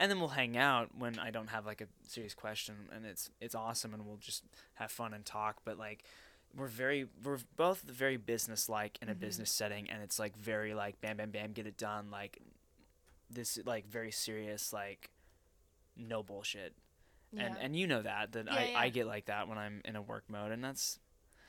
And 0.00 0.08
then 0.10 0.20
we'll 0.20 0.28
hang 0.28 0.56
out 0.56 0.90
when 0.96 1.18
I 1.18 1.32
don't 1.32 1.48
have 1.48 1.66
like 1.66 1.80
a 1.80 1.86
serious 2.06 2.32
question, 2.34 2.74
and 2.94 3.04
it's 3.04 3.30
it's 3.40 3.54
awesome, 3.54 3.92
and 3.94 4.06
we'll 4.06 4.16
just 4.16 4.44
have 4.74 4.92
fun 4.92 5.12
and 5.12 5.24
talk. 5.24 5.56
But 5.64 5.76
like, 5.76 6.04
we're 6.56 6.68
very 6.68 7.08
we're 7.24 7.38
both 7.56 7.82
very 7.82 8.16
business 8.16 8.68
like 8.68 8.96
in 9.02 9.08
a 9.08 9.14
Mhm. 9.14 9.18
business 9.20 9.50
setting, 9.50 9.90
and 9.90 10.00
it's 10.02 10.18
like 10.18 10.36
very 10.36 10.72
like 10.72 11.00
bam 11.00 11.16
bam 11.16 11.30
bam 11.32 11.52
get 11.52 11.66
it 11.66 11.76
done 11.76 12.10
like 12.12 12.38
this 13.30 13.58
like 13.64 13.86
very 13.86 14.10
serious 14.10 14.72
like 14.72 15.10
no 15.96 16.22
bullshit. 16.22 16.74
yeah. 17.32 17.44
And 17.46 17.56
and 17.60 17.76
you 17.76 17.86
know 17.86 18.02
that 18.02 18.32
that 18.32 18.46
Yeah, 18.46 18.54
I 18.54 18.84
I 18.84 18.88
get 18.90 19.06
like 19.06 19.26
that 19.26 19.48
when 19.48 19.58
I'm 19.58 19.80
in 19.84 19.96
a 19.96 20.02
work 20.02 20.24
mode, 20.28 20.52
and 20.52 20.62
that's 20.62 20.98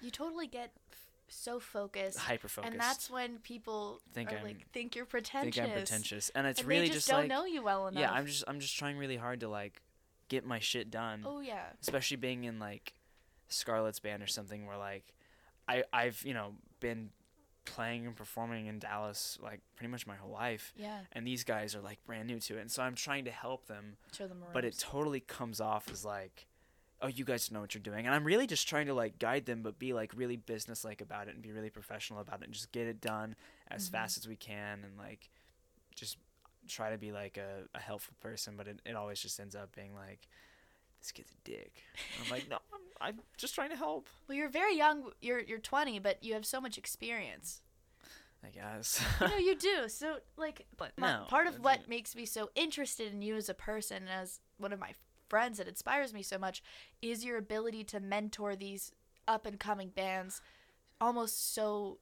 you 0.01 0.11
totally 0.11 0.47
get 0.47 0.71
f- 0.91 1.07
so 1.27 1.59
focused, 1.59 2.17
hyper 2.17 2.47
focused. 2.47 2.71
and 2.71 2.81
that's 2.81 3.09
when 3.09 3.37
people 3.39 4.01
Think 4.13 4.31
are 4.33 4.41
like 4.43 4.69
think 4.71 4.95
you're 4.95 5.05
pretentious. 5.05 5.55
think 5.55 5.67
I'm 5.69 5.73
pretentious, 5.75 6.29
and 6.35 6.47
it's 6.47 6.59
and 6.59 6.67
really 6.67 6.81
they 6.87 6.93
just, 6.93 7.07
just 7.07 7.09
don't 7.09 7.19
like 7.21 7.29
know 7.29 7.45
you 7.45 7.61
well 7.63 7.87
enough. 7.87 8.01
yeah, 8.01 8.11
I'm 8.11 8.25
just 8.25 8.43
I'm 8.47 8.59
just 8.59 8.75
trying 8.77 8.97
really 8.97 9.17
hard 9.17 9.39
to 9.41 9.47
like 9.49 9.81
get 10.27 10.45
my 10.45 10.59
shit 10.59 10.89
done. 10.91 11.23
Oh 11.25 11.39
yeah. 11.39 11.65
especially 11.81 12.17
being 12.17 12.43
in 12.45 12.59
like 12.59 12.93
Scarlett's 13.47 13.99
band 13.99 14.21
or 14.23 14.27
something 14.27 14.65
where 14.65 14.77
like 14.77 15.13
I 15.67 15.83
I've 15.93 16.21
you 16.23 16.33
know 16.33 16.55
been 16.79 17.09
playing 17.75 18.05
and 18.07 18.15
performing 18.15 18.65
in 18.67 18.79
Dallas 18.79 19.37
like 19.41 19.61
pretty 19.75 19.91
much 19.91 20.05
my 20.07 20.15
whole 20.15 20.31
life. 20.31 20.73
Yeah. 20.75 20.99
and 21.13 21.25
these 21.25 21.43
guys 21.43 21.75
are 21.75 21.81
like 21.81 22.03
brand 22.05 22.27
new 22.27 22.39
to 22.39 22.57
it. 22.57 22.61
And 22.61 22.71
so 22.71 22.83
I'm 22.83 22.95
trying 22.95 23.25
to 23.25 23.31
help 23.31 23.67
them 23.67 23.97
Show 24.11 24.27
them 24.27 24.43
but 24.53 24.65
it 24.65 24.77
totally 24.79 25.19
comes 25.19 25.59
off 25.61 25.89
as 25.91 26.03
like 26.05 26.47
oh 27.01 27.07
you 27.07 27.23
guys 27.23 27.49
know 27.49 27.61
what 27.61 27.73
you're 27.73 27.81
doing. 27.81 28.05
And 28.05 28.13
I'm 28.13 28.25
really 28.25 28.45
just 28.47 28.67
trying 28.67 28.87
to 28.87 28.93
like 28.93 29.19
guide 29.19 29.45
them 29.45 29.61
but 29.61 29.79
be 29.79 29.93
like 29.93 30.11
really 30.15 30.35
business 30.35 30.83
like 30.83 30.99
about 31.01 31.27
it 31.29 31.33
and 31.33 31.41
be 31.41 31.51
really 31.51 31.69
professional 31.69 32.19
about 32.19 32.41
it 32.41 32.45
and 32.45 32.53
just 32.53 32.71
get 32.73 32.87
it 32.87 32.99
done 32.99 33.35
as 33.69 33.87
Mhm. 33.87 33.91
fast 33.93 34.17
as 34.17 34.27
we 34.27 34.35
can 34.35 34.83
and 34.83 34.97
like 34.97 35.29
just 35.95 36.17
try 36.67 36.91
to 36.91 36.97
be 36.97 37.11
like 37.11 37.37
a, 37.37 37.63
a 37.73 37.79
helpful 37.79 38.15
person. 38.19 38.55
But 38.57 38.67
it, 38.67 38.81
it 38.85 38.95
always 38.95 39.19
just 39.21 39.39
ends 39.39 39.55
up 39.55 39.73
being 39.75 39.95
like 39.95 40.27
this 41.01 41.11
kid's 41.11 41.31
a 41.31 41.35
dick 41.43 41.73
I'm 42.23 42.29
like 42.31 42.49
no 42.49 42.57
I'm, 42.73 43.09
I'm 43.09 43.19
just 43.37 43.55
trying 43.55 43.69
to 43.69 43.75
help 43.77 44.07
Well, 44.27 44.37
you're 44.37 44.49
very 44.49 44.75
young. 44.77 45.11
You're 45.21 45.39
you're 45.39 45.57
20, 45.59 45.99
but 45.99 46.23
you 46.23 46.33
have 46.33 46.45
so 46.45 46.59
much 46.61 46.77
experience. 46.77 47.61
I 48.45 48.49
guess 48.49 49.03
you 49.19 49.27
know, 49.27 49.37
you 49.37 49.55
do. 49.71 49.89
So, 49.89 50.17
like, 50.37 50.65
but 50.77 50.91
No, 50.97 51.25
part 51.27 51.47
of 51.47 51.55
what 51.63 51.79
it. 51.81 51.89
makes 51.89 52.15
me 52.15 52.25
so 52.25 52.49
interested 52.55 53.11
in 53.11 53.21
you 53.21 53.35
as 53.35 53.49
a 53.49 53.53
person, 53.53 53.97
and 54.03 54.09
as 54.09 54.39
one 54.57 54.71
of 54.71 54.79
my 54.79 54.93
friends 55.29 55.57
that 55.57 55.67
inspires 55.67 56.13
me 56.13 56.21
so 56.23 56.37
much, 56.37 56.61
is 57.01 57.25
your 57.25 57.37
ability 57.37 57.83
to 57.85 57.99
mentor 57.99 58.55
these 58.55 58.91
up 59.27 59.45
and 59.45 59.59
coming 59.59 59.89
bands. 59.89 60.41
Almost 61.01 61.53
so, 61.53 61.99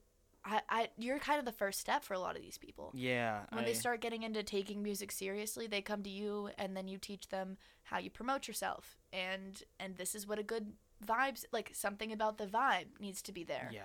I, 0.48 0.62
I, 0.70 0.90
you're 0.98 1.20
kind 1.20 1.40
of 1.40 1.46
the 1.46 1.52
first 1.52 1.80
step 1.80 2.04
for 2.04 2.14
a 2.14 2.20
lot 2.20 2.38
of 2.38 2.42
these 2.42 2.58
people. 2.58 2.92
yeah 2.96 3.42
When 3.52 3.64
I, 3.64 3.68
they 3.68 3.74
start 3.74 4.00
getting 4.00 4.24
into 4.24 4.44
taking 4.44 4.82
music 4.82 5.12
seriously, 5.12 5.68
they 5.68 5.82
come 5.82 6.04
to 6.04 6.10
you, 6.10 6.50
and 6.58 6.76
then 6.76 6.88
you 6.88 6.98
teach 6.98 7.28
them 7.30 7.58
how 7.84 8.00
you 8.00 8.10
promote 8.10 8.48
yourself, 8.48 8.98
and 9.12 9.62
and 9.80 9.98
this 9.98 10.16
is 10.16 10.26
what 10.26 10.40
a 10.40 10.44
good 10.44 10.74
vibes 11.06 11.46
like 11.52 11.72
something 11.74 12.12
about 12.12 12.38
the 12.38 12.46
vibe 12.46 13.00
needs 13.00 13.22
to 13.24 13.32
be 13.32 13.44
there. 13.44 13.70
Yeah. 13.74 13.82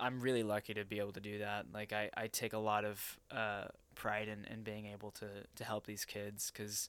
I'm 0.00 0.20
really 0.20 0.42
lucky 0.42 0.74
to 0.74 0.84
be 0.84 0.98
able 0.98 1.12
to 1.12 1.20
do 1.20 1.38
that. 1.38 1.66
Like 1.72 1.92
I, 1.92 2.10
I 2.16 2.26
take 2.26 2.52
a 2.52 2.58
lot 2.58 2.84
of 2.84 3.18
uh, 3.30 3.66
pride 3.94 4.26
in, 4.26 4.44
in 4.52 4.62
being 4.62 4.86
able 4.86 5.12
to, 5.12 5.28
to 5.54 5.64
help 5.64 5.86
these 5.86 6.04
kids 6.04 6.50
because 6.52 6.88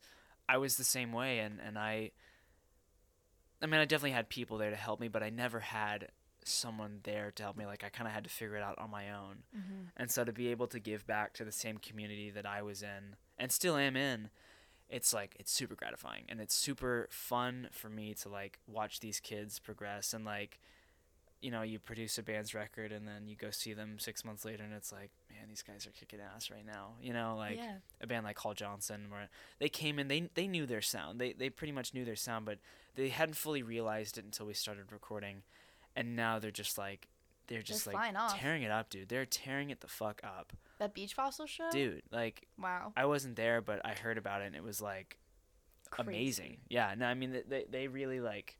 I 0.49 0.57
was 0.57 0.77
the 0.77 0.83
same 0.83 1.11
way 1.11 1.39
and, 1.39 1.59
and 1.65 1.77
I 1.77 2.11
I 3.61 3.67
mean 3.67 3.79
I 3.79 3.85
definitely 3.85 4.11
had 4.11 4.29
people 4.29 4.57
there 4.57 4.69
to 4.69 4.75
help 4.75 4.99
me 4.99 5.07
but 5.07 5.23
I 5.23 5.29
never 5.29 5.59
had 5.59 6.09
someone 6.47 6.99
there 7.03 7.31
to 7.35 7.43
help 7.43 7.57
me 7.57 7.65
like 7.65 7.83
I 7.83 7.89
kind 7.89 8.07
of 8.07 8.13
had 8.13 8.23
to 8.23 8.29
figure 8.29 8.55
it 8.55 8.63
out 8.63 8.77
on 8.77 8.91
my 8.91 9.09
own. 9.11 9.43
Mm-hmm. 9.55 9.81
And 9.97 10.11
so 10.11 10.23
to 10.23 10.31
be 10.31 10.49
able 10.49 10.67
to 10.67 10.79
give 10.79 11.05
back 11.07 11.33
to 11.33 11.45
the 11.45 11.51
same 11.51 11.77
community 11.77 12.29
that 12.31 12.45
I 12.45 12.61
was 12.61 12.81
in 12.81 13.15
and 13.37 13.51
still 13.51 13.77
am 13.77 13.95
in, 13.95 14.29
it's 14.89 15.13
like 15.13 15.35
it's 15.39 15.51
super 15.51 15.75
gratifying 15.75 16.23
and 16.29 16.39
it's 16.39 16.55
super 16.55 17.07
fun 17.09 17.69
for 17.71 17.89
me 17.89 18.13
to 18.21 18.29
like 18.29 18.59
watch 18.67 18.99
these 18.99 19.19
kids 19.19 19.59
progress 19.59 20.13
and 20.13 20.25
like 20.25 20.59
you 21.41 21.51
know, 21.51 21.61
you 21.61 21.77
produce 21.77 22.17
a 22.17 22.23
band's 22.23 22.55
record 22.55 22.91
and 22.91 23.07
then 23.07 23.27
you 23.27 23.35
go 23.35 23.51
see 23.51 23.73
them 23.73 23.99
six 23.99 24.25
months 24.25 24.45
later 24.45 24.63
and 24.63 24.73
it's 24.73 24.91
like, 24.91 25.11
man, 25.29 25.47
these 25.47 25.61
guys 25.61 25.85
are 25.85 25.91
kicking 25.91 26.19
ass 26.19 26.49
right 26.49 26.65
now. 26.65 26.93
You 26.99 27.13
know, 27.13 27.35
like 27.37 27.57
yeah. 27.57 27.75
a 28.01 28.07
band 28.07 28.25
like 28.25 28.39
Hall 28.39 28.55
Johnson 28.55 29.07
where 29.09 29.29
they 29.59 29.69
came 29.69 29.99
in, 29.99 30.07
they 30.07 30.29
they 30.33 30.47
knew 30.47 30.65
their 30.65 30.81
sound. 30.81 31.19
They 31.19 31.33
they 31.33 31.51
pretty 31.51 31.71
much 31.71 31.93
knew 31.93 32.03
their 32.03 32.15
sound, 32.15 32.45
but 32.45 32.57
they 32.95 33.09
hadn't 33.09 33.35
fully 33.35 33.61
realized 33.61 34.17
it 34.17 34.25
until 34.25 34.47
we 34.47 34.53
started 34.53 34.91
recording. 34.91 35.43
And 35.95 36.15
now 36.15 36.39
they're 36.39 36.51
just 36.51 36.77
like 36.77 37.07
they're 37.47 37.61
just 37.61 37.85
They're 37.85 37.93
like 37.93 38.01
flying 38.01 38.15
off. 38.15 38.37
tearing 38.39 38.63
it 38.63 38.71
up, 38.71 38.89
dude. 38.89 39.07
They're 39.09 39.25
tearing 39.25 39.69
it 39.69 39.81
the 39.81 39.87
fuck 39.87 40.21
up. 40.23 40.51
That 40.79 40.93
Beach 40.93 41.13
Fossil 41.13 41.45
show? 41.45 41.69
Dude, 41.71 42.01
like 42.11 42.47
Wow. 42.61 42.91
I 42.97 43.05
wasn't 43.05 43.35
there, 43.35 43.61
but 43.61 43.85
I 43.85 43.93
heard 43.93 44.17
about 44.17 44.41
it 44.41 44.45
and 44.47 44.55
it 44.55 44.63
was 44.63 44.81
like 44.81 45.17
amazing. 45.97 46.57
Yeah, 46.69 46.93
no, 46.97 47.05
I 47.05 47.13
mean 47.13 47.31
th- 47.31 47.45
they 47.47 47.65
they 47.69 47.87
really 47.87 48.19
like. 48.19 48.57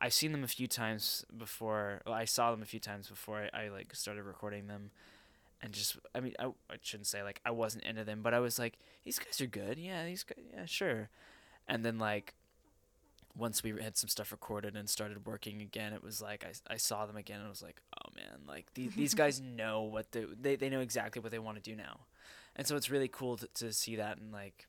I've 0.00 0.12
seen 0.12 0.30
them 0.32 0.44
a 0.44 0.48
few 0.48 0.68
times 0.68 1.24
before. 1.36 2.02
Well, 2.06 2.14
I 2.14 2.24
saw 2.24 2.50
them 2.52 2.62
a 2.62 2.66
few 2.66 2.78
times 2.80 3.08
before 3.08 3.48
I, 3.52 3.64
I 3.64 3.68
like 3.68 3.94
started 3.94 4.22
recording 4.24 4.66
them, 4.66 4.90
and 5.62 5.72
just 5.72 5.96
I 6.14 6.20
mean 6.20 6.34
I, 6.38 6.46
I 6.70 6.76
shouldn't 6.82 7.06
say 7.06 7.22
like 7.22 7.40
I 7.44 7.50
wasn't 7.50 7.84
into 7.84 8.04
them, 8.04 8.22
but 8.22 8.34
I 8.34 8.38
was 8.40 8.58
like 8.58 8.78
these 9.04 9.18
guys 9.18 9.40
are 9.40 9.46
good. 9.46 9.78
Yeah, 9.78 10.04
these 10.04 10.22
guys. 10.24 10.44
Yeah, 10.54 10.66
sure. 10.66 11.08
And 11.66 11.84
then 11.84 11.98
like 11.98 12.34
once 13.38 13.62
we 13.62 13.70
had 13.82 13.96
some 13.96 14.08
stuff 14.08 14.32
recorded 14.32 14.76
and 14.76 14.88
started 14.90 15.24
working 15.26 15.62
again, 15.62 15.92
it 15.92 16.02
was 16.02 16.20
like 16.20 16.44
I, 16.44 16.74
I 16.74 16.76
saw 16.76 17.06
them 17.06 17.16
again 17.16 17.38
and 17.38 17.46
I 17.46 17.50
was 17.50 17.62
like, 17.62 17.80
oh 17.96 18.10
man, 18.16 18.40
like 18.46 18.66
these 18.74 18.94
these 18.94 19.14
guys 19.22 19.40
know 19.40 19.82
what 19.82 20.12
they, 20.12 20.26
they 20.40 20.56
they 20.56 20.68
know 20.68 20.80
exactly 20.80 21.22
what 21.22 21.30
they 21.32 21.38
want 21.38 21.56
to 21.56 21.62
do 21.62 21.76
now. 21.76 22.00
and 22.56 22.66
so 22.66 22.76
it's 22.76 22.90
really 22.90 23.08
cool 23.08 23.36
to, 23.36 23.48
to 23.54 23.72
see 23.72 23.96
that 23.96 24.18
and 24.18 24.32
like 24.32 24.66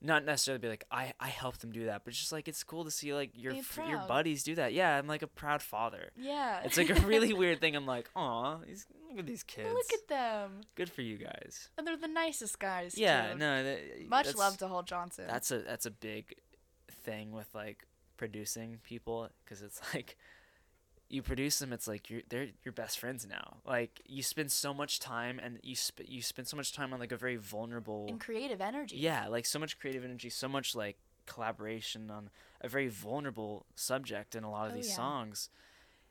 not 0.00 0.24
necessarily 0.24 0.60
be 0.60 0.68
like 0.68 0.84
I 0.90 1.12
I 1.18 1.28
helped 1.28 1.60
them 1.60 1.72
do 1.72 1.86
that, 1.86 2.02
but 2.04 2.14
just 2.14 2.30
like 2.30 2.46
it's 2.46 2.62
cool 2.62 2.84
to 2.84 2.90
see 2.90 3.12
like 3.12 3.30
your 3.34 3.52
f- 3.52 3.80
your 3.88 3.98
buddies 4.06 4.44
do 4.44 4.54
that. 4.54 4.72
Yeah, 4.72 4.96
I'm 4.96 5.08
like 5.08 5.22
a 5.22 5.26
proud 5.26 5.60
father. 5.60 6.10
Yeah. 6.16 6.60
It's 6.64 6.76
like 6.76 6.90
a 6.90 7.00
really 7.06 7.32
weird 7.42 7.60
thing. 7.60 7.74
I'm 7.74 7.86
like, 7.86 8.08
aw, 8.14 8.58
these 8.64 8.86
look 9.10 9.18
at 9.18 9.26
these 9.26 9.42
kids. 9.42 9.72
Look 9.72 9.92
at 9.92 10.06
them. 10.08 10.60
Good 10.76 10.90
for 10.90 11.02
you 11.02 11.18
guys. 11.18 11.68
And 11.76 11.84
they're 11.86 11.96
the 11.96 12.06
nicest 12.06 12.60
guys. 12.60 12.96
Yeah, 12.96 13.32
too. 13.32 13.38
no, 13.38 13.76
Much 14.08 14.36
love 14.36 14.56
to 14.58 14.68
Holt 14.68 14.86
Johnson. 14.86 15.24
That's 15.26 15.50
a 15.50 15.58
that's 15.58 15.86
a 15.86 15.90
big 15.90 16.36
thing 17.10 17.32
with 17.32 17.48
like 17.54 17.84
producing 18.16 18.78
people 18.82 19.28
because 19.44 19.62
it's 19.62 19.80
like 19.94 20.16
you 21.08 21.22
produce 21.22 21.58
them 21.58 21.72
it's 21.72 21.88
like 21.88 22.10
you're 22.10 22.20
they're 22.28 22.48
your 22.64 22.72
best 22.72 22.98
friends 22.98 23.26
now 23.26 23.56
like 23.64 24.02
you 24.06 24.22
spend 24.22 24.52
so 24.52 24.74
much 24.74 25.00
time 25.00 25.40
and 25.42 25.58
you 25.62 25.74
sp- 25.74 26.04
you 26.06 26.20
spend 26.20 26.46
so 26.46 26.56
much 26.56 26.72
time 26.74 26.92
on 26.92 27.00
like 27.00 27.12
a 27.12 27.16
very 27.16 27.36
vulnerable 27.36 28.06
and 28.08 28.20
creative 28.20 28.60
energy. 28.60 28.96
yeah 28.96 29.26
like 29.28 29.46
so 29.46 29.58
much 29.58 29.78
creative 29.78 30.04
energy 30.04 30.28
so 30.28 30.46
much 30.48 30.74
like 30.74 30.98
collaboration 31.24 32.10
on 32.10 32.28
a 32.60 32.68
very 32.68 32.88
vulnerable 32.88 33.64
subject 33.74 34.34
in 34.34 34.44
a 34.44 34.50
lot 34.50 34.66
of 34.66 34.72
Oh, 34.72 34.76
these 34.76 34.88
yeah. 34.88 34.96
songs 34.96 35.48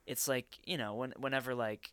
it's 0.08 0.28
like 0.28 0.58
you 0.66 0.78
know 0.78 0.96
when 0.96 1.14
whenever 1.18 1.54
like 1.54 1.92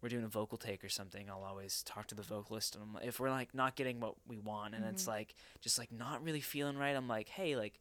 we're 0.00 0.08
doing 0.10 0.24
a 0.24 0.28
vocal 0.28 0.58
take 0.58 0.84
or 0.84 0.88
something 0.88 1.28
i'll 1.30 1.42
always 1.44 1.82
talk 1.82 2.06
to 2.08 2.14
the 2.14 2.22
vocalist 2.22 2.74
and 2.76 2.84
I'm, 2.84 2.94
like- 2.94 3.04
if 3.06 3.18
we're 3.18 3.30
like 3.30 3.52
not 3.54 3.74
getting 3.74 3.98
what 4.00 4.14
we 4.28 4.38
want 4.38 4.74
and 4.76 4.84
it's 4.84 5.04
Mhm. 5.04 5.08
like 5.08 5.34
just 5.60 5.78
like 5.78 5.90
not 5.90 6.22
really 6.22 6.40
feeling 6.42 6.76
right 6.76 6.94
i'm 6.94 7.08
like 7.08 7.28
hey 7.30 7.56
like 7.56 7.80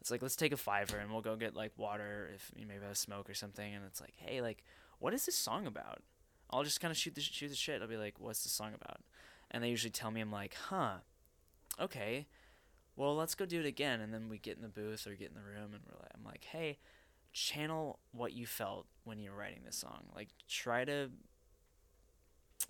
it's 0.00 0.10
like 0.10 0.22
let's 0.22 0.36
take 0.36 0.52
a 0.52 0.56
fiver 0.56 0.96
and 0.98 1.10
we'll 1.10 1.20
go 1.20 1.36
get 1.36 1.54
like 1.54 1.72
water 1.76 2.30
if 2.34 2.50
you 2.56 2.66
maybe 2.66 2.84
have 2.86 2.96
smoke 2.96 3.28
or 3.28 3.34
something. 3.34 3.74
And 3.74 3.84
it's 3.84 4.00
like 4.00 4.14
hey 4.16 4.40
like 4.40 4.64
what 4.98 5.14
is 5.14 5.26
this 5.26 5.36
song 5.36 5.66
about? 5.66 6.02
I'll 6.50 6.64
just 6.64 6.80
kind 6.80 6.90
of 6.90 6.96
shoot 6.96 7.14
the 7.14 7.20
shoot 7.20 7.48
the 7.48 7.54
shit. 7.54 7.82
I'll 7.82 7.88
be 7.88 7.96
like 7.96 8.18
what's 8.18 8.42
the 8.42 8.48
song 8.48 8.72
about? 8.74 9.00
And 9.50 9.62
they 9.62 9.68
usually 9.68 9.90
tell 9.90 10.10
me 10.10 10.20
i'm 10.20 10.32
like 10.32 10.54
huh 10.68 10.98
okay. 11.80 12.26
Well 12.96 13.14
let's 13.14 13.34
go 13.34 13.46
do 13.46 13.60
it 13.60 13.66
again. 13.66 14.00
And 14.00 14.12
then 14.12 14.28
we 14.28 14.38
get 14.38 14.56
in 14.56 14.62
the 14.62 14.68
booth 14.68 15.06
or 15.06 15.14
get 15.14 15.28
in 15.28 15.34
the 15.34 15.42
room 15.42 15.74
and 15.74 15.82
we're 15.86 16.00
like 16.00 16.12
i'm 16.14 16.24
like 16.24 16.44
hey 16.44 16.78
channel 17.32 18.00
what 18.12 18.32
you 18.32 18.44
felt 18.44 18.86
when 19.04 19.18
you 19.18 19.30
were 19.30 19.36
writing 19.36 19.60
this 19.64 19.76
song. 19.76 20.04
Like 20.14 20.28
try 20.48 20.84
to 20.84 21.10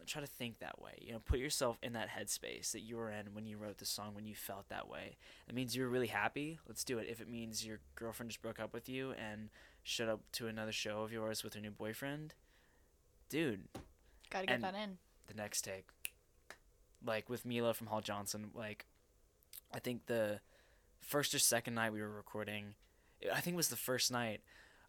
try 0.07 0.21
to 0.21 0.27
think 0.27 0.59
that 0.61 0.81
way 0.81 0.93
you 1.01 1.13
know 1.13 1.19
put 1.19 1.39
yourself 1.39 1.77
in 1.83 1.93
that 1.93 2.09
headspace 2.09 2.73
that 2.73 2.81
you 2.81 2.97
were 2.97 3.11
in 3.11 3.27
when 3.35 3.47
you 3.47 3.57
wrote 3.59 3.79
the 3.79 3.85
song 3.85 4.15
when 4.15 4.25
you 4.25 4.35
felt 4.35 4.69
that 4.69 4.89
way 4.89 5.17
it 5.49 5.55
means 5.55 5.75
you 5.77 5.83
were 5.83 5.89
really 5.89 6.07
happy 6.07 6.59
let's 6.69 6.85
do 6.85 6.99
it 6.99 7.07
if 7.09 7.21
it 7.21 7.29
means 7.29 7.65
your 7.67 7.79
girlfriend 7.97 8.31
just 8.31 8.41
broke 8.43 8.59
up 8.61 8.73
with 8.73 8.89
you 8.89 9.13
and 9.13 9.51
showed 9.83 10.09
up 10.09 10.21
to 10.33 10.47
another 10.47 10.73
show 10.73 11.03
of 11.03 11.13
yours 11.13 11.43
with 11.45 11.55
her 11.55 11.61
new 11.61 11.71
boyfriend 11.71 12.35
dude 13.29 13.65
Gotta 14.31 14.47
get 14.47 14.55
and- 14.57 14.65
that 14.65 14.75
in. 14.75 14.99
the 15.27 15.35
next 15.35 15.63
take. 15.63 15.87
Like 17.05 17.29
with 17.29 17.45
Mila 17.47 17.73
from 17.75 17.87
Hall 17.89 18.01
Johnson, 18.01 18.51
like 18.55 18.87
I 19.75 19.79
think 19.81 20.07
the 20.07 20.41
first 21.01 21.35
or 21.35 21.39
second 21.39 21.75
night 21.75 21.93
we 21.93 22.01
were 22.03 22.11
recording, 22.11 22.75
I 23.35 23.41
think 23.41 23.55
it 23.55 23.57
was 23.57 23.69
the 23.71 23.77
first 23.77 24.13
night. 24.13 24.43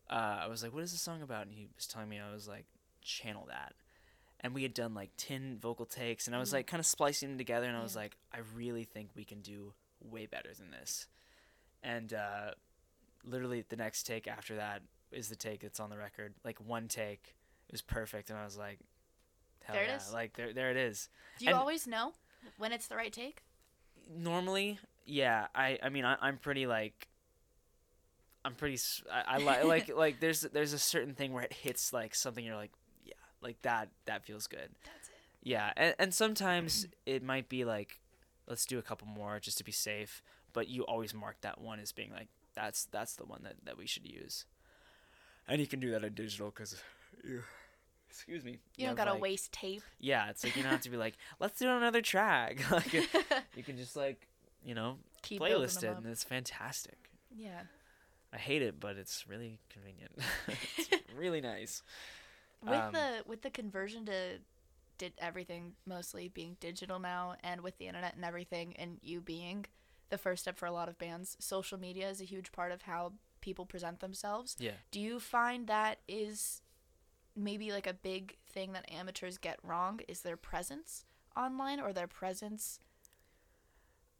Uh, 0.09 0.39
I 0.43 0.47
was 0.47 0.61
like, 0.61 0.73
"What 0.73 0.83
is 0.83 0.91
the 0.91 0.97
song 0.97 1.21
about?" 1.21 1.45
And 1.47 1.55
he 1.55 1.69
was 1.75 1.87
telling 1.87 2.09
me, 2.09 2.19
I 2.19 2.33
was 2.33 2.47
like, 2.49 2.65
"Channel 3.01 3.45
that." 3.47 3.73
And 4.43 4.53
we 4.55 4.63
had 4.63 4.73
done 4.73 4.93
like 4.95 5.11
ten 5.17 5.59
vocal 5.59 5.85
takes, 5.85 6.25
and 6.27 6.35
I 6.35 6.39
was 6.39 6.49
Mm. 6.49 6.53
like, 6.53 6.67
kind 6.67 6.79
of 6.79 6.85
splicing 6.85 7.29
them 7.29 7.37
together, 7.37 7.67
and 7.67 7.77
I 7.77 7.83
was 7.83 7.93
Yeah. 7.95 8.01
like, 8.01 8.17
"I 8.31 8.39
really 8.39 8.83
think 8.85 9.11
we 9.15 9.23
can 9.23 9.41
do 9.41 9.73
way 9.99 10.25
better 10.25 10.51
than 10.53 10.71
this." 10.71 11.07
And 11.83 12.11
uh, 12.13 12.55
literally, 13.23 13.61
the 13.61 13.75
next 13.75 14.03
take 14.03 14.27
after 14.27 14.55
that 14.55 14.81
is 15.11 15.29
the 15.29 15.35
take 15.35 15.61
that's 15.61 15.79
on 15.79 15.89
the 15.91 15.97
record. 15.97 16.33
Like 16.43 16.59
one 16.59 16.87
take, 16.87 17.35
it 17.67 17.71
was 17.71 17.81
perfect, 17.83 18.29
and 18.31 18.39
I 18.39 18.43
was 18.43 18.57
like, 18.57 18.79
Hell 19.63 19.75
There 19.75 19.83
it 19.83 19.89
yeah. 19.89 19.97
is. 19.97 20.11
Like 20.11 20.33
there 20.33 20.53
there 20.53 20.71
it 20.71 20.77
is. 20.77 21.07
Do 21.37 21.45
you 21.45 21.51
and- 21.51 21.59
always 21.59 21.85
know 21.85 22.13
when 22.57 22.71
it's 22.71 22.87
the 22.87 22.95
right 22.95 23.13
take? 23.13 23.43
Normally, 24.09 24.79
yeah. 25.05 25.47
I 25.53 25.77
I 25.83 25.89
mean 25.89 26.03
I 26.03 26.17
I'm 26.19 26.39
pretty 26.39 26.65
like 26.65 27.07
I'm 28.43 28.55
pretty 28.55 28.79
I 29.11 29.37
like 29.37 29.63
like 29.65 29.89
like 29.95 30.19
there's 30.19 30.41
there's 30.41 30.73
a 30.73 30.79
certain 30.79 31.13
thing 31.13 31.31
where 31.33 31.43
it 31.43 31.53
hits 31.53 31.93
like 31.93 32.15
something 32.15 32.43
you're 32.43 32.55
like 32.55 32.71
like 33.41 33.61
that 33.63 33.89
that 34.05 34.25
feels 34.25 34.47
good. 34.47 34.69
That's 34.85 35.09
it. 35.09 35.15
Yeah. 35.43 35.71
And 35.75 35.95
and 35.99 36.13
sometimes 36.13 36.87
it 37.05 37.23
might 37.23 37.49
be 37.49 37.65
like 37.65 37.99
let's 38.47 38.65
do 38.65 38.77
a 38.79 38.81
couple 38.81 39.07
more 39.07 39.39
just 39.39 39.57
to 39.59 39.63
be 39.63 39.71
safe, 39.71 40.21
but 40.53 40.67
you 40.67 40.83
always 40.83 41.13
mark 41.13 41.37
that 41.41 41.61
one 41.61 41.79
as 41.79 41.91
being 41.91 42.11
like 42.11 42.27
that's 42.53 42.85
that's 42.85 43.15
the 43.15 43.25
one 43.25 43.41
that 43.43 43.55
that 43.63 43.77
we 43.77 43.87
should 43.87 44.05
use. 44.05 44.45
And 45.47 45.59
you 45.59 45.67
can 45.67 45.79
do 45.79 45.91
that 45.91 46.03
in 46.03 46.13
digital 46.13 46.51
cuz 46.51 46.81
you 47.23 47.43
excuse 48.09 48.43
me. 48.43 48.59
You 48.77 48.87
don't 48.87 48.95
gotta 48.95 49.13
like- 49.13 49.21
waste 49.21 49.51
tape. 49.53 49.83
Yeah, 49.99 50.29
it's 50.29 50.43
like 50.43 50.55
you 50.55 50.63
don't 50.63 50.71
have 50.71 50.81
to 50.81 50.89
be 50.89 50.97
like, 50.97 51.15
let's 51.39 51.57
do 51.59 51.69
another 51.69 52.01
track. 52.01 52.59
like 52.71 52.93
you 53.55 53.63
can 53.63 53.77
just 53.77 53.95
like, 53.95 54.27
you 54.63 54.75
know, 54.75 54.97
Keep 55.21 55.39
building 55.39 55.57
playlist 55.67 55.83
it, 55.83 55.97
and 55.97 56.05
it's 56.05 56.23
fantastic. 56.23 57.09
Yeah. 57.35 57.61
I 58.33 58.37
hate 58.37 58.61
it, 58.61 58.79
but 58.79 58.95
it's 58.95 59.27
really 59.27 59.59
convenient. 59.69 60.11
it's 60.77 60.89
really 61.15 61.41
nice. 61.41 61.83
With 62.61 62.79
Um, 62.79 62.93
the 62.93 63.23
with 63.25 63.41
the 63.41 63.49
conversion 63.49 64.05
to 64.05 64.39
did 64.97 65.13
everything 65.17 65.73
mostly 65.85 66.27
being 66.27 66.57
digital 66.59 66.99
now 66.99 67.35
and 67.41 67.61
with 67.61 67.77
the 67.79 67.87
internet 67.87 68.13
and 68.13 68.23
everything 68.23 68.75
and 68.77 68.99
you 69.01 69.19
being 69.19 69.65
the 70.09 70.17
first 70.17 70.43
step 70.43 70.57
for 70.57 70.67
a 70.67 70.71
lot 70.71 70.87
of 70.89 70.97
bands, 70.99 71.35
social 71.39 71.79
media 71.79 72.07
is 72.09 72.21
a 72.21 72.25
huge 72.25 72.51
part 72.51 72.71
of 72.71 72.83
how 72.83 73.13
people 73.39 73.65
present 73.65 73.99
themselves. 73.99 74.55
Yeah. 74.59 74.73
Do 74.91 74.99
you 74.99 75.19
find 75.19 75.65
that 75.67 75.99
is 76.07 76.61
maybe 77.35 77.71
like 77.71 77.87
a 77.87 77.93
big 77.93 78.37
thing 78.47 78.73
that 78.73 78.91
amateurs 78.91 79.37
get 79.39 79.57
wrong 79.63 80.01
is 80.07 80.21
their 80.21 80.37
presence 80.37 81.05
online 81.35 81.79
or 81.79 81.93
their 81.93 82.07
presence 82.07 82.79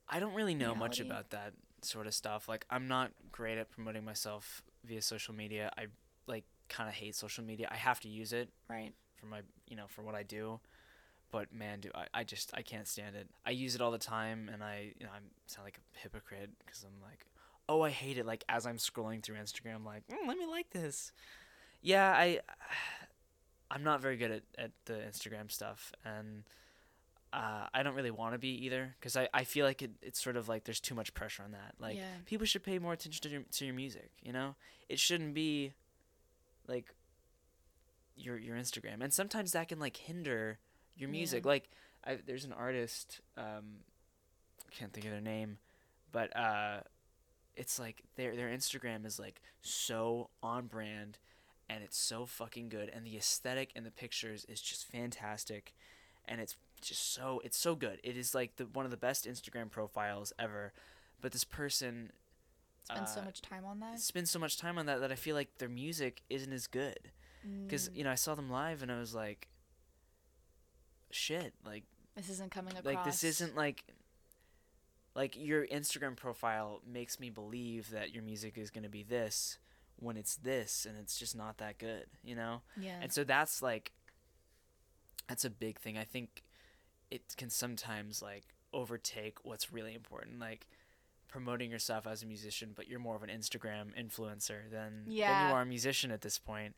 I 0.08 0.20
don't 0.20 0.34
really 0.34 0.56
know 0.56 0.76
much 0.76 1.00
about 1.00 1.30
that 1.30 1.54
sort 1.84 2.06
of 2.06 2.14
stuff. 2.14 2.50
Like, 2.50 2.66
I'm 2.70 2.88
not 2.88 3.12
great 3.32 3.58
at 3.58 3.70
promoting 3.72 4.04
myself 4.04 4.62
via 4.84 5.02
social 5.02 5.34
media. 5.34 5.72
I 5.78 5.88
like 6.28 6.44
kind 6.72 6.90
of 6.90 6.96
hate 6.96 7.16
social 7.16 7.44
media. 7.44 7.68
I 7.70 7.76
have 7.76 8.00
to 8.02 8.10
use 8.10 8.34
it 8.34 8.50
right? 8.70 8.94
for 9.16 9.26
my, 9.28 9.42
you 9.68 9.76
know, 9.76 9.86
for 9.88 10.02
what 10.02 10.16
I 10.16 10.24
do. 10.24 10.60
But 11.32 11.54
man, 11.54 11.80
do 11.80 11.90
I, 11.96 12.06
I 12.14 12.24
just 12.24 12.52
I 12.54 12.62
can't 12.62 12.88
stand 12.88 13.16
it. 13.16 13.30
I 13.46 13.52
use 13.52 13.76
it 13.76 13.82
all 13.82 13.92
the 13.92 13.98
time, 13.98 14.50
and 14.52 14.62
I, 14.62 14.92
you 15.00 15.06
know, 15.06 15.12
I 15.14 15.20
sound 15.48 15.66
like 15.66 15.78
a 15.80 16.00
hypocrite 16.00 16.50
because 16.66 16.84
I'm 16.84 17.02
like, 17.02 17.26
oh, 17.70 17.82
I 17.82 17.90
hate 17.90 18.18
it. 18.18 18.26
Like 18.26 18.44
as 18.50 18.66
I'm 18.66 18.78
scrolling 18.78 19.24
through 19.24 19.38
Instagram, 19.38 19.76
I'm 19.76 19.86
like, 19.86 20.04
mm, 20.08 20.28
let 20.28 20.38
me 20.38 20.46
like 20.46 20.72
this. 20.72 21.14
Yeah, 21.82 22.12
I, 22.12 22.40
I'm 23.72 23.84
not 23.84 24.02
very 24.02 24.18
good 24.18 24.32
at, 24.32 24.44
at 24.58 24.72
the 24.86 24.94
Instagram 24.94 25.50
stuff, 25.50 25.94
and 26.04 26.44
uh, 27.32 27.68
I 27.74 27.82
don't 27.84 27.96
really 27.96 28.12
want 28.12 28.34
to 28.34 28.40
be 28.40 28.66
either 28.66 28.94
because 29.00 29.16
I, 29.16 29.30
I 29.34 29.46
feel 29.46 29.66
like 29.66 29.82
it, 29.82 29.92
it's 30.02 30.22
sort 30.22 30.36
of 30.36 30.50
like 30.50 30.66
there's 30.66 30.82
too 30.82 30.96
much 30.96 31.14
pressure 31.14 31.44
on 31.44 31.52
that. 31.52 31.76
Like 31.80 31.96
yeah. 31.96 32.04
people 32.26 32.46
should 32.46 32.64
pay 32.64 32.78
more 32.78 32.92
attention 32.92 33.24
to 33.24 33.30
your 33.30 33.44
to 33.44 33.66
your 33.66 33.74
music. 33.74 34.12
You 34.22 34.34
know, 34.34 34.56
it 34.90 35.00
shouldn't 35.00 35.34
be 35.34 35.72
like 36.72 36.96
your 38.16 38.38
your 38.38 38.56
Instagram, 38.56 39.02
and 39.02 39.14
sometimes 39.14 39.52
that 39.52 39.68
can 39.68 39.80
like 39.80 39.98
hinder 39.98 40.58
your 40.96 41.10
music. 41.10 41.44
Yeah. 41.44 41.50
Like, 41.50 41.70
I, 42.06 42.18
there's 42.26 42.46
an 42.46 42.54
artist, 42.54 43.22
um, 43.38 43.84
I 44.68 44.76
can't 44.76 44.92
think 44.94 45.06
of 45.06 45.12
their 45.12 45.22
name, 45.22 45.58
but 46.12 46.36
uh, 46.36 46.80
it's 47.56 47.80
like 47.80 48.04
their 48.16 48.36
their 48.36 48.50
Instagram 48.50 49.06
is 49.06 49.20
like 49.20 49.42
so 49.62 50.30
on 50.42 50.68
brand, 50.68 51.20
and 51.70 51.84
it's 51.84 51.98
so 51.98 52.26
fucking 52.26 52.70
good, 52.70 52.90
and 52.94 53.06
the 53.06 53.18
aesthetic 53.18 53.72
and 53.76 53.86
the 53.86 53.92
pictures 53.92 54.46
is 54.46 54.62
just 54.62 54.90
fantastic, 54.92 55.74
and 56.28 56.42
it's 56.42 56.56
just 56.82 57.14
so 57.14 57.42
it's 57.44 57.58
so 57.58 57.76
good. 57.76 58.00
It 58.04 58.18
is 58.18 58.34
like 58.34 58.56
the 58.56 58.66
one 58.66 58.86
of 58.86 58.92
the 58.92 58.98
best 58.98 59.28
Instagram 59.28 59.70
profiles 59.70 60.34
ever. 60.40 60.74
But 61.22 61.34
this 61.34 61.44
person 61.44 62.12
Spend 62.84 63.08
so 63.08 63.22
uh, 63.22 63.26
much 63.26 63.42
time 63.42 63.66
on 63.66 63.80
that. 63.80 64.00
Spend 64.00 64.28
so 64.28 64.40
much 64.40 64.58
time 64.58 64.78
on 64.78 64.86
that 64.88 65.00
that 65.02 65.12
I 65.12 65.16
feel 65.16 65.36
like 65.36 65.58
their 65.58 65.70
music 65.70 66.22
isn't 66.30 66.52
as 66.52 66.68
good. 66.68 67.12
Because 67.66 67.90
Mm, 67.90 67.98
you 67.98 68.04
know 68.04 68.12
I 68.12 68.16
saw 68.16 68.36
them 68.36 68.50
live 68.50 68.82
and 68.84 68.92
I 68.92 69.00
was 69.00 69.16
like, 69.16 69.48
shit, 71.12 71.54
like 71.66 71.84
this 72.16 72.30
isn't 72.30 72.52
coming 72.52 72.74
across. 72.78 72.86
like 72.86 73.04
this 73.04 73.24
isn't 73.24 73.56
like 73.56 73.84
like 75.16 75.36
your 75.38 75.68
Instagram 75.68 76.16
profile 76.16 76.82
makes 76.86 77.20
me 77.20 77.30
believe 77.30 77.90
that 77.92 78.14
your 78.14 78.24
music 78.24 78.58
is 78.58 78.70
gonna 78.70 78.90
be 78.90 79.04
this 79.04 79.58
when 79.98 80.18
it's 80.18 80.36
this 80.38 80.86
and 80.88 80.98
it's 80.98 81.18
just 81.18 81.36
not 81.36 81.58
that 81.58 81.78
good, 81.78 82.06
you 82.24 82.36
know. 82.36 82.62
Yeah. 82.78 83.00
And 83.02 83.12
so 83.12 83.24
that's 83.24 83.62
like 83.62 83.92
that's 85.28 85.46
a 85.46 85.50
big 85.50 85.80
thing. 85.80 85.98
I 85.98 86.04
think 86.04 86.44
it 87.10 87.36
can 87.38 87.50
sometimes 87.50 88.22
like 88.22 88.44
overtake 88.74 89.40
what's 89.44 89.72
really 89.72 89.94
important, 89.96 90.40
like 90.40 90.68
promoting 91.32 91.72
yourself 91.72 92.06
as 92.06 92.22
a 92.22 92.28
musician, 92.28 92.74
but 92.76 92.88
you're 92.88 93.00
more 93.00 93.16
of 93.16 93.24
an 93.24 93.30
Instagram 93.30 93.88
influencer 94.00 94.70
than 94.70 95.06
than 95.32 95.50
you 95.50 95.56
are 95.56 95.62
a 95.62 95.66
musician 95.66 96.12
at 96.12 96.22
this 96.22 96.38
point. 96.38 96.76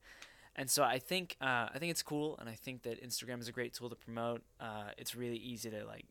And 0.55 0.69
so 0.69 0.83
I 0.83 0.99
think 0.99 1.35
uh, 1.41 1.67
I 1.73 1.77
think 1.79 1.91
it's 1.91 2.03
cool, 2.03 2.37
and 2.39 2.47
I 2.47 2.53
think 2.53 2.83
that 2.83 3.03
Instagram 3.03 3.41
is 3.41 3.47
a 3.47 3.51
great 3.51 3.73
tool 3.73 3.89
to 3.89 3.95
promote. 3.95 4.43
Uh, 4.59 4.91
it's 4.97 5.15
really 5.15 5.37
easy 5.37 5.69
to 5.71 5.83
like 5.85 6.05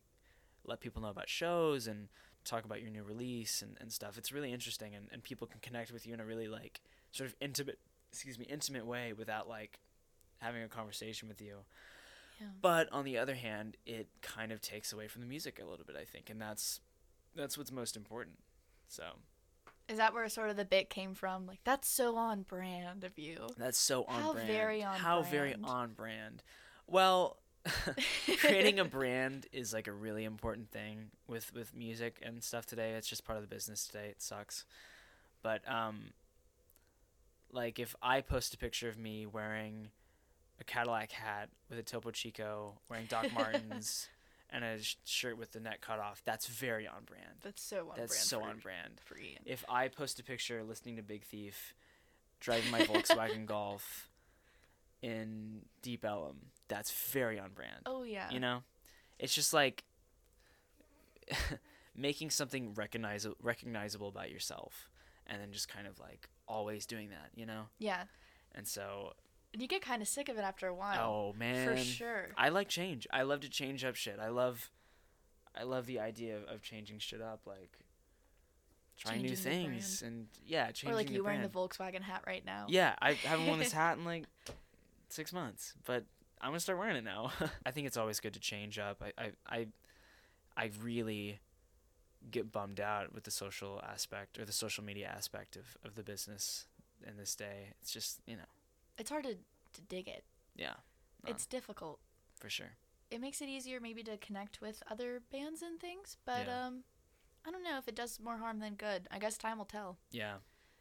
let 0.65 0.81
people 0.81 1.01
know 1.01 1.09
about 1.09 1.29
shows 1.29 1.87
and 1.87 2.09
talk 2.43 2.65
about 2.65 2.81
your 2.81 2.91
new 2.91 3.03
release 3.03 3.61
and, 3.61 3.77
and 3.79 3.91
stuff. 3.91 4.17
It's 4.17 4.31
really 4.31 4.51
interesting, 4.51 4.93
and, 4.93 5.07
and 5.11 5.23
people 5.23 5.47
can 5.47 5.61
connect 5.61 5.91
with 5.91 6.05
you 6.05 6.13
in 6.13 6.19
a 6.19 6.25
really 6.25 6.49
like 6.49 6.81
sort 7.11 7.29
of 7.29 7.35
intimate, 7.39 7.79
excuse 8.11 8.37
me, 8.37 8.45
intimate 8.49 8.85
way 8.85 9.13
without 9.13 9.47
like 9.47 9.79
having 10.39 10.61
a 10.61 10.67
conversation 10.67 11.29
with 11.29 11.41
you. 11.41 11.59
Yeah. 12.41 12.47
But 12.61 12.91
on 12.91 13.05
the 13.05 13.17
other 13.17 13.35
hand, 13.35 13.77
it 13.85 14.07
kind 14.21 14.51
of 14.51 14.59
takes 14.59 14.91
away 14.91 15.07
from 15.07 15.21
the 15.21 15.27
music 15.27 15.59
a 15.61 15.65
little 15.65 15.85
bit, 15.85 15.95
I 15.95 16.03
think, 16.03 16.29
and 16.29 16.41
that's 16.41 16.81
that's 17.35 17.57
what's 17.57 17.71
most 17.71 17.95
important. 17.95 18.37
So 18.87 19.03
Is 19.89 19.97
that 19.97 20.13
where 20.13 20.27
sort 20.29 20.49
of 20.49 20.55
the 20.57 20.65
bit 20.65 20.89
came 20.89 21.13
from? 21.13 21.45
Like 21.47 21.59
that's 21.63 21.87
so 21.87 22.15
on 22.15 22.43
brand 22.43 23.03
of 23.03 23.17
you. 23.17 23.47
that's 23.57 23.77
so 23.79 24.03
on 24.05 24.21
How 24.21 24.33
brand. 24.33 24.47
very 24.47 24.83
on 24.83 24.95
How 24.97 25.21
very 25.23 25.55
on 25.63 25.93
brand. 25.93 26.43
Well, 26.87 27.37
creating 28.39 28.79
a 28.79 28.85
brand 28.99 29.47
is 29.51 29.73
like 29.73 29.87
a 29.87 29.93
really 29.93 30.25
important 30.25 30.69
thing 30.71 31.11
with 31.27 31.53
with 31.53 31.75
music 31.75 32.19
and 32.21 32.43
stuff 32.43 32.65
today. 32.65 32.91
It's 32.91 33.07
just 33.07 33.23
part 33.25 33.37
of 33.37 33.41
the 33.43 33.53
business 33.53 33.87
today. 33.87 34.07
It 34.09 34.21
sucks. 34.21 34.65
But 35.41 35.61
um 35.69 36.11
like 37.51 37.79
if 37.79 37.95
I 38.01 38.21
post 38.21 38.53
a 38.53 38.57
picture 38.57 38.89
of 38.89 38.97
me 38.97 39.25
wearing 39.25 39.89
a 40.59 40.63
Cadillac 40.63 41.11
hat 41.11 41.49
with 41.69 41.79
a 41.79 41.83
Topo 41.83 42.11
Chico, 42.11 42.79
wearing 42.89 43.05
Doc 43.05 43.27
Martens 43.33 44.07
and 44.53 44.63
a 44.63 44.77
shirt 45.03 45.37
with 45.37 45.51
the 45.51 45.59
neck 45.59 45.81
cut 45.81 45.99
off, 45.99 46.21
that's 46.23 46.45
very 46.47 46.87
on 46.87 47.03
brand. 47.05 47.39
That's 47.41 47.61
so 47.61 47.89
on 47.89 47.97
That's 47.97 48.13
brand. 48.13 48.23
so 48.27 48.39
for, 48.39 48.45
on 48.47 48.57
brand. 48.59 49.01
for 49.03 49.17
Ian. 49.17 49.41
If 49.45 49.65
I 49.67 49.87
post 49.87 50.19
a 50.19 50.23
picture 50.23 50.63
listening 50.63 50.95
to 50.97 51.01
Big 51.01 51.23
Thief, 51.23 51.73
driving 52.39 52.69
my 52.71 52.81
Volkswagen 52.81 53.45
Golf 53.47 54.09
in 55.01 55.61
Deep 55.81 56.05
Ellum, 56.05 56.37
that's 56.67 56.91
very 57.11 57.39
on 57.39 57.49
brand. 57.51 57.81
Oh 57.87 58.03
yeah. 58.03 58.29
You 58.29 58.39
know, 58.39 58.63
it's 59.19 59.33
just 59.33 59.53
like 59.53 59.83
making 61.95 62.29
something 62.29 62.73
recognizable 62.73 63.37
recognizable 63.41 64.07
about 64.09 64.31
yourself, 64.31 64.89
and 65.27 65.41
then 65.41 65.51
just 65.51 65.67
kind 65.67 65.87
of 65.87 65.99
like 65.99 66.29
always 66.47 66.85
doing 66.85 67.09
that. 67.09 67.29
You 67.35 67.45
know, 67.45 67.63
Yeah. 67.79 68.03
and 68.53 68.67
so 68.67 69.13
And 69.53 69.61
you 69.61 69.67
get 69.67 69.83
kind 69.83 70.01
of 70.01 70.07
sick 70.07 70.29
of 70.29 70.37
it 70.37 70.41
after 70.41 70.67
a 70.67 70.73
while. 70.73 70.99
oh 70.99 71.33
man, 71.37 71.67
For 71.67 71.77
sure. 71.77 72.29
I 72.35 72.49
like 72.49 72.67
change. 72.69 73.07
I 73.13 73.21
love 73.21 73.41
to 73.41 73.49
change 73.49 73.85
up 73.85 73.95
shit. 73.95 74.17
I 74.19 74.29
love, 74.29 74.71
I 75.55 75.63
love 75.63 75.85
the 75.85 75.99
idea 75.99 76.37
of, 76.37 76.43
of 76.45 76.61
changing 76.63 76.97
shit 76.99 77.21
up, 77.21 77.41
like 77.45 77.77
trying 78.97 79.21
new 79.21 79.29
Changing 79.29 79.43
the 79.43 79.49
things 79.49 80.01
and 80.01 80.27
yeah, 80.45 80.71
changing 80.71 80.91
or 80.91 80.95
like 80.95 81.07
the 81.07 81.13
you 81.13 81.23
wearing 81.23 81.41
the. 81.41 81.49
Volkswagen 81.49 82.01
hat 82.01 82.23
right 82.25 82.43
now. 82.45 82.65
Yeah, 82.67 82.95
I 83.01 83.13
haven't 83.13 83.45
worn 83.45 83.59
this 83.59 83.71
hat 83.83 83.97
in 83.97 84.05
like 84.05 84.23
six 85.09 85.31
months, 85.31 85.73
but 85.85 86.03
I'm 86.41 86.49
gonna 86.49 86.59
start 86.59 86.79
wearing 86.79 86.95
it 86.95 87.03
now. 87.03 87.31
I 87.65 87.71
think 87.71 87.87
it's 87.87 87.97
always 87.97 88.19
good 88.19 88.33
to 88.33 88.39
change 88.39 88.79
up. 88.79 89.03
I, 89.03 89.23
I, 89.23 89.31
I, 89.47 89.67
I 90.57 90.71
really 90.81 91.39
get 92.31 92.51
bummed 92.51 92.79
out 92.79 93.13
with 93.13 93.23
the 93.23 93.31
social 93.31 93.81
aspect 93.87 94.39
or 94.39 94.45
the 94.45 94.51
social 94.53 94.83
media 94.83 95.11
aspect 95.15 95.55
of, 95.55 95.77
of 95.85 95.95
the 95.95 96.03
business 96.03 96.65
in 97.07 97.17
this 97.17 97.35
day. 97.35 97.73
It's 97.81 97.91
just 97.91 98.19
you 98.25 98.35
know, 98.35 98.43
It's 98.97 99.09
hard 99.09 99.23
to, 99.25 99.35
to 99.35 99.81
dig 99.89 100.07
it. 100.07 100.23
yeah, 100.55 100.75
No. 101.23 101.31
It's 101.31 101.45
difficult. 101.45 101.99
for 102.39 102.49
sure. 102.49 102.77
It 103.11 103.21
makes 103.21 103.41
it 103.41 103.47
easier 103.49 103.79
maybe 103.79 104.03
to 104.03 104.17
connect 104.17 104.59
with 104.61 104.81
other 104.89 105.21
bands 105.31 105.61
and 105.61 105.79
things, 105.79 106.17
but 106.25 106.45
Yeah. 106.47 106.65
um 106.67 106.83
I 107.45 107.51
don't 107.51 107.63
know 107.63 107.77
if 107.77 107.87
it 107.89 107.95
does 107.95 108.19
more 108.21 108.37
harm 108.37 108.59
than 108.59 108.75
good. 108.75 109.07
I 109.11 109.19
guess 109.19 109.37
time 109.37 109.57
will 109.57 109.65
tell. 109.65 109.97
Yeah, 110.11 110.35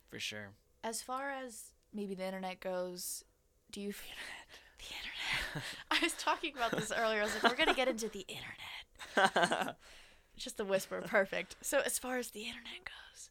for 0.08 0.18
sure. 0.20 0.50
As 0.84 1.02
far 1.02 1.30
as 1.30 1.72
maybe 1.92 2.14
the 2.14 2.24
internet 2.24 2.60
goes, 2.60 3.24
do 3.72 3.80
you 3.80 3.92
feel 3.92 4.14
the 4.78 4.84
internet? 4.84 5.64
I 5.90 5.98
was 6.02 6.12
talking 6.14 6.54
about 6.56 6.70
this 6.72 6.92
earlier. 6.92 7.20
I 7.20 7.24
was 7.24 7.34
like, 7.34 7.50
we're 7.52 7.56
gonna 7.58 7.74
get 7.74 7.88
into 7.88 8.08
the 8.08 8.26
internet. 8.28 9.76
Just 10.36 10.56
the 10.56 10.64
whisper, 10.64 11.02
perfect. 11.02 11.56
So 11.62 11.80
as 11.84 11.98
far 11.98 12.16
as 12.18 12.30
the 12.30 12.44
internet 12.46 12.84
goes, 12.84 13.30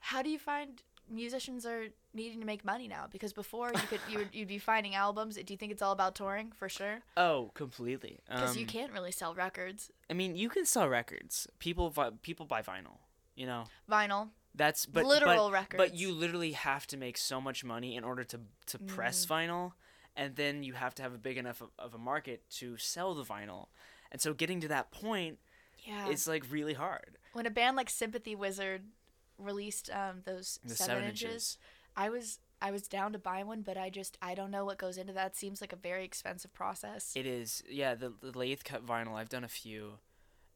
how 0.00 0.20
do 0.22 0.28
you 0.30 0.38
find 0.38 0.82
musicians 1.10 1.66
are 1.66 1.86
needing 2.12 2.40
to 2.40 2.46
make 2.46 2.64
money 2.64 2.88
now? 2.88 3.06
Because 3.10 3.32
before 3.32 3.70
you 3.74 3.80
could 3.88 4.00
you 4.08 4.18
would, 4.18 4.28
you'd 4.32 4.48
be 4.48 4.58
finding 4.58 4.94
albums. 4.94 5.36
Do 5.36 5.52
you 5.52 5.56
think 5.56 5.72
it's 5.72 5.82
all 5.82 5.92
about 5.92 6.14
touring 6.14 6.52
for 6.52 6.68
sure? 6.68 7.00
oh, 7.16 7.50
completely. 7.54 8.20
Because 8.28 8.56
you 8.56 8.62
Um, 8.62 8.68
can't 8.68 8.92
really 8.92 9.12
sell 9.12 9.34
records, 9.34 9.90
I 10.10 10.14
mean, 10.14 10.36
you 10.36 10.48
can 10.48 10.64
sell 10.66 10.88
records. 10.88 11.46
People 11.58 11.90
vi- 11.90 12.10
people 12.22 12.46
buy 12.46 12.62
vinyl. 12.62 12.98
You 13.36 13.46
know, 13.46 13.64
vinyl, 13.90 14.30
that's 14.54 14.86
but 14.86 15.04
literal 15.04 15.48
but, 15.48 15.52
records. 15.52 15.78
But 15.82 15.94
you 15.94 16.12
literally 16.12 16.52
have 16.52 16.86
to 16.88 16.96
make 16.96 17.18
so 17.18 17.40
much 17.40 17.64
money 17.64 17.96
in 17.96 18.04
order 18.04 18.22
to 18.24 18.40
to 18.66 18.78
press 18.78 19.26
Mm. 19.26 19.28
vinyl, 19.30 19.72
and 20.14 20.36
then 20.36 20.62
you 20.62 20.74
have 20.74 20.94
to 20.96 21.02
have 21.02 21.12
a 21.12 21.18
big 21.18 21.36
enough 21.36 21.60
of, 21.60 21.70
of 21.78 21.94
a 21.94 21.98
market 21.98 22.48
to 22.60 22.76
sell 22.76 23.14
the 23.14 23.24
vinyl. 23.24 23.66
And 24.12 24.20
so 24.20 24.32
getting 24.32 24.60
to 24.60 24.68
that 24.68 24.92
point 24.92 25.40
yeah. 25.80 26.08
it's 26.08 26.28
like 26.28 26.44
really 26.48 26.74
hard. 26.74 27.18
when 27.32 27.46
a 27.46 27.50
band 27.50 27.76
like 27.76 27.90
Sympathy 27.90 28.36
Wizard 28.36 28.82
released 29.38 29.90
um, 29.90 30.22
those 30.24 30.58
seven, 30.66 30.76
seven 30.76 31.04
inches, 31.04 31.22
inches. 31.24 31.58
I 31.96 32.08
was 32.10 32.38
I 32.62 32.70
was 32.70 32.88
down 32.88 33.12
to 33.12 33.18
buy 33.18 33.42
one, 33.42 33.62
but 33.62 33.76
I 33.76 33.90
just 33.90 34.16
I 34.22 34.34
don't 34.34 34.50
know 34.50 34.64
what 34.64 34.78
goes 34.78 34.96
into 34.98 35.12
that. 35.12 35.28
It 35.32 35.36
seems 35.36 35.60
like 35.60 35.72
a 35.72 35.76
very 35.76 36.04
expensive 36.04 36.52
process. 36.54 37.12
It 37.14 37.26
is 37.26 37.62
yeah 37.68 37.94
the, 37.94 38.12
the 38.20 38.36
lathe 38.36 38.60
cut 38.64 38.84
vinyl. 38.86 39.14
I've 39.14 39.28
done 39.28 39.44
a 39.44 39.48
few, 39.48 39.94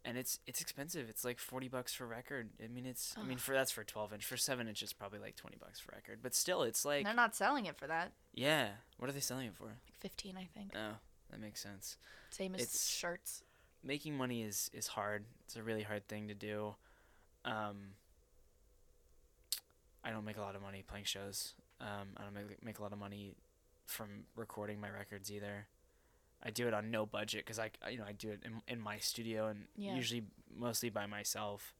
and 0.04 0.16
it's 0.16 0.38
it's 0.46 0.60
expensive. 0.60 1.08
It's 1.08 1.24
like 1.24 1.38
forty 1.38 1.68
bucks 1.68 1.92
for 1.94 2.06
record. 2.06 2.50
I 2.64 2.68
mean 2.68 2.86
it's 2.86 3.14
I 3.16 3.22
mean 3.24 3.38
for 3.38 3.52
that's 3.54 3.70
for 3.72 3.84
twelve 3.84 4.12
inch. 4.12 4.24
For 4.24 4.36
seven 4.36 4.68
inches 4.68 4.92
probably 4.92 5.18
like 5.18 5.36
twenty 5.36 5.56
bucks 5.60 5.80
for 5.80 5.92
record. 5.94 6.20
But 6.22 6.34
still 6.34 6.62
it's 6.62 6.84
like 6.84 7.04
they're 7.04 7.14
not 7.14 7.36
selling 7.36 7.66
it 7.66 7.76
for 7.78 7.86
that. 7.86 8.12
yeah. 8.32 8.68
What 8.96 9.08
are 9.10 9.12
they 9.12 9.20
selling 9.20 9.46
it 9.46 9.54
for? 9.54 9.66
Like 9.66 9.76
fifteen, 10.00 10.36
I 10.36 10.48
think. 10.56 10.72
Oh, 10.74 10.96
that 11.30 11.40
makes 11.40 11.60
sense. 11.60 11.96
Same 12.30 12.54
as 12.54 12.62
it's- 12.62 12.88
shirts. 12.88 13.42
making 13.84 14.16
money 14.16 14.42
is 14.42 14.70
is 14.72 14.86
hard. 14.88 15.24
It's 15.44 15.56
a 15.56 15.62
really 15.62 15.82
hard 15.82 16.08
thing 16.08 16.28
to 16.28 16.34
do. 16.34 16.74
Um, 17.44 17.94
I 20.08 20.12
don't 20.12 20.24
make 20.24 20.38
a 20.38 20.40
lot 20.40 20.56
of 20.56 20.62
money 20.62 20.82
playing 20.86 21.04
shows. 21.04 21.52
Um, 21.80 22.08
I 22.16 22.22
don't 22.22 22.34
make 22.34 22.64
make 22.64 22.78
a 22.78 22.82
lot 22.82 22.92
of 22.92 22.98
money 22.98 23.34
from 23.86 24.24
recording 24.36 24.80
my 24.80 24.88
records 24.88 25.30
either. 25.30 25.66
I 26.42 26.50
do 26.50 26.66
it 26.68 26.74
on 26.74 26.90
no 26.90 27.04
budget 27.04 27.44
because 27.44 27.58
I 27.58 27.70
you 27.90 27.98
know 27.98 28.04
I 28.08 28.12
do 28.12 28.30
it 28.30 28.40
in, 28.44 28.62
in 28.66 28.80
my 28.80 28.98
studio 28.98 29.48
and 29.48 29.66
Yeah. 29.76 29.94
usually 29.94 30.22
mostly 30.56 30.88
by 30.88 31.06
myself, 31.06 31.74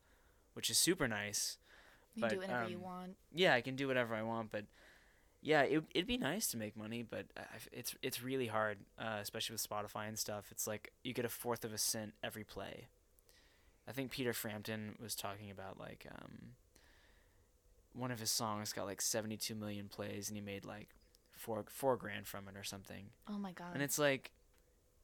which 0.52 0.68
is 0.68 0.76
super 0.76 1.08
nice. 1.08 1.56
You 2.14 2.22
but, 2.22 2.30
can 2.30 2.38
do 2.38 2.46
whatever 2.46 2.68
you 2.68 2.76
um, 2.76 2.82
want. 2.82 3.16
Yeah, 3.32 3.54
I 3.54 3.60
can 3.60 3.76
do 3.76 3.86
whatever 3.86 4.14
I 4.14 4.22
want, 4.22 4.50
but 4.52 4.64
yeah, 5.40 5.62
it 5.62 5.84
it'd 5.94 6.06
be 6.06 6.18
nice 6.18 6.48
to 6.48 6.56
make 6.56 6.76
money, 6.76 7.02
but 7.02 7.26
I, 7.36 7.40
I've- 7.54 7.70
it's 7.72 7.94
it's 8.02 8.22
really 8.22 8.48
hard, 8.48 8.78
uh, 8.98 9.18
especially 9.22 9.54
with 9.54 9.66
Spotify 9.68 10.06
and 10.08 10.18
stuff. 10.18 10.48
It's 10.50 10.66
like 10.66 10.92
you 11.02 11.14
get 11.14 11.24
a 11.24 11.28
fourth 11.30 11.64
of 11.64 11.72
a 11.72 11.78
cent 11.78 12.12
every 12.22 12.44
play. 12.44 12.88
I 13.88 13.92
think 13.92 14.10
Peter 14.10 14.34
Frampton 14.34 14.96
was 15.00 15.14
talking 15.14 15.50
about 15.50 15.78
like 15.80 16.06
um, 16.10 16.56
one 17.92 18.10
of 18.10 18.20
his 18.20 18.30
songs 18.30 18.72
got 18.72 18.86
like 18.86 19.00
seventy 19.00 19.36
two 19.36 19.54
million 19.54 19.88
plays, 19.88 20.28
and 20.28 20.36
he 20.36 20.42
made 20.42 20.64
like 20.64 20.88
four 21.32 21.64
four 21.68 21.96
grand 21.96 22.26
from 22.26 22.48
it 22.48 22.56
or 22.56 22.64
something. 22.64 23.06
Oh 23.28 23.38
my 23.38 23.52
god. 23.52 23.74
And 23.74 23.82
it's 23.82 23.98
like 23.98 24.32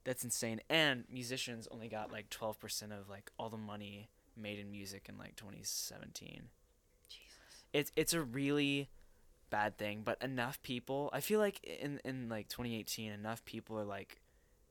that's 0.04 0.24
insane. 0.24 0.60
And 0.68 1.04
musicians 1.10 1.66
only 1.70 1.88
got 1.88 2.12
like 2.12 2.30
twelve 2.30 2.58
percent 2.60 2.92
of 2.92 3.08
like 3.08 3.30
all 3.38 3.48
the 3.48 3.56
money 3.56 4.08
made 4.36 4.58
in 4.58 4.70
music 4.70 5.06
in 5.08 5.16
like 5.16 5.36
twenty 5.36 5.60
seventeen 5.62 6.48
Jesus. 7.08 7.28
it's 7.72 7.92
it's 7.94 8.12
a 8.12 8.20
really 8.20 8.88
bad 9.48 9.78
thing 9.78 10.02
but 10.04 10.20
enough 10.20 10.60
people 10.62 11.08
i 11.12 11.20
feel 11.20 11.38
like 11.38 11.62
in 11.62 12.00
in 12.04 12.28
like 12.28 12.48
2018 12.48 13.12
enough 13.12 13.44
people 13.44 13.78
are 13.78 13.84
like 13.84 14.20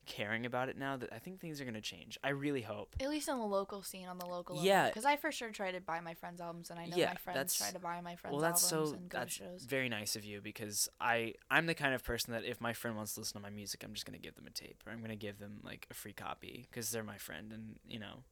caring 0.05 0.45
about 0.45 0.69
it 0.69 0.77
now 0.77 0.97
that 0.97 1.11
i 1.13 1.17
think 1.19 1.39
things 1.39 1.61
are 1.61 1.63
going 1.63 1.73
to 1.73 1.81
change 1.81 2.17
i 2.23 2.29
really 2.29 2.61
hope 2.61 2.95
At 2.99 3.09
least 3.09 3.29
on 3.29 3.39
the 3.39 3.45
local 3.45 3.81
scene, 3.81 4.07
on 4.07 4.17
the 4.17 4.25
local 4.25 4.57
Yeah. 4.61 4.87
Because 4.89 5.05
I 5.05 5.15
for 5.15 5.31
sure 5.31 5.49
try 5.51 5.71
to 5.71 5.79
buy 5.81 5.99
my 6.01 6.13
friends' 6.13 6.41
albums, 6.41 6.69
and 6.69 6.79
I 6.79 6.85
know 6.85 6.97
Yeah, 6.97 7.09
my 7.09 7.15
friends 7.15 7.55
try 7.55 7.71
to 7.71 7.79
buy 7.79 8.01
my 8.01 8.15
friends' 8.15 8.33
well 8.33 8.41
that's 8.41 8.63
albums 8.63 8.89
so 8.89 8.95
and 8.95 9.09
go 9.09 9.19
that's 9.19 9.35
to 9.37 9.43
shows. 9.43 9.63
very 9.63 9.89
nice 9.89 10.15
of 10.15 10.25
you 10.25 10.41
because 10.41 10.89
i 10.99 11.33
i'm 11.49 11.65
the 11.65 11.73
kind 11.73 11.93
of 11.93 12.03
person 12.03 12.33
that 12.33 12.43
if 12.45 12.59
my 12.61 12.73
friend 12.73 12.95
wants 12.95 13.13
to 13.13 13.19
listen 13.21 13.33
to 13.33 13.41
my 13.41 13.49
music 13.49 13.83
i'm 13.83 13.93
just 13.93 14.05
going 14.05 14.17
to 14.17 14.21
give 14.21 14.35
them 14.35 14.45
a 14.47 14.49
tape 14.51 14.81
or 14.85 14.91
i'm 14.91 14.99
going 14.99 15.09
to 15.09 15.15
give 15.15 15.39
them 15.39 15.59
like 15.63 15.87
a 15.91 15.93
free 15.93 16.13
copy 16.13 16.67
because 16.69 16.91
they're 16.91 17.03
my 17.03 17.17
friend 17.17 17.51
and 17.51 17.75
you 17.87 17.99
know 17.99 18.23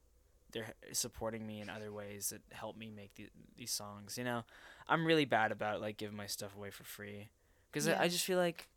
they're 0.52 0.74
supporting 0.92 1.46
me 1.48 1.62
in 1.62 1.70
other 1.70 1.92
ways 1.94 2.30
that 2.32 2.42
help 2.54 2.76
me 2.78 2.90
make 2.90 3.14
the, 3.16 3.28
these 3.58 3.72
songs 3.72 4.18
you 4.18 4.24
know 4.24 4.44
i'm 4.90 5.06
really 5.06 5.26
bad 5.26 5.52
about 5.52 5.80
like 5.82 5.98
giving 5.98 6.18
my 6.18 6.28
stuff 6.28 6.56
away 6.56 6.70
for 6.70 6.84
free 6.84 7.30
because 7.72 7.88
Yeah. 7.88 7.98
I, 8.00 8.04
I 8.04 8.08
just 8.10 8.26
feel 8.26 8.38
like 8.38 8.68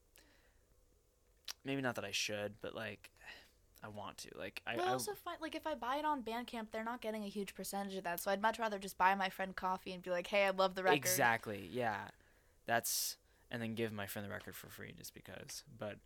maybe 1.64 1.80
not 1.82 1.94
that 1.94 2.04
i 2.04 2.10
should 2.10 2.54
but 2.60 2.74
like 2.74 3.10
i 3.82 3.88
want 3.88 4.16
to 4.18 4.30
like 4.38 4.62
i, 4.66 4.76
But 4.76 4.84
I 4.84 4.88
I 4.88 4.92
also 4.92 5.12
find 5.12 5.36
like 5.40 5.54
if 5.54 5.66
I 5.66 5.74
buy 5.74 5.96
it 5.96 6.04
on 6.04 6.22
Bandcamp, 6.22 6.68
they're 6.72 6.84
not 6.84 7.00
getting 7.02 7.24
a 7.24 7.28
huge 7.28 7.54
percentage 7.54 7.94
of 7.96 8.04
that. 8.04 8.18
So 8.20 8.30
I'd 8.30 8.40
much 8.40 8.58
rather 8.58 8.78
just 8.78 8.96
buy 8.96 9.14
my 9.14 9.28
friend 9.28 9.54
coffee 9.54 9.92
and 9.92 10.02
be 10.02 10.10
like, 10.10 10.26
"Hey, 10.26 10.46
I 10.46 10.50
love 10.50 10.74
the 10.74 10.82
record." 10.82 10.96
exactly 10.96 11.68
yeah 11.70 12.08
that's 12.66 13.16
and 13.50 13.60
then 13.60 13.74
give 13.74 13.92
my 13.92 14.06
friend 14.06 14.26
the 14.26 14.32
record 14.32 14.54
for 14.56 14.68
free 14.68 14.92
just 14.96 15.12
because 15.12 15.64
but 15.78 15.96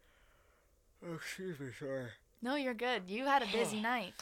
oh 1.07 1.14
excuse 1.14 1.59
me 1.61 1.68
sorry 1.78 2.07
No, 2.43 2.55
you're 2.57 2.74
good. 2.74 3.03
You 3.09 3.26
had 3.26 3.43
a 3.43 3.47
busy 3.53 3.80
night. 3.80 4.14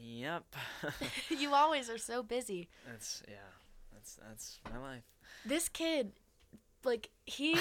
Yep. 0.00 0.44
you 1.28 1.52
always 1.54 1.90
are 1.90 1.98
so 1.98 2.22
busy. 2.22 2.68
that's 2.90 3.22
yeah. 3.28 3.50
That's 3.92 4.18
that's 4.26 4.58
my 4.72 4.78
life. 4.78 5.02
This 5.44 5.68
kid, 5.68 6.12
like 6.84 7.10
he 7.26 7.56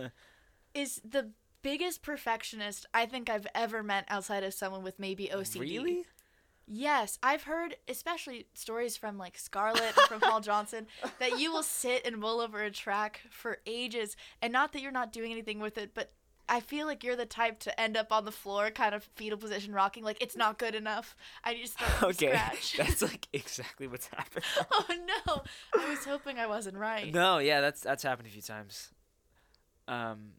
is 0.74 1.00
the 1.04 1.30
biggest 1.62 2.02
perfectionist 2.02 2.86
I 2.92 3.06
think 3.06 3.30
I've 3.30 3.46
ever 3.54 3.82
met 3.82 4.04
outside 4.08 4.44
of 4.44 4.54
someone 4.54 4.82
with 4.82 4.98
maybe 4.98 5.30
OCD. 5.32 5.60
Really? 5.60 6.04
Yes, 6.66 7.18
I've 7.22 7.42
heard 7.42 7.76
especially 7.88 8.46
stories 8.54 8.96
from 8.96 9.18
like 9.18 9.36
Scarlett 9.36 9.94
from 10.08 10.20
Paul 10.20 10.40
Johnson 10.42 10.86
that 11.18 11.38
you 11.38 11.52
will 11.52 11.62
sit 11.62 12.06
and 12.06 12.18
mull 12.18 12.40
over 12.40 12.62
a 12.62 12.70
track 12.70 13.20
for 13.30 13.58
ages 13.66 14.16
and 14.40 14.52
not 14.52 14.72
that 14.72 14.80
you're 14.80 14.92
not 14.92 15.12
doing 15.12 15.32
anything 15.32 15.58
with 15.58 15.76
it, 15.76 15.90
but 15.92 16.12
I 16.48 16.60
feel 16.60 16.86
like 16.86 17.02
you're 17.02 17.16
the 17.16 17.26
type 17.26 17.60
to 17.60 17.80
end 17.80 17.96
up 17.96 18.12
on 18.12 18.24
the 18.24 18.32
floor, 18.32 18.70
kind 18.70 18.94
of 18.94 19.04
fetal 19.16 19.38
position, 19.38 19.72
rocking. 19.72 20.04
Like 20.04 20.22
it's 20.22 20.36
not 20.36 20.58
good 20.58 20.74
enough. 20.74 21.16
I 21.44 21.54
need 21.54 21.62
to 21.62 21.68
start 21.68 21.90
from 21.92 22.08
okay, 22.10 22.28
scratch. 22.28 22.74
that's 22.78 23.02
like 23.02 23.28
exactly 23.32 23.86
what's 23.86 24.08
happened. 24.08 24.44
oh 24.70 24.86
no! 24.88 25.42
I 25.80 25.88
was 25.88 26.04
hoping 26.04 26.38
I 26.38 26.46
wasn't 26.46 26.76
right. 26.76 27.12
No, 27.12 27.38
yeah, 27.38 27.60
that's 27.60 27.80
that's 27.80 28.02
happened 28.02 28.28
a 28.28 28.30
few 28.30 28.42
times. 28.42 28.90
Um, 29.88 30.32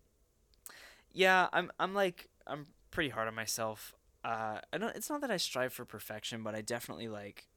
yeah, 1.13 1.47
I'm 1.53 1.71
I'm 1.79 1.93
like 1.93 2.29
I'm 2.47 2.67
pretty 2.91 3.09
hard 3.09 3.27
on 3.27 3.35
myself. 3.35 3.93
Uh, 4.23 4.59
I 4.71 4.77
don't. 4.77 4.95
It's 4.95 5.09
not 5.09 5.21
that 5.21 5.31
I 5.31 5.37
strive 5.37 5.73
for 5.73 5.85
perfection, 5.85 6.43
but 6.43 6.55
I 6.55 6.61
definitely 6.61 7.07
like. 7.07 7.47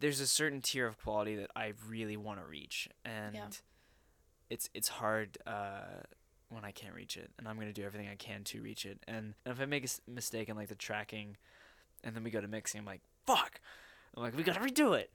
There's 0.00 0.20
a 0.20 0.26
certain 0.26 0.60
tier 0.60 0.86
of 0.86 0.98
quality 0.98 1.36
that 1.36 1.50
I 1.54 1.74
really 1.88 2.16
want 2.16 2.40
to 2.40 2.44
reach, 2.46 2.88
and 3.04 3.34
Yeah. 3.34 3.46
it's 4.50 4.68
it's 4.74 4.88
hard 4.88 5.38
uh, 5.46 6.02
when 6.48 6.64
I 6.64 6.72
can't 6.72 6.94
reach 6.94 7.16
it, 7.16 7.30
and 7.38 7.46
I'm 7.48 7.56
gonna 7.58 7.72
do 7.72 7.84
everything 7.84 8.08
I 8.08 8.16
can 8.16 8.42
to 8.44 8.60
reach 8.62 8.84
it. 8.84 8.98
And, 9.06 9.34
and 9.44 9.52
if 9.54 9.60
I 9.60 9.64
make 9.66 9.84
a 9.84 10.10
mistake 10.10 10.48
in 10.48 10.56
like 10.56 10.68
the 10.68 10.74
tracking, 10.74 11.36
and 12.02 12.16
then 12.16 12.24
we 12.24 12.30
go 12.30 12.40
to 12.40 12.48
mixing, 12.48 12.80
I'm 12.80 12.84
like, 12.84 13.00
fuck. 13.26 13.60
I'm 14.16 14.22
like, 14.24 14.36
we 14.36 14.42
gotta 14.42 14.60
redo 14.60 14.98
it. 14.98 15.10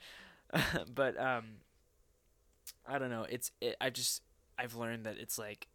but 0.95 1.20
um, 1.20 1.57
I 2.88 2.97
don't 2.97 3.09
know. 3.09 3.26
It's 3.30 3.51
it, 3.59 3.76
I 3.82 3.89
just 3.89 4.22
I've 4.57 4.76
learned 4.76 5.05
that 5.05 5.18
it's 5.18 5.38
like 5.38 5.68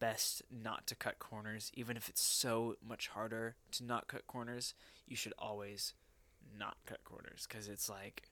best 0.00 0.42
not 0.50 0.86
to 0.88 0.94
cut 0.94 1.18
corners, 1.18 1.70
even 1.74 1.96
if 1.96 2.08
it's 2.08 2.22
so 2.22 2.76
much 2.86 3.08
harder 3.08 3.56
to 3.72 3.84
not 3.84 4.08
cut 4.08 4.26
corners. 4.26 4.74
You 5.06 5.16
should 5.16 5.34
always 5.38 5.92
not 6.58 6.76
cut 6.86 7.04
corners 7.04 7.46
because 7.48 7.68
it's 7.68 7.88
like, 7.88 8.22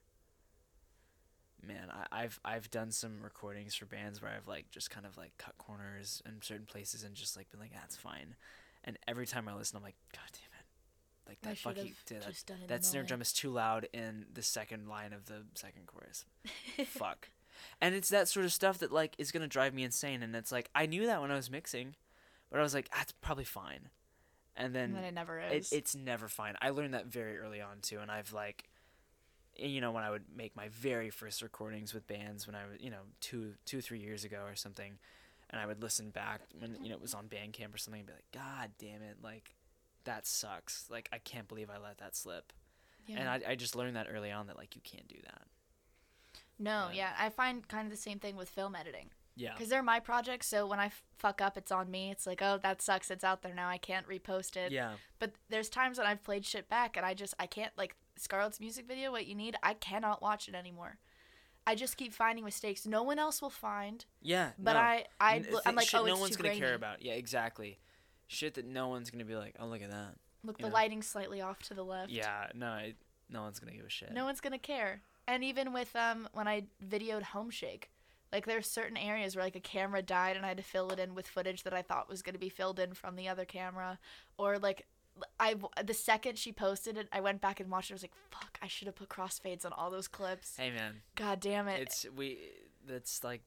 man, 1.67 1.89
I, 1.91 2.23
I've 2.23 2.41
I've 2.45 2.71
done 2.71 2.91
some 2.91 3.23
recordings 3.23 3.75
for 3.75 3.87
bands 3.87 4.21
where 4.23 4.31
I've 4.31 4.49
like 4.49 4.71
just 4.71 4.91
kind 4.91 5.07
of 5.07 5.17
like 5.17 5.33
cut 5.39 5.57
corners 5.59 6.23
in 6.27 6.41
certain 6.43 6.67
places 6.67 7.05
and 7.05 7.15
just 7.15 7.37
like 7.37 7.51
been 7.51 7.61
like 7.61 7.73
that's 7.73 7.97
fine, 7.97 8.37
and 8.85 8.99
every 9.07 9.27
time 9.27 9.49
I 9.49 9.55
listen, 9.55 9.77
I'm 9.77 9.83
like, 9.83 9.97
god 10.13 10.31
damn 10.33 10.59
it, 10.59 11.29
like 11.29 11.41
that 11.43 11.59
fucking 11.59 11.95
that, 12.09 12.27
just 12.27 12.47
done 12.47 12.59
it. 12.59 12.63
in 12.63 12.69
that 12.69 12.85
snare 12.85 13.03
drum 13.03 13.21
is 13.21 13.33
too 13.33 13.51
loud 13.51 13.89
in 13.93 14.27
the 14.33 14.43
second 14.43 14.89
line 14.89 15.13
of 15.13 15.27
the 15.27 15.45
second 15.55 15.87
chorus 15.87 16.25
fuck. 16.87 17.29
And 17.81 17.95
it's 17.95 18.09
that 18.11 18.29
sort 18.29 18.47
of 18.47 18.53
stuff 18.53 18.79
that 18.79 18.93
like 18.93 19.15
is 19.19 19.33
gonna 19.33 19.49
drive 19.49 19.75
me 19.75 19.85
insane. 19.85 20.23
And 20.23 20.35
it's 20.37 20.53
like 20.53 20.71
I 20.75 20.87
knew 20.87 21.07
that 21.07 21.21
when 21.21 21.31
I 21.31 21.37
was 21.37 21.51
mixing, 21.51 21.95
but 22.51 22.61
I 22.61 22.63
was 22.63 22.75
like, 22.75 22.91
that's 22.91 23.13
probably 23.13 23.45
fine. 23.45 23.89
And 24.57 24.75
then 24.75 24.91
and 24.91 24.97
then 24.97 25.05
it 25.05 25.15
never 25.15 25.39
it, 25.39 25.53
is. 25.53 25.73
it's 25.73 25.95
never 25.95 26.29
fine. 26.29 26.55
I 26.61 26.71
learned 26.71 26.95
that 26.95 27.07
very 27.07 27.39
early 27.39 27.61
on 27.61 27.79
too, 27.81 28.01
and 28.01 28.11
I've 28.11 28.33
like, 28.35 28.69
eh, 29.59 29.67
you 29.67 29.81
know, 29.81 29.93
when 29.93 30.05
I 30.05 30.11
would 30.11 30.25
make 30.37 30.55
my 30.55 30.69
very 30.69 31.09
first 31.09 31.41
recordings 31.41 31.95
with 31.95 32.07
bands 32.07 32.47
when 32.47 32.55
I 32.55 32.67
was, 32.71 32.79
you 32.81 32.91
know, 32.91 33.03
two, 33.21 33.55
two, 33.65 33.81
three 33.81 34.01
years 34.01 34.25
ago 34.25 34.43
or 34.47 34.55
something, 34.55 34.99
and 35.49 35.61
I 35.61 35.65
would 35.67 35.83
listen 35.83 36.11
back 36.11 36.43
when 36.59 36.77
you 36.83 36.91
know 36.91 36.97
it 36.97 37.01
was 37.01 37.15
on 37.15 37.29
Bandcamp 37.29 37.75
or 37.75 37.79
something, 37.79 38.01
and 38.01 38.07
be 38.07 38.13
like, 38.13 38.31
God 38.33 38.71
damn 38.79 39.01
it, 39.03 39.17
like, 39.23 39.55
that 40.05 40.27
sucks. 40.27 40.87
Like 40.91 41.09
I 41.13 41.19
can't 41.19 41.49
believe 41.49 41.71
I 41.71 41.79
let 41.79 41.99
that 41.99 42.15
slip. 42.15 42.53
yeah. 43.07 43.21
And 43.21 43.29
I, 43.29 43.53
I 43.53 43.55
just 43.55 43.75
learned 43.75 43.97
that 43.97 44.09
early 44.13 44.31
on 44.31 44.49
that 44.49 44.57
like 44.59 44.77
you 44.77 44.83
can't 44.85 45.09
do 45.09 45.19
that. 45.25 45.43
No, 46.63 46.89
yeah, 46.93 47.11
I 47.19 47.29
find 47.29 47.67
kind 47.69 47.87
of 47.87 47.91
the 47.91 47.97
same 47.97 48.19
thing 48.19 48.37
with 48.37 48.49
film 48.49 48.75
editing. 48.75 49.11
Yeah. 49.35 49.53
because 49.55 49.71
they're 49.71 49.83
my 49.83 49.99
projects. 49.99 50.47
So 50.47 50.67
when 50.67 50.79
I 50.79 50.87
f- 50.87 51.03
fuck 51.17 51.41
up, 51.41 51.57
it's 51.57 51.73
on 51.73 51.91
me. 51.91 52.11
It's 52.11 52.27
like, 52.27 52.43
oh, 52.43 52.59
that 52.63 52.83
sucks. 52.83 53.11
It's 53.11 53.25
out 53.25 53.41
there 53.41 53.55
now. 53.55 53.67
I 53.67 53.79
can't 53.79 54.07
repost 54.07 54.57
it. 54.57 54.73
Yeah. 54.73 54.93
But 55.19 55.33
there's 55.49 55.71
times 55.71 55.97
when 55.97 56.07
I've 56.07 56.23
played 56.23 56.45
shit 56.45 56.69
back, 56.69 56.99
and 56.99 57.07
I 57.07 57.15
just 57.15 57.33
I 57.39 57.47
can't 57.47 57.73
like 57.79 57.97
Scarlett's 58.19 58.61
music 58.61 58.87
video. 58.87 59.11
What 59.11 59.27
you 59.27 59.35
need, 59.35 59.57
I 59.63 59.73
cannot 59.73 60.21
watch 60.21 60.49
it 60.49 60.55
anymore. 60.55 60.99
I 61.67 61.75
just 61.77 61.97
keep 61.97 62.13
finding 62.13 62.45
mistakes 62.45 62.87
no 62.87 63.03
one 63.05 63.19
else 63.19 63.41
will 63.41 63.49
find. 63.49 64.05
Yeah. 64.21 64.51
But 64.59 64.75
no. 64.75 64.81
I 64.81 65.07
I 65.19 65.37
N- 65.37 65.47
look, 65.51 65.63
thi- 65.63 65.69
I'm 65.71 65.77
like, 65.77 65.89
shit 65.89 66.01
oh, 66.01 66.05
no 66.05 66.19
one's 66.19 66.37
gonna 66.37 66.55
care 66.55 66.75
about. 66.75 67.01
Yeah, 67.01 67.15
exactly. 67.15 67.79
Shit 68.27 68.55
that 68.55 68.67
no 68.67 68.89
one's 68.89 69.11
gonna 69.11 69.25
be 69.25 69.35
like, 69.37 69.57
oh 69.59 69.67
look 69.67 69.81
at 69.83 69.91
that. 69.93 70.17
Look, 70.45 70.59
you 70.59 70.65
the 70.65 70.69
know. 70.69 70.75
lighting's 70.75 71.07
slightly 71.07 71.41
off 71.41 71.61
to 71.65 71.75
the 71.75 71.85
left. 71.85 72.11
Yeah, 72.11 72.49
no, 72.55 72.75
it, 72.75 72.97
no 73.31 73.43
one's 73.43 73.61
gonna 73.61 73.73
give 73.77 73.87
a 73.87 73.91
shit. 73.91 74.13
No 74.13 74.25
one's 74.27 74.41
gonna 74.43 74.59
care. 74.59 75.01
And 75.29 75.45
even 75.45 75.73
with 75.73 75.95
um 75.97 76.29
when 76.33 76.49
I 76.49 76.65
videoed 76.85 77.23
Home 77.25 77.51
Shake, 77.51 77.91
like 78.33 78.47
there's 78.47 78.69
certain 78.69 78.97
areas 78.97 79.37
where 79.37 79.45
like 79.45 79.57
a 79.57 79.61
camera 79.61 80.03
died 80.03 80.37
and 80.37 80.45
I 80.45 80.49
had 80.49 80.57
to 80.57 80.63
fill 80.63 80.91
it 80.91 80.99
in 80.99 81.15
with 81.15 81.27
footage 81.29 81.63
that 81.65 81.75
I 81.75 81.83
thought 81.83 82.09
was 82.09 82.23
gonna 82.23 82.39
be 82.39 82.49
filled 82.49 82.79
in 82.79 82.95
from 82.95 83.17
the 83.17 83.29
other 83.29 83.45
camera, 83.45 83.99
or 84.39 84.59
like 84.59 84.87
I 85.39 85.57
the 85.85 85.95
second 85.95 86.39
she 86.39 86.53
posted 86.53 86.97
it, 86.97 87.09
I 87.13 87.21
went 87.21 87.41
back 87.41 87.61
and 87.61 87.71
watched 87.71 87.91
it. 87.91 87.95
I 87.95 87.97
was 87.97 88.03
like, 88.03 88.15
fuck, 88.31 88.59
I 88.63 88.67
should 88.67 88.87
have 88.87 88.97
put 88.97 89.09
crossfades 89.11 89.65
on 89.65 89.73
all 89.73 89.91
those 89.91 90.09
clips. 90.09 90.57
Hey 90.57 90.71
man, 90.71 91.03
God 91.15 91.41
damn 91.41 91.69
it. 91.69 91.81
it's 91.81 92.07
we. 92.17 92.39
That's 92.85 93.23
like, 93.23 93.43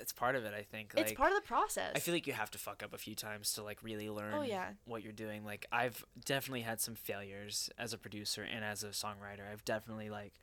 it's 0.00 0.12
part 0.14 0.34
of 0.34 0.44
it. 0.44 0.54
I 0.56 0.62
think. 0.62 0.94
it's 0.96 1.12
part 1.12 1.30
of 1.32 1.36
the 1.36 1.46
process. 1.46 1.92
I 1.94 1.98
feel 1.98 2.14
like 2.14 2.26
you 2.26 2.32
have 2.32 2.50
to 2.52 2.58
fuck 2.58 2.82
up 2.82 2.94
a 2.94 2.98
few 2.98 3.14
times 3.14 3.52
to 3.54 3.62
like 3.62 3.82
really 3.82 4.08
learn 4.08 4.32
Oh 4.32 4.42
yeah. 4.42 4.68
what 4.86 5.02
you're 5.02 5.12
doing. 5.12 5.44
Like 5.44 5.66
I've 5.72 6.04
definitely 6.24 6.62
had 6.62 6.80
some 6.80 6.94
failures 6.94 7.68
as 7.76 7.92
a 7.92 7.98
producer 7.98 8.42
and 8.42 8.64
as 8.64 8.82
a 8.82 8.88
songwriter. 8.90 9.50
I've 9.52 9.64
definitely 9.64 10.08
like 10.08 10.34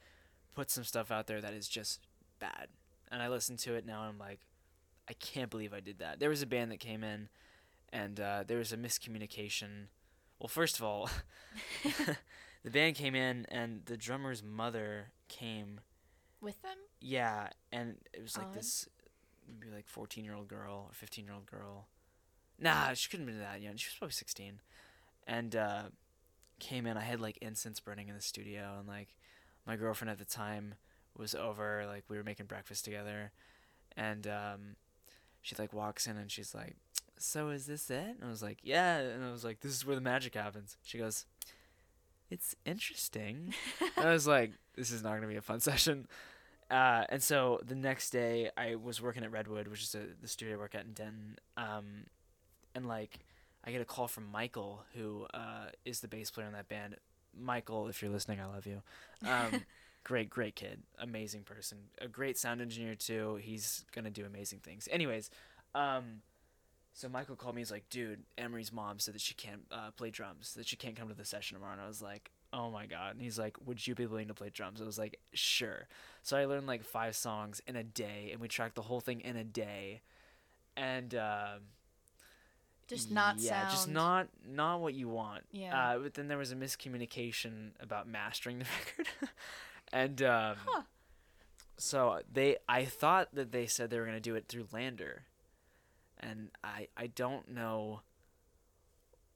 put 0.58 0.72
some 0.72 0.84
stuff 0.84 1.12
out 1.12 1.28
there 1.28 1.40
that 1.40 1.54
is 1.54 1.68
just 1.68 2.00
bad. 2.40 2.70
And 3.12 3.22
I 3.22 3.30
listen 3.30 3.58
to 3.58 3.76
it 3.76 3.86
now 3.86 4.02
and 4.02 4.10
I'm 4.10 4.18
like, 4.18 4.40
I 5.08 5.14
can't 5.14 5.52
believe 5.52 5.72
I 5.72 5.82
did 5.82 6.00
that. 6.00 6.20
There 6.20 6.30
was 6.30 6.42
a 6.42 6.48
band 6.48 6.72
that 6.72 6.80
came 6.80 7.04
in 7.04 7.30
and 7.94 8.20
uh, 8.20 8.44
there 8.46 8.58
was 8.58 8.74
a 8.74 8.78
miscommunication. 8.78 9.90
Well, 10.40 10.48
first 10.48 10.80
of 10.80 10.84
all, 10.84 11.12
the 12.64 12.72
band 12.72 12.96
came 12.96 13.14
in 13.14 13.46
and 13.50 13.82
the 13.86 13.98
drummer's 13.98 14.42
mother 14.42 15.12
came. 15.28 15.80
with 16.42 16.60
them. 16.64 16.78
Yeah, 17.02 17.50
and 17.72 17.98
it 18.12 18.24
was 18.24 18.36
like 18.36 18.48
Odd. 18.48 18.56
this 18.56 18.90
maybe 19.48 19.72
like 19.72 19.88
14 19.88 20.26
year 20.26 20.34
old 20.34 20.48
girl 20.48 20.88
or 20.90 20.94
15 20.94 21.24
year 21.24 21.36
old 21.36 21.46
girl. 21.46 21.88
Nah, 22.60 22.94
she 22.96 23.10
couldn't 23.10 23.28
have 23.28 23.36
been 23.36 23.44
that 23.44 23.62
young. 23.62 23.76
She 23.76 23.90
was 23.90 23.96
probably 24.00 24.14
16. 24.14 24.60
And 25.28 25.56
uh, 25.56 25.84
came 26.60 26.88
in. 26.88 26.98
I 26.98 27.02
had 27.02 27.22
like 27.22 27.38
incense 27.44 27.80
burning 27.80 28.08
in 28.08 28.16
the 28.16 28.22
studio, 28.22 28.78
and 28.80 28.88
like 28.88 29.10
my 29.68 29.76
girlfriend 29.76 30.10
at 30.10 30.18
the 30.18 30.26
time 30.26 30.76
was 31.18 31.36
over. 31.36 31.84
Like 31.86 32.06
we 32.08 32.18
were 32.18 32.24
making 32.24 32.46
breakfast 32.46 32.86
together, 32.86 33.32
and 33.96 34.26
um, 34.26 34.76
she 35.42 35.56
like 35.60 35.74
walks 35.74 36.08
in 36.08 36.18
and 36.18 36.32
she's 36.32 36.56
like, 36.56 36.76
"So 37.18 37.50
is 37.50 37.66
this 37.66 37.90
it?" 37.90 38.16
And 38.20 38.24
I 38.24 38.30
was 38.30 38.42
like, 38.42 38.60
"Yeah." 38.64 38.98
And 39.00 39.24
I 39.24 39.32
was 39.32 39.44
like, 39.44 39.60
"This 39.60 39.74
is 39.74 39.86
where 39.86 39.96
the 39.96 40.02
magic 40.02 40.36
happens." 40.36 40.78
She 40.84 40.98
goes, 40.98 41.26
"It's 42.30 42.56
interesting." 42.66 43.54
I 43.98 44.10
was 44.10 44.26
like, 44.36 44.54
"This 44.76 44.92
is 44.92 45.04
not 45.04 45.16
gonna 45.16 45.28
be 45.28 45.36
a 45.36 45.42
fun 45.42 45.60
session." 45.60 46.08
Uh, 46.70 47.06
and 47.10 47.24
so 47.24 47.62
the 47.66 47.76
next 47.76 48.10
day, 48.10 48.50
I 48.58 48.76
was 48.76 49.02
working 49.02 49.24
at 49.24 49.32
Redwood, 49.32 49.68
which 49.68 49.84
is 49.84 49.96
a, 49.96 50.02
the 50.22 50.28
studio 50.28 50.56
I 50.56 50.58
work 50.58 50.76
at 50.76 50.86
in 50.86 50.94
Denton. 50.94 51.38
Um, 51.56 52.06
and 52.76 52.86
like, 52.86 53.20
I 53.64 53.72
get 53.72 53.80
a 53.80 53.86
call 53.86 54.08
from 54.08 54.30
Michael, 54.30 54.84
who 54.94 55.28
uh, 55.34 55.68
is 55.86 56.02
the 56.02 56.10
bass 56.10 56.30
player 56.30 56.46
in 56.46 56.54
that 56.54 56.68
band. 56.68 56.98
Michael, 57.40 57.88
if 57.88 58.02
you're 58.02 58.12
listening, 58.12 58.40
I 58.40 58.46
love 58.46 58.66
you. 58.66 58.82
Um, 59.26 59.66
great, 60.04 60.30
great 60.30 60.56
kid, 60.56 60.82
amazing 61.00 61.44
person, 61.44 61.78
a 62.02 62.08
great 62.08 62.38
sound 62.38 62.62
engineer 62.62 62.96
too. 62.96 63.36
He's 63.42 63.86
gonna 63.94 64.10
do 64.12 64.26
amazing 64.26 64.60
things. 64.60 64.88
Anyways, 64.92 65.30
um, 65.76 66.22
so 66.94 67.08
Michael 67.10 67.36
called 67.36 67.56
me. 67.56 67.62
He's 67.62 67.72
like, 67.72 67.90
"Dude, 67.90 68.24
Emery's 68.38 68.72
mom 68.72 69.00
said 69.00 69.14
that 69.16 69.22
she 69.22 69.34
can't 69.36 69.62
uh, 69.72 69.92
play 69.92 70.10
drums, 70.10 70.54
that 70.56 70.68
she 70.68 70.76
can't 70.76 70.96
come 70.96 71.10
to 71.10 71.14
the 71.16 71.26
session 71.26 71.56
tomorrow." 71.56 71.74
And 71.74 71.82
I 71.82 71.88
was 71.88 72.02
like, 72.02 72.32
"Oh 72.54 72.72
my 72.72 72.86
god!" 72.88 73.14
And 73.14 73.22
he's 73.22 73.38
like, 73.40 73.56
"Would 73.66 73.86
you 73.86 73.96
be 73.96 74.06
willing 74.08 74.28
to 74.30 74.34
play 74.34 74.50
drums?" 74.50 74.82
I 74.82 74.86
was 74.86 74.98
like, 74.98 75.20
"Sure." 75.34 75.88
So 76.24 76.38
I 76.38 76.46
learned 76.46 76.68
like 76.68 76.84
five 76.84 77.16
songs 77.16 77.62
in 77.68 77.76
a 77.76 77.84
day, 77.84 78.30
and 78.32 78.42
we 78.42 78.48
tracked 78.48 78.76
the 78.76 78.82
whole 78.84 79.02
thing 79.02 79.22
in 79.22 79.36
a 79.38 79.44
day, 79.44 80.02
and. 80.76 81.14
um 81.16 81.62
Just 82.88 83.12
not 83.12 83.38
yeah, 83.40 83.70
just 83.70 83.90
not 83.90 84.28
not 84.48 84.80
what 84.82 84.94
you 84.94 85.10
want. 85.10 85.44
Yeah. 85.52 85.78
Uh, 85.96 86.00
but 86.00 86.14
then 86.14 86.28
there 86.30 86.38
was 86.38 86.52
a 86.52 86.56
miscommunication 86.56 87.72
about 87.82 88.08
mastering 88.08 88.60
the 88.60 88.66
record, 88.98 89.08
and 89.92 90.22
um, 90.22 90.56
Huh. 90.66 90.82
so 91.78 92.22
they 92.32 92.58
I 92.70 92.86
thought 92.86 93.36
that 93.36 93.52
they 93.52 93.66
said 93.68 93.90
they 93.90 94.00
were 94.00 94.06
gonna 94.06 94.20
do 94.22 94.36
it 94.36 94.46
through 94.48 94.66
LANDR, 94.66 95.20
and 96.20 96.50
I 96.64 96.88
I 96.96 97.08
don't 97.08 97.50
know. 97.50 98.02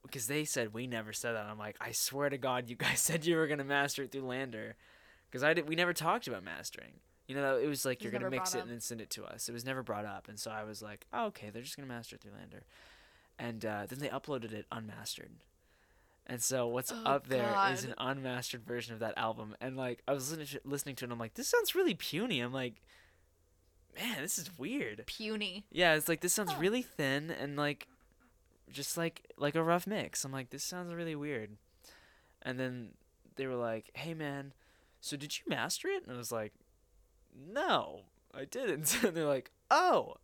Because 0.02 0.26
they 0.26 0.44
said 0.44 0.74
we 0.74 0.86
never 0.88 1.12
said 1.12 1.34
that. 1.36 1.46
I'm 1.46 1.58
like, 1.58 1.76
I 1.80 1.92
swear 1.92 2.28
to 2.28 2.36
God, 2.38 2.68
you 2.68 2.74
guys 2.76 3.00
said 3.02 3.24
you 3.24 3.36
were 3.36 3.46
gonna 3.46 3.64
master 3.64 4.02
it 4.02 4.10
through 4.12 4.22
LANDR, 4.22 4.72
because 5.30 5.42
I 5.44 5.54
did. 5.54 5.68
We 5.68 5.76
never 5.76 5.92
talked 5.92 6.26
about 6.26 6.42
mastering. 6.42 6.94
You 7.28 7.36
know, 7.36 7.56
it 7.56 7.66
was 7.68 7.84
like 7.84 8.00
It 8.00 8.04
you're 8.04 8.12
gonna 8.12 8.28
mix 8.30 8.54
it 8.54 8.58
up. 8.58 8.62
and 8.64 8.72
then 8.72 8.80
send 8.80 9.00
it 9.00 9.10
to 9.10 9.24
us. 9.24 9.48
It 9.48 9.52
was 9.52 9.64
never 9.64 9.82
brought 9.82 10.04
up, 10.04 10.26
and 10.28 10.38
so 10.40 10.50
I 10.50 10.64
was 10.64 10.82
like, 10.82 11.06
oh, 11.12 11.26
okay, 11.26 11.50
they're 11.50 11.62
just 11.62 11.76
gonna 11.76 11.86
master 11.88 12.16
it 12.16 12.22
through 12.22 12.32
LANDR, 12.32 12.62
and 13.38 13.64
uh, 13.64 13.86
then 13.88 13.98
they 13.98 14.08
uploaded 14.08 14.52
it 14.52 14.66
unmastered. 14.72 15.30
And 16.26 16.40
so 16.42 16.66
what's 16.68 16.92
Oh, 16.92 17.02
up 17.04 17.28
there 17.28 17.48
is 17.72 17.84
God. 17.84 17.88
an 17.88 17.94
unmastered 17.98 18.64
version 18.64 18.94
of 18.94 19.00
that 19.00 19.18
album, 19.18 19.56
and 19.60 19.76
like 19.76 20.02
I 20.06 20.12
was 20.12 20.30
listening 20.30 20.46
to, 20.48 20.60
listening 20.64 20.94
to 20.96 21.04
it, 21.04 21.06
and 21.06 21.12
I'm 21.12 21.18
like, 21.18 21.34
this 21.34 21.48
sounds 21.48 21.74
really 21.74 21.94
puny. 21.94 22.40
I'm 22.40 22.52
like, 22.52 22.80
man, 23.98 24.22
this 24.22 24.38
is 24.38 24.56
weird. 24.58 25.02
Puny. 25.06 25.64
Yeah, 25.72 25.94
it's 25.94 26.08
like 26.08 26.20
this 26.20 26.32
sounds 26.32 26.54
really 26.56 26.82
thin 26.82 27.30
and 27.30 27.56
like 27.56 27.88
just 28.70 28.96
like 28.96 29.32
like 29.36 29.54
a 29.56 29.62
rough 29.62 29.86
mix. 29.86 30.24
I'm 30.24 30.32
like, 30.32 30.50
this 30.50 30.62
sounds 30.64 30.94
really 30.94 31.16
weird. 31.16 31.56
And 32.42 32.58
then 32.58 32.90
they 33.36 33.46
were 33.46 33.56
like, 33.56 33.90
"Hey 33.94 34.14
man, 34.14 34.52
so 35.00 35.16
did 35.16 35.36
you 35.38 35.44
master 35.48 35.88
it?" 35.88 36.04
And 36.06 36.14
I 36.14 36.18
was 36.18 36.32
like, 36.32 36.52
"No, 37.36 38.02
I 38.34 38.44
didn't." 38.44 38.96
and 39.04 39.16
they're 39.16 39.26
like, 39.26 39.50
"Oh, 39.70 40.16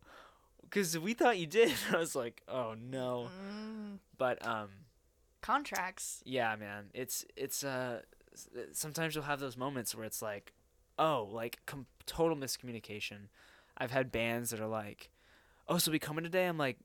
because 0.69 0.97
we 0.97 1.13
thought 1.13 1.37
you 1.37 1.47
did. 1.47 1.73
I 1.93 1.97
was 1.97 2.15
like, 2.15 2.41
oh 2.47 2.75
no. 2.79 3.27
Mm, 3.41 3.97
But 4.17 4.45
um, 4.45 4.69
contracts. 5.41 6.21
yeah, 6.25 6.55
man, 6.55 6.85
it's 6.93 7.25
it's 7.35 7.63
uh, 7.63 8.01
sometimes 8.71 9.15
you'll 9.15 9.23
have 9.25 9.39
those 9.39 9.57
moments 9.57 9.95
where 9.95 10.05
it's 10.05 10.21
like, 10.21 10.53
oh, 10.97 11.27
like 11.31 11.59
com- 11.65 11.87
total 12.05 12.35
miscommunication. 12.37 13.27
I've 13.77 13.91
had 13.91 14.11
bands 14.11 14.49
that 14.49 14.59
are 14.59 14.67
like, 14.67 15.09
oh, 15.67 15.77
so 15.77 15.91
we 15.91 15.99
coming 15.99 16.23
today? 16.23 16.45
I'm 16.45 16.57
like, 16.57 16.77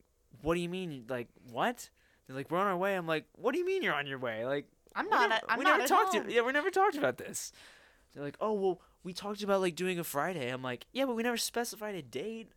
what 0.43 0.55
do 0.55 0.61
you 0.61 0.68
mean? 0.68 1.05
Like 1.09 1.28
what? 1.51 1.91
They're 2.26 2.37
like, 2.37 2.51
we're 2.51 2.59
on 2.59 2.66
our 2.66 2.76
way. 2.76 2.95
I'm 2.95 3.07
like, 3.07 3.26
what 3.37 3.53
do 3.53 3.59
you 3.59 3.66
mean 3.66 3.82
you're 3.82 3.95
on 3.95 4.07
your 4.07 4.18
way? 4.18 4.47
Like, 4.47 4.66
I'm 4.95 5.09
not. 5.09 5.28
never, 5.28 5.41
I'm 5.49 5.59
we 5.59 5.64
not 5.64 5.78
never 5.78 5.89
talked 5.89 6.14
home. 6.14 6.26
to, 6.26 6.32
yeah, 6.32 6.41
we 6.43 6.53
never 6.53 6.70
talked 6.70 6.97
about 6.97 7.18
this. 7.18 7.53
They're 8.14 8.22
like, 8.22 8.37
oh 8.41 8.53
well, 8.53 8.80
we 9.03 9.12
talked 9.12 9.43
about 9.43 9.61
like 9.61 9.74
doing 9.74 9.99
a 9.99 10.05
Friday. 10.05 10.49
I'm 10.49 10.62
like, 10.62 10.87
yeah, 10.93 11.05
but 11.05 11.16
we 11.16 11.22
never 11.22 11.37
specified 11.37 11.95
a 11.97 12.03
date. 12.03 12.53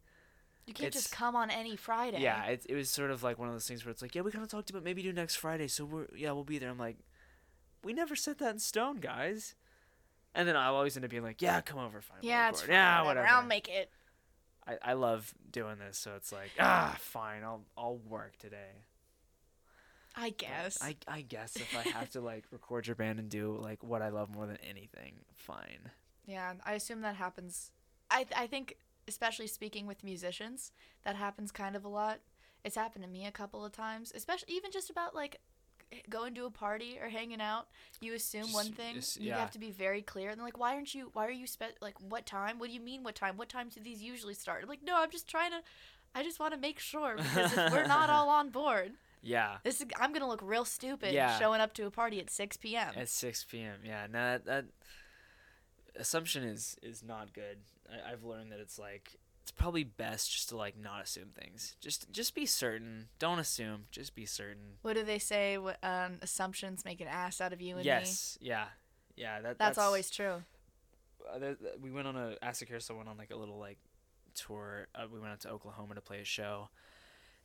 You 0.67 0.73
can't 0.73 0.93
just 0.93 1.11
come 1.11 1.35
on 1.35 1.49
any 1.49 1.75
Friday. 1.75 2.21
Yeah, 2.21 2.43
it, 2.45 2.65
it 2.69 2.75
was 2.75 2.89
sort 2.89 3.09
of 3.09 3.23
like 3.23 3.39
one 3.39 3.47
of 3.47 3.53
those 3.55 3.67
things 3.67 3.85
where 3.85 3.91
it's 3.91 4.01
like, 4.01 4.13
yeah, 4.13 4.21
we 4.21 4.31
kind 4.31 4.43
of 4.43 4.51
talked 4.51 4.69
about 4.69 4.83
maybe 4.83 5.01
do 5.01 5.13
next 5.13 5.35
Friday, 5.37 5.67
so 5.67 5.85
we're 5.85 6.07
yeah, 6.15 6.31
we'll 6.33 6.43
be 6.43 6.59
there. 6.59 6.69
I'm 6.69 6.77
like, 6.77 6.97
we 7.83 7.93
never 7.93 8.15
set 8.15 8.37
that 8.39 8.51
in 8.53 8.59
stone, 8.59 8.97
guys. 8.97 9.55
And 10.35 10.47
then 10.47 10.55
I'll 10.55 10.75
always 10.75 10.95
end 10.95 11.05
up 11.05 11.09
being 11.09 11.23
like, 11.23 11.41
yeah, 11.41 11.61
come 11.61 11.79
over, 11.79 12.01
fine. 12.01 12.19
Yeah, 12.21 12.49
it's 12.49 12.61
fine, 12.61 12.71
yeah, 12.71 13.01
whatever. 13.01 13.21
whatever. 13.21 13.35
I'll 13.37 13.47
make 13.47 13.69
it. 13.69 13.89
I, 14.67 14.77
I 14.83 14.93
love 14.93 15.33
doing 15.49 15.77
this, 15.79 15.97
so 15.97 16.11
it's 16.15 16.31
like, 16.33 16.51
ah, 16.59 16.97
fine, 16.99 17.43
I'll 17.43 17.63
I'll 17.77 17.97
work 17.97 18.37
today. 18.37 18.83
I 20.15 20.29
But 20.29 20.37
guess. 20.37 20.77
I 20.81 20.97
I 21.07 21.21
guess 21.21 21.55
if 21.55 21.75
I 21.77 21.89
have 21.91 22.09
to 22.11 22.21
like 22.21 22.43
record 22.51 22.87
your 22.87 22.95
band 22.95 23.19
and 23.19 23.29
do 23.29 23.57
like 23.61 23.83
what 23.83 24.01
I 24.01 24.09
love 24.09 24.33
more 24.35 24.45
than 24.47 24.57
anything, 24.69 25.13
fine. 25.35 25.91
Yeah, 26.25 26.53
I 26.65 26.73
assume 26.73 27.01
that 27.01 27.15
happens. 27.15 27.71
I 28.11 28.25
I 28.35 28.47
think, 28.47 28.75
especially 29.07 29.47
speaking 29.47 29.87
with 29.87 30.03
musicians, 30.03 30.71
that 31.03 31.15
happens 31.15 31.51
kind 31.51 31.75
of 31.75 31.85
a 31.85 31.89
lot. 31.89 32.19
It's 32.63 32.75
happened 32.75 33.03
to 33.05 33.09
me 33.09 33.25
a 33.25 33.31
couple 33.31 33.63
of 33.63 33.71
times, 33.71 34.11
especially 34.15 34.53
even 34.53 34.71
just 34.71 34.89
about 34.89 35.15
like 35.15 35.39
going 36.09 36.35
to 36.35 36.45
a 36.45 36.51
party 36.51 36.97
or 37.01 37.07
hanging 37.07 37.39
out. 37.39 37.67
You 38.01 38.13
assume 38.13 38.51
one 38.51 38.73
thing, 38.73 38.95
just- 38.95 39.21
you 39.21 39.31
have 39.31 39.51
to 39.51 39.59
be 39.59 39.71
very 39.71 40.01
clear. 40.01 40.29
And 40.31 40.41
like, 40.41 40.57
why 40.59 40.73
aren't 40.75 40.93
you? 40.93 41.09
Why 41.13 41.25
are 41.27 41.31
you 41.31 41.47
spe- 41.47 41.79
like 41.81 41.95
what 42.01 42.25
time? 42.25 42.59
What 42.59 42.67
do 42.67 42.73
you 42.73 42.81
mean 42.81 43.03
what 43.03 43.15
time? 43.15 43.37
What 43.37 43.47
time 43.49 43.69
do 43.69 43.79
these 43.79 44.01
usually 44.01 44.33
start? 44.33 44.63
I'm 44.63 44.69
like, 44.69 44.83
no, 44.83 44.95
I'm 45.01 45.11
just 45.11 45.27
trying 45.27 45.51
to. 45.51 45.59
I 46.15 46.23
just 46.23 46.39
want 46.39 46.53
to 46.53 46.59
make 46.59 46.79
sure 46.79 47.15
because 47.17 47.53
if 47.55 47.71
we're 47.71 47.85
not 47.87 48.09
all 48.15 48.29
on 48.29 48.49
board, 48.49 48.93
Yeah. 49.21 49.57
this 49.63 49.81
is, 49.81 49.87
I'm 49.99 50.13
gonna 50.13 50.27
look 50.27 50.41
real 50.43 50.65
stupid 50.65 51.13
Yeah. 51.13 51.37
showing 51.37 51.61
up 51.61 51.73
to 51.75 51.85
a 51.85 51.91
party 51.91 52.19
at 52.19 52.29
6 52.31 52.57
p.m. 52.57 52.93
At 52.95 53.07
six 53.09 53.43
p.m. 53.43 53.79
Yeah, 53.85 54.07
no, 54.11 54.19
that, 54.31 54.45
that 54.45 54.65
assumption 55.95 56.43
is 56.43 56.77
is 56.81 57.03
not 57.03 57.33
good. 57.33 57.59
I, 57.91 58.11
I've 58.11 58.23
learned 58.23 58.51
that 58.51 58.59
it's 58.59 58.77
like 58.79 59.17
it's 59.43 59.51
probably 59.51 59.85
best 59.85 60.31
just 60.31 60.49
to 60.49 60.57
like 60.57 60.77
not 60.77 61.03
assume 61.03 61.29
things. 61.29 61.75
Just 61.79 62.11
just 62.11 62.35
be 62.35 62.45
certain. 62.45 63.07
Don't 63.17 63.39
assume. 63.39 63.85
Just 63.91 64.13
be 64.13 64.25
certain. 64.25 64.75
What 64.81 64.95
do 64.95 65.03
they 65.03 65.19
say? 65.19 65.57
What 65.57 65.77
um, 65.83 66.17
assumptions 66.21 66.83
make 66.83 66.99
an 66.99 67.07
ass 67.07 67.39
out 67.39 67.53
of 67.53 67.61
you 67.61 67.75
and 67.75 67.79
me? 67.79 67.85
yes. 67.85 68.37
Yeah. 68.41 68.65
Yeah. 69.15 69.41
That, 69.41 69.57
That's, 69.57 69.77
always 69.77 70.09
true. 70.09 70.43
Uh, 71.33 71.39
there- 71.39 71.55
th- 71.55 71.75
we 71.81 71.91
went 71.91 72.07
on 72.07 72.15
a 72.17 72.35
Asakirsa 72.43 72.95
went 72.95 73.07
on 73.07 73.17
like 73.17 73.31
a 73.31 73.37
little 73.37 73.57
like 73.57 73.77
tour. 74.35 74.87
Uh, 74.93 75.05
we 75.11 75.19
went 75.19 75.31
out 75.31 75.39
to 75.41 75.49
Oklahoma 75.49 75.95
to 75.95 76.01
play 76.01 76.19
a 76.19 76.25
show, 76.25 76.69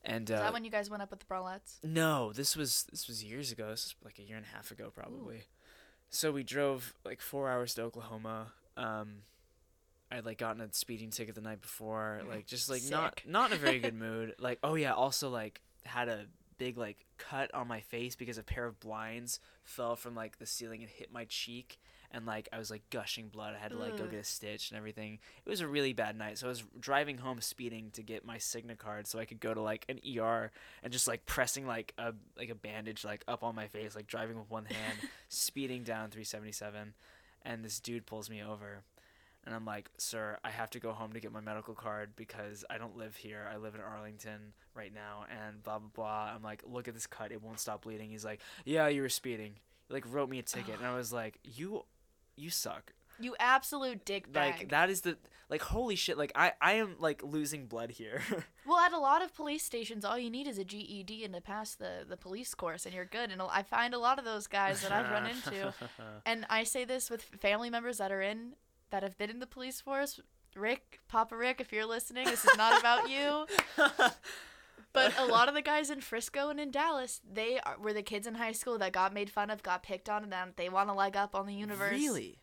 and 0.04 0.28
Is 0.28 0.36
uh, 0.36 0.40
that 0.40 0.52
when 0.52 0.64
you 0.64 0.70
guys 0.70 0.90
went 0.90 1.02
up 1.02 1.10
with 1.10 1.20
the 1.20 1.26
Bralettes? 1.26 1.78
No, 1.84 2.32
this 2.32 2.56
was 2.56 2.84
this 2.90 3.06
was 3.06 3.22
years 3.22 3.52
ago. 3.52 3.70
This 3.70 3.84
was 3.84 3.94
like 4.04 4.18
a 4.18 4.22
year 4.22 4.36
and 4.36 4.46
a 4.46 4.56
half 4.56 4.70
ago, 4.72 4.90
probably. 4.94 5.44
So 6.10 6.32
we 6.32 6.42
drove 6.42 6.94
like 7.04 7.20
four 7.20 7.48
hours 7.48 7.74
to 7.74 7.82
Oklahoma. 7.82 8.52
Um, 8.76 9.22
I 10.12 10.16
had 10.16 10.26
like 10.26 10.36
gotten 10.36 10.60
a 10.60 10.68
speeding 10.72 11.08
ticket 11.08 11.34
the 11.34 11.40
night 11.40 11.62
before, 11.62 12.20
like 12.28 12.46
just 12.46 12.68
like 12.68 12.82
not 12.90 13.20
Sick. 13.20 13.30
not 13.30 13.50
in 13.50 13.56
a 13.56 13.60
very 13.60 13.78
good 13.78 13.94
mood. 13.98 14.34
Like 14.38 14.58
oh 14.62 14.74
yeah, 14.74 14.92
also 14.92 15.30
like 15.30 15.62
had 15.84 16.08
a 16.08 16.26
big 16.58 16.76
like 16.76 17.06
cut 17.16 17.52
on 17.54 17.66
my 17.66 17.80
face 17.80 18.14
because 18.14 18.36
a 18.36 18.42
pair 18.42 18.66
of 18.66 18.78
blinds 18.78 19.40
fell 19.64 19.96
from 19.96 20.14
like 20.14 20.38
the 20.38 20.46
ceiling 20.46 20.82
and 20.82 20.90
hit 20.90 21.10
my 21.10 21.24
cheek. 21.24 21.80
And 22.10 22.26
like 22.26 22.46
I 22.52 22.58
was 22.58 22.70
like 22.70 22.82
gushing 22.90 23.28
blood. 23.28 23.54
I 23.56 23.58
had 23.58 23.70
to 23.70 23.78
like 23.78 23.96
go 23.96 24.04
get 24.04 24.20
a 24.20 24.24
stitch 24.24 24.70
and 24.70 24.76
everything. 24.76 25.18
It 25.46 25.48
was 25.48 25.62
a 25.62 25.66
really 25.66 25.94
bad 25.94 26.14
night. 26.14 26.36
So 26.36 26.46
I 26.46 26.50
was 26.50 26.62
driving 26.78 27.16
home 27.16 27.40
speeding 27.40 27.88
to 27.94 28.02
get 28.02 28.26
my 28.26 28.36
Cigna 28.36 28.76
card 28.76 29.06
so 29.06 29.18
I 29.18 29.24
could 29.24 29.40
go 29.40 29.54
to 29.54 29.62
like 29.62 29.86
an 29.88 29.98
ER 30.18 30.52
and 30.82 30.92
just 30.92 31.08
like 31.08 31.24
pressing 31.24 31.66
like 31.66 31.94
a 31.96 32.12
like 32.36 32.50
a 32.50 32.54
bandage 32.54 33.02
like 33.02 33.24
up 33.26 33.42
on 33.42 33.54
my 33.54 33.66
face, 33.66 33.96
like 33.96 34.08
driving 34.08 34.38
with 34.38 34.50
one 34.50 34.66
hand, 34.66 34.98
speeding 35.30 35.84
down 35.84 36.10
377, 36.10 36.92
and 37.46 37.64
this 37.64 37.80
dude 37.80 38.04
pulls 38.04 38.28
me 38.28 38.42
over, 38.42 38.82
and 39.44 39.54
I'm 39.54 39.64
like, 39.64 39.90
"Sir, 39.98 40.38
I 40.44 40.50
have 40.50 40.70
to 40.70 40.80
go 40.80 40.92
home 40.92 41.12
to 41.12 41.20
get 41.20 41.32
my 41.32 41.40
medical 41.40 41.74
card 41.74 42.14
because 42.16 42.64
I 42.70 42.78
don't 42.78 42.96
live 42.96 43.16
here. 43.16 43.48
I 43.52 43.56
live 43.56 43.74
in 43.74 43.80
Arlington 43.80 44.52
right 44.74 44.92
now." 44.92 45.26
And 45.30 45.62
blah 45.62 45.78
blah 45.78 45.90
blah. 45.94 46.32
I'm 46.34 46.42
like, 46.42 46.62
"Look 46.66 46.88
at 46.88 46.94
this 46.94 47.06
cut; 47.06 47.32
it 47.32 47.42
won't 47.42 47.60
stop 47.60 47.82
bleeding." 47.82 48.10
He's 48.10 48.24
like, 48.24 48.40
"Yeah, 48.64 48.88
you 48.88 49.02
were 49.02 49.08
speeding." 49.08 49.54
He 49.88 49.94
like 49.94 50.04
wrote 50.08 50.28
me 50.28 50.38
a 50.38 50.42
ticket, 50.42 50.78
and 50.78 50.86
I 50.86 50.94
was 50.94 51.12
like, 51.12 51.38
"You, 51.42 51.84
you 52.36 52.50
suck." 52.50 52.92
You 53.18 53.36
absolute 53.38 54.04
dick 54.04 54.32
bag. 54.32 54.54
Like 54.58 54.68
that 54.70 54.90
is 54.90 55.02
the 55.02 55.16
like 55.48 55.62
holy 55.62 55.96
shit. 55.96 56.16
Like 56.16 56.32
I 56.34 56.52
I 56.60 56.74
am 56.74 56.96
like 56.98 57.22
losing 57.22 57.66
blood 57.66 57.90
here. 57.90 58.22
well, 58.66 58.78
at 58.78 58.92
a 58.92 58.98
lot 58.98 59.22
of 59.22 59.34
police 59.34 59.62
stations, 59.62 60.04
all 60.04 60.18
you 60.18 60.30
need 60.30 60.48
is 60.48 60.58
a 60.58 60.64
GED 60.64 61.24
and 61.24 61.34
to 61.34 61.40
pass 61.40 61.74
the, 61.74 62.06
the 62.08 62.16
police 62.16 62.54
course, 62.54 62.86
and 62.86 62.94
you're 62.94 63.04
good. 63.04 63.30
And 63.30 63.42
I 63.42 63.62
find 63.62 63.92
a 63.92 63.98
lot 63.98 64.18
of 64.18 64.24
those 64.24 64.46
guys 64.46 64.80
that 64.82 64.92
I've 64.92 65.10
run 65.10 65.26
into, 65.26 65.74
and 66.26 66.46
I 66.48 66.64
say 66.64 66.84
this 66.84 67.10
with 67.10 67.22
family 67.22 67.68
members 67.68 67.98
that 67.98 68.10
are 68.10 68.22
in 68.22 68.54
that 68.92 69.02
have 69.02 69.18
been 69.18 69.30
in 69.30 69.40
the 69.40 69.46
police 69.46 69.80
force. 69.80 70.20
Rick, 70.54 71.00
Papa 71.08 71.36
Rick, 71.36 71.60
if 71.60 71.72
you're 71.72 71.86
listening, 71.86 72.26
this 72.26 72.44
is 72.44 72.56
not 72.56 72.78
about 72.78 73.10
you. 73.10 73.46
But 74.92 75.18
a 75.18 75.24
lot 75.24 75.48
of 75.48 75.54
the 75.54 75.62
guys 75.62 75.90
in 75.90 76.00
Frisco 76.00 76.50
and 76.50 76.60
in 76.60 76.70
Dallas, 76.70 77.20
they 77.30 77.58
are, 77.60 77.78
were 77.78 77.94
the 77.94 78.02
kids 78.02 78.26
in 78.26 78.34
high 78.34 78.52
school 78.52 78.76
that 78.78 78.92
got 78.92 79.14
made 79.14 79.30
fun 79.30 79.48
of, 79.48 79.62
got 79.62 79.82
picked 79.82 80.10
on, 80.10 80.22
and 80.22 80.32
then 80.32 80.52
they 80.56 80.68
want 80.68 80.88
to 80.90 80.94
leg 80.94 81.16
up 81.16 81.34
on 81.34 81.46
the 81.46 81.54
universe. 81.54 81.92
Really? 81.92 82.41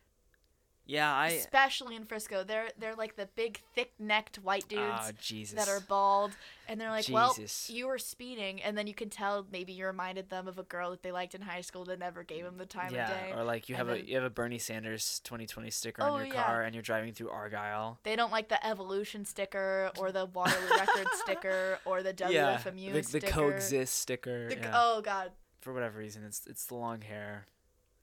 Yeah, 0.90 1.14
I. 1.14 1.28
Especially 1.30 1.96
in 1.96 2.04
Frisco, 2.06 2.44
they're 2.44 2.70
they're 2.80 2.96
like 2.96 3.16
the 3.16 3.28
big, 3.36 3.62
thick-necked 3.76 4.38
white 4.38 4.68
dudes 4.68 4.82
Ah, 4.92 5.12
Jesus. 5.22 5.56
that 5.56 5.70
are 5.70 5.80
bald, 5.82 6.32
and 6.68 6.82
they're 6.82 6.90
like, 6.90 7.06
"Well, 7.12 7.36
you 7.68 7.86
were 7.86 8.00
speeding," 8.00 8.60
and 8.64 8.76
then 8.76 8.88
you 8.88 8.96
can 8.96 9.10
tell 9.12 9.46
maybe 9.52 9.72
you 9.72 9.86
reminded 9.86 10.30
them 10.32 10.48
of 10.48 10.58
a 10.58 10.64
girl 10.64 10.90
that 10.90 11.04
they 11.04 11.12
liked 11.12 11.36
in 11.36 11.42
high 11.42 11.62
school 11.62 11.86
that 11.86 12.00
never 12.00 12.24
gave 12.24 12.44
them 12.44 12.58
the 12.58 12.66
time 12.66 12.92
yeah, 12.92 13.04
of 13.12 13.20
day. 13.20 13.32
or 13.36 13.44
like 13.44 13.70
you 13.70 13.76
and 13.76 13.88
have 13.88 13.96
a 13.96 14.00
then- 14.00 14.08
you 14.08 14.16
have 14.16 14.24
a 14.24 14.32
Bernie 14.32 14.58
Sanders 14.58 15.20
2020 15.26 15.70
sticker 15.70 16.02
Oh, 16.02 16.14
on 16.14 16.26
your 16.26 16.34
yeah. 16.36 16.44
car, 16.44 16.64
and 16.64 16.74
you're 16.74 16.82
driving 16.82 17.14
through 17.14 17.30
Argyle. 17.30 18.00
They 18.02 18.16
don't 18.16 18.32
like 18.32 18.50
the 18.50 18.66
evolution 18.66 19.26
sticker 19.26 19.92
or 20.00 20.12
the 20.12 20.26
Waterloo 20.26 20.70
Record 20.72 21.08
sticker 21.14 21.78
or 21.86 22.02
the 22.02 22.16
yeah, 22.32 22.58
WFMU 22.58 22.94
the, 22.94 23.04
sticker. 23.04 23.28
the 23.28 23.32
coexist 23.32 23.94
sticker. 23.96 24.50
The- 24.50 24.56
yeah. 24.56 24.72
Oh 24.74 25.02
god, 25.02 25.34
For 25.62 25.72
whatever 25.72 26.00
reason, 26.00 26.24
it's 26.24 26.48
it's 26.48 26.66
the 26.66 26.76
long 26.76 27.02
hair. 27.02 27.46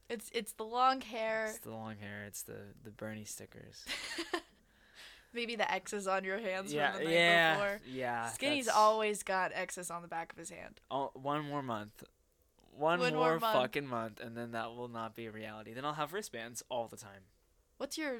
It's 0.09 0.29
it's 0.33 0.53
the 0.53 0.63
long 0.63 1.01
hair. 1.01 1.47
It's 1.49 1.59
the 1.59 1.71
long 1.71 1.95
hair. 1.99 2.23
It's 2.27 2.41
the 2.43 2.57
the 2.83 2.91
Bernie 2.91 3.25
stickers. 3.25 3.85
Maybe 5.33 5.55
the 5.55 5.69
X's 5.71 6.07
on 6.07 6.23
your 6.23 6.39
hands 6.39 6.73
yeah, 6.73 6.91
from 6.91 6.99
the 6.99 7.05
night 7.05 7.13
yeah, 7.13 7.53
before. 7.55 7.81
yeah. 7.87 8.29
Skinny's 8.31 8.65
that's- 8.65 8.77
always 8.81 9.23
got 9.23 9.51
X's 9.53 9.91
on 9.91 10.01
the 10.01 10.07
back 10.07 10.31
of 10.31 10.37
his 10.39 10.49
hand. 10.49 10.79
Oh, 10.89 11.11
one 11.13 11.43
more 11.45 11.61
month. 11.61 12.03
One, 12.75 12.99
One 12.99 13.13
more, 13.13 13.31
more 13.31 13.39
month. 13.39 13.57
fucking 13.57 13.87
month, 13.87 14.19
and 14.19 14.37
then 14.37 14.51
that 14.51 14.69
will 14.75 14.87
not 14.87 15.15
be 15.15 15.25
a 15.25 15.31
reality. 15.31 15.73
Then 15.73 15.83
I'll 15.83 15.93
have 15.95 16.13
wristbands 16.13 16.63
all 16.69 16.87
the 16.87 16.95
time. 16.97 17.21
What's 17.77 17.97
your? 17.97 18.19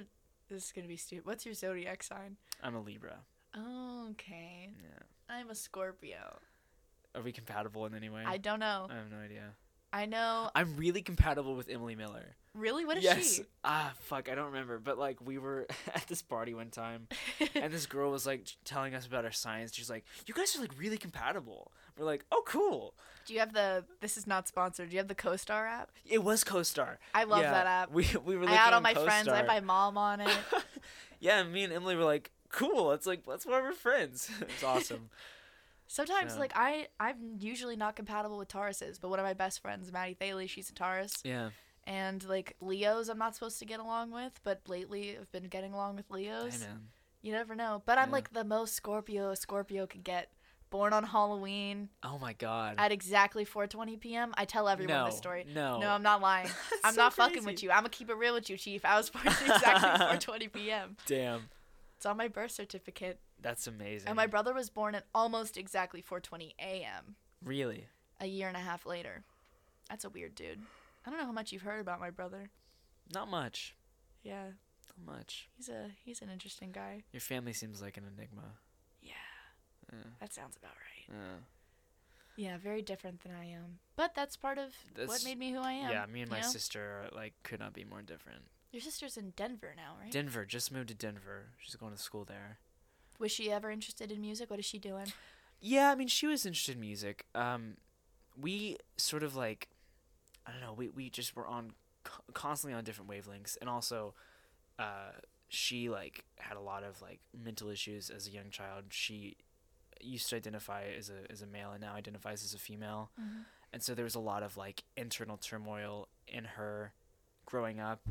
This 0.50 0.66
is 0.66 0.72
gonna 0.72 0.88
be 0.88 0.98
stupid. 0.98 1.26
What's 1.26 1.46
your 1.46 1.54
zodiac 1.54 2.02
sign? 2.04 2.38
I'm 2.64 2.76
a 2.76 2.82
Libra. 2.82 3.18
Okay, 3.56 4.74
Yeah. 4.82 5.04
I'm 5.36 5.50
a 5.50 5.56
Scorpio. 5.56 6.40
Are 7.16 7.22
we 7.22 7.32
compatible 7.32 7.86
in 7.86 7.94
any 7.96 8.10
way? 8.10 8.24
I 8.26 8.38
don't 8.38 8.60
know. 8.60 8.88
I 8.90 8.96
have 8.96 9.10
no 9.12 9.18
idea. 9.18 9.54
I 9.94 10.06
know. 10.06 10.50
I'm 10.54 10.76
really 10.76 11.02
compatible 11.02 11.56
with 11.56 11.70
Emily 11.70 11.96
Miller. 11.96 12.36
Really, 12.54 12.86
what 12.86 12.98
is 12.98 13.04
yes. 13.04 13.36
she? 13.36 13.44
Ah, 13.64 13.94
fuck, 14.00 14.30
I 14.30 14.36
don't 14.36 14.48
remember. 14.48 14.80
But 14.80 14.98
like, 14.98 15.18
we 15.24 15.38
were 15.38 15.68
at 15.96 16.08
this 16.08 16.22
party 16.22 16.54
one 16.54 16.70
time, 16.70 17.08
and 17.56 17.72
this 17.72 17.86
girl 17.86 18.12
was 18.12 18.26
like 18.26 18.48
telling 18.66 18.96
us 18.96 19.06
about 19.06 19.26
our 19.26 19.32
science. 19.32 19.74
She's 19.74 19.90
like, 19.90 20.06
"You 20.26 20.34
guys 20.34 20.56
are 20.56 20.62
like 20.62 20.72
really 20.78 20.98
compatible." 20.98 21.72
We're 21.98 22.06
like, 22.06 22.26
"Oh, 22.32 22.44
cool." 22.46 22.96
Do 23.28 23.34
you 23.34 23.40
have 23.40 23.54
the? 23.54 23.86
This 24.02 24.18
is 24.18 24.26
not 24.26 24.48
sponsored. 24.48 24.90
Do 24.90 24.96
you 24.96 25.00
have 25.00 25.08
the 25.08 25.16
CoStar 25.16 25.68
app? 25.70 25.92
It 26.06 26.24
was 26.24 26.44
CoStar. 26.44 26.98
I 27.14 27.26
love 27.26 27.42
Yeah, 27.42 27.52
that 27.52 27.68
app. 27.68 27.92
We 27.92 28.08
we 28.26 28.38
were. 28.38 28.50
I 28.50 28.56
add 28.56 28.74
all 28.74 28.82
my 28.82 28.96
friends. 28.96 29.28
I 29.28 29.38
had 29.38 29.48
my 29.48 29.60
mom 29.60 29.98
on 29.98 30.22
it. 30.22 30.38
yeah, 31.20 31.44
me 31.44 31.64
and 31.64 31.72
Emily 31.72 31.96
were 31.96 32.06
like, 32.06 32.32
"Cool." 32.50 32.92
It's 32.94 33.06
like 33.06 33.24
that's 33.26 33.46
why 33.46 33.62
we're 33.62 33.74
friends. 33.74 34.32
it's 34.42 34.64
awesome. 34.64 35.10
Sometimes, 35.88 36.34
So- 36.34 36.40
like 36.40 36.52
I, 36.56 36.88
I'm 37.00 37.38
usually 37.40 37.76
not 37.76 37.96
compatible 37.96 38.38
with 38.38 38.50
Tauruses, 38.50 39.00
but 39.00 39.10
one 39.10 39.20
of 39.20 39.26
my 39.26 39.34
best 39.34 39.62
friends, 39.62 39.92
Maddie 39.92 40.14
Thaley, 40.16 40.48
she's 40.48 40.70
a 40.70 40.74
Taurus, 40.74 41.22
yeah. 41.24 41.50
and 41.86 42.24
like 42.28 42.56
Leos, 42.60 43.10
I'm 43.10 43.18
not 43.18 43.36
supposed 43.36 43.60
to 43.60 43.66
get 43.66 43.80
along 43.80 44.12
with, 44.12 44.40
but 44.44 44.62
lately 44.68 45.18
I've 45.20 45.32
been 45.32 45.46
getting 45.48 45.74
along 45.74 45.96
with 45.96 46.10
Leos. 46.12 46.62
Hey 46.62 46.68
man. 46.68 46.88
You 47.22 47.32
never 47.34 47.56
know. 47.56 47.82
But 47.86 47.98
I'm 47.98 48.10
Yeah. 48.10 48.14
like 48.14 48.34
the 48.34 48.44
most 48.44 48.74
Scorpio 48.76 49.32
a 49.32 49.36
Scorpio 49.36 49.88
could 49.88 50.04
get. 50.04 50.30
Born 50.70 50.92
on 50.92 51.06
Halloween 51.06 51.88
Oh 52.04 52.20
my 52.20 52.34
god. 52.34 52.76
at 52.78 52.92
exactly 52.92 53.46
4:20 53.46 53.98
p.m. 54.02 54.34
I 54.38 54.44
tell 54.44 54.68
everyone 54.68 54.98
no, 54.98 55.06
this 55.06 55.18
story. 55.18 55.46
No. 55.56 55.80
No, 55.80 55.90
I'm 55.92 56.04
not 56.04 56.20
lying. 56.22 56.50
I'm 56.84 56.94
so 56.94 57.02
not 57.04 57.14
fucking 57.14 57.46
with 57.46 57.64
you. 57.64 57.72
I'm 57.72 57.78
gonna 57.78 57.90
keep 57.90 58.10
it 58.10 58.18
real 58.18 58.34
with 58.34 58.50
you, 58.50 58.58
Chief. 58.58 58.84
I 58.84 58.98
was 58.98 59.10
born 59.10 59.26
at 59.30 59.42
exactly 59.42 60.36
4:20 60.50 60.52
p.m. 60.52 60.98
Damn. 61.06 61.44
It's 61.96 62.06
on 62.06 62.18
my 62.18 62.28
birth 62.28 62.52
certificate. 62.52 63.18
That's 63.42 63.68
amazing. 63.68 64.08
And 64.08 64.16
my 64.16 64.28
brother 64.28 64.54
was 64.54 64.70
born 64.70 64.96
at 64.96 65.06
almost 65.14 65.58
exactly 65.58 66.02
4:20 66.02 66.54
a.m. 66.60 67.16
really? 67.44 67.86
a 68.20 68.26
year 68.26 68.48
and 68.48 68.58
a 68.58 68.62
half 68.62 68.86
later. 68.86 69.24
That's 69.90 70.04
a 70.06 70.10
weird 70.10 70.34
dude. 70.36 70.62
I 71.06 71.10
don't 71.10 71.20
know 71.20 71.26
how 71.26 71.32
much 71.32 71.52
you've 71.52 71.62
heard 71.62 71.80
about 71.80 72.00
my 72.00 72.10
brother. 72.10 72.50
Not 73.14 73.30
much. 73.30 73.76
Yeah, 74.24 74.48
Not 75.06 75.16
much. 75.18 75.48
he's 75.56 75.70
a 75.70 75.92
he's 76.04 76.22
an 76.22 76.30
interesting 76.30 76.72
guy. 76.72 77.04
Your 77.14 77.22
family 77.22 77.54
seems 77.54 77.82
like 77.82 77.96
an 77.98 78.04
enigma. 78.06 78.56
Yeah, 79.02 79.12
Yeah. 79.94 80.00
that 80.20 80.34
sounds 80.34 80.58
about 80.58 80.72
right. 80.76 81.16
Yeah. 81.18 81.38
Yeah, 82.36 82.58
very 82.58 82.82
different 82.82 83.22
than 83.24 83.32
I 83.34 83.46
am. 83.46 83.80
But 83.96 84.14
that's 84.14 84.36
part 84.36 84.58
of 84.58 84.74
what 85.06 85.24
made 85.24 85.40
me 85.40 85.52
who 85.52 85.60
I 85.60 85.72
am. 85.74 85.92
Yeah, 85.92 86.06
me 86.08 86.22
and 86.22 86.30
my 86.30 86.42
know? 86.42 86.48
sister 86.48 86.82
are, 86.82 87.10
like 87.16 87.34
could 87.44 87.60
not 87.60 87.74
be 87.74 87.84
more 87.84 88.02
different. 88.02 88.44
Your 88.72 88.82
sister's 88.82 89.16
in 89.18 89.32
Denver 89.32 89.74
now, 89.76 89.96
right? 90.02 90.12
Denver 90.12 90.44
just 90.46 90.72
moved 90.72 90.90
to 90.90 90.94
Denver. 90.94 91.48
She's 91.60 91.76
going 91.76 91.94
to 91.94 91.98
school 92.02 92.26
there. 92.26 92.60
Was 93.20 93.32
she 93.32 93.52
ever 93.52 93.72
interested 93.72 94.12
in 94.12 94.22
music? 94.22 94.50
What 94.50 94.60
is 94.60 94.66
she 94.66 94.78
doing? 94.80 95.12
Yeah, 95.60 95.92
I 95.92 95.96
mean, 95.96 96.08
she 96.08 96.28
was 96.28 96.46
interested 96.46 96.76
in 96.76 96.82
music. 96.82 97.26
Um, 97.34 97.78
we 98.40 98.78
sort 98.98 99.24
of 99.24 99.36
like, 99.36 99.70
I 100.46 100.52
don't 100.52 100.62
know, 100.62 100.74
we, 100.74 100.90
we 100.90 101.10
just 101.10 101.36
were 101.36 101.48
on 101.48 101.72
constantly 102.34 102.78
on 102.78 102.84
different 102.84 103.10
wavelengths, 103.10 103.58
and 103.60 103.70
also, 103.70 104.14
uh, 104.78 105.12
she 105.50 105.90
like 105.90 106.26
had 106.38 106.58
a 106.58 106.62
lot 106.62 106.84
of 106.84 107.02
like 107.02 107.20
mental 107.36 107.70
issues 107.70 108.10
as 108.10 108.28
a 108.28 108.32
young 108.32 108.50
child. 108.52 108.86
She 108.90 109.38
used 110.02 110.30
to 110.30 110.36
identify 110.36 110.84
as 110.98 111.10
a 111.10 111.30
as 111.32 111.42
a 111.42 111.48
male, 111.48 111.72
and 111.72 111.82
now 111.82 111.96
identifies 111.96 112.44
as 112.44 112.54
a 112.54 112.60
female, 112.60 113.10
Mm-hmm. 113.20 113.40
and 113.74 113.82
so 113.82 113.96
there 113.96 114.04
was 114.06 114.16
a 114.16 114.20
lot 114.20 114.44
of 114.44 114.58
like 114.58 114.84
internal 114.96 115.38
turmoil 115.38 116.08
in 116.28 116.44
her 116.44 116.94
growing 117.46 117.80
up 117.80 118.02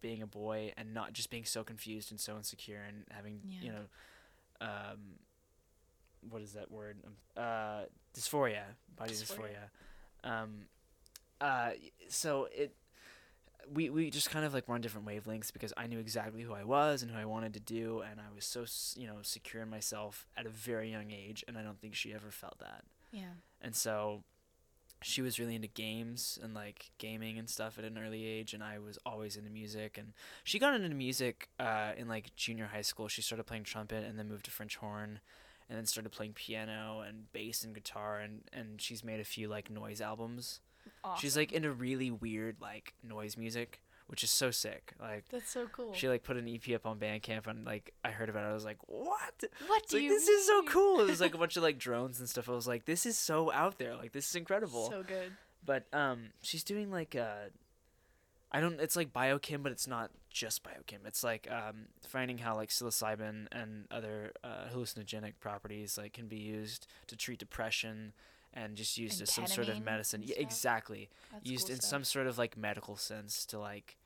being 0.00 0.22
a 0.22 0.26
boy 0.26 0.72
and 0.76 0.94
not 0.94 1.12
just 1.12 1.30
being 1.30 1.44
so 1.44 1.64
confused 1.64 2.10
and 2.10 2.20
so 2.20 2.36
insecure 2.36 2.80
and 2.86 3.04
having 3.10 3.40
you 3.60 3.70
know 3.72 3.84
um 4.60 5.18
what 6.30 6.40
is 6.42 6.52
that 6.52 6.70
word 6.70 6.96
um, 7.06 7.12
uh 7.36 7.82
dysphoria 8.16 8.62
body 8.96 9.12
dysphoria, 9.12 9.68
Dysphoria. 10.24 10.42
um 10.42 10.50
uh 11.40 11.70
so 12.08 12.48
it 12.54 12.74
we 13.72 13.88
we 13.90 14.10
just 14.10 14.30
kind 14.30 14.44
of 14.44 14.52
like 14.52 14.68
were 14.68 14.74
on 14.74 14.80
different 14.82 15.06
wavelengths 15.06 15.52
because 15.52 15.72
I 15.76 15.86
knew 15.86 15.98
exactly 15.98 16.42
who 16.42 16.52
I 16.52 16.64
was 16.64 17.02
and 17.02 17.10
who 17.10 17.18
I 17.18 17.24
wanted 17.24 17.54
to 17.54 17.60
do 17.60 18.02
and 18.08 18.20
I 18.20 18.34
was 18.34 18.44
so 18.44 18.64
you 19.00 19.06
know 19.06 19.16
secure 19.22 19.62
in 19.62 19.70
myself 19.70 20.26
at 20.36 20.44
a 20.46 20.50
very 20.50 20.90
young 20.90 21.10
age 21.10 21.44
and 21.48 21.56
I 21.56 21.62
don't 21.62 21.80
think 21.80 21.94
she 21.94 22.12
ever 22.12 22.30
felt 22.30 22.58
that 22.58 22.84
Yeah. 23.10 23.32
and 23.62 23.74
so 23.74 24.22
she 25.04 25.22
was 25.22 25.38
really 25.38 25.54
into 25.54 25.68
games 25.68 26.38
and 26.42 26.54
like 26.54 26.90
gaming 26.98 27.38
and 27.38 27.48
stuff 27.48 27.78
at 27.78 27.84
an 27.84 27.98
early 27.98 28.24
age 28.24 28.54
and 28.54 28.62
i 28.62 28.78
was 28.78 28.98
always 29.04 29.36
into 29.36 29.50
music 29.50 29.98
and 29.98 30.12
she 30.42 30.58
got 30.58 30.74
into 30.74 30.94
music 30.94 31.48
uh, 31.58 31.92
in 31.96 32.08
like 32.08 32.34
junior 32.36 32.66
high 32.66 32.82
school. 32.82 33.08
She 33.08 33.22
started 33.22 33.44
playing 33.44 33.64
trumpet 33.64 34.04
and 34.04 34.18
then 34.18 34.28
moved 34.28 34.44
to 34.46 34.50
french 34.50 34.76
horn 34.76 35.20
and 35.68 35.78
then 35.78 35.86
started 35.86 36.10
playing 36.10 36.32
piano 36.34 37.02
and 37.06 37.32
bass 37.32 37.64
and 37.64 37.74
guitar 37.74 38.18
and, 38.18 38.42
and 38.52 38.80
she's 38.80 39.02
made 39.02 39.20
a 39.20 39.24
few 39.24 39.48
like 39.48 39.70
noise 39.70 40.00
albums. 40.00 40.60
Awesome. 41.02 41.20
she's 41.20 41.36
like 41.36 41.52
into 41.52 41.70
really 41.72 42.10
weird 42.10 42.56
like 42.60 42.92
noise 43.02 43.36
music 43.38 43.80
which 44.06 44.22
is 44.22 44.30
so 44.30 44.50
sick 44.50 44.92
like 45.00 45.24
That's 45.30 45.50
so 45.50 45.66
cool. 45.72 45.92
she 45.94 46.08
like 46.08 46.22
put 46.22 46.36
an 46.36 46.46
ep 46.48 46.68
up 46.74 46.86
on 46.86 46.98
bandcamp 46.98 47.46
and 47.46 47.64
like 47.64 47.92
i 48.04 48.10
heard 48.10 48.28
about 48.28 48.44
it 48.44 48.48
i 48.50 48.52
was 48.52 48.64
like 48.64 48.76
what 48.86 49.08
what 49.66 49.82
it's 49.82 49.90
do 49.90 49.96
like 49.96 50.02
you 50.04 50.08
this 50.10 50.28
is 50.28 50.46
so 50.46 50.62
cool. 50.64 51.00
It 51.00 51.06
was 51.06 51.20
like 51.20 51.34
a 51.34 51.38
bunch 51.44 51.56
of 51.56 51.62
like 51.62 51.78
drones 51.78 52.20
and 52.20 52.28
stuff. 52.28 52.48
I 52.48 52.52
was 52.52 52.68
like, 52.68 52.84
this 52.84 53.06
is 53.06 53.16
so 53.18 53.50
out 53.52 53.78
there. 53.78 53.96
Like 53.96 54.12
this 54.12 54.28
is 54.28 54.34
incredible. 54.36 54.90
So 54.90 55.02
good. 55.02 55.32
but 55.64 55.86
um, 55.92 56.30
she's 56.42 56.62
doing 56.62 56.90
like 56.90 57.16
uh, 57.16 57.48
I 58.52 58.60
don't. 58.60 58.78
It's 58.80 58.94
like 58.94 59.12
biochem, 59.12 59.62
but 59.62 59.72
it's 59.72 59.86
not 59.88 60.10
just 60.30 60.62
biochem. 60.62 61.06
It's 61.06 61.24
like 61.24 61.48
um, 61.50 61.86
finding 62.06 62.38
how 62.38 62.54
like 62.54 62.68
psilocybin 62.68 63.46
and 63.50 63.86
other 63.90 64.32
uh, 64.44 64.68
hallucinogenic 64.72 65.34
properties 65.40 65.98
like 65.98 66.12
can 66.12 66.28
be 66.28 66.36
used 66.36 66.86
to 67.08 67.16
treat 67.16 67.38
depression 67.38 68.12
and 68.54 68.76
just 68.76 68.96
used 68.96 69.20
And 69.20 69.28
as 69.28 69.34
some 69.34 69.46
sort 69.46 69.68
of 69.68 69.84
medicine. 69.84 70.22
Yeah, 70.24 70.36
exactly. 70.38 71.10
That's 71.32 71.44
used 71.44 71.66
cool 71.66 71.74
in 71.74 71.80
stuff. 71.80 71.90
some 71.90 72.04
sort 72.04 72.26
of 72.26 72.38
like 72.38 72.56
medical 72.56 72.96
sense 72.96 73.44
to 73.46 73.58
like 73.58 73.96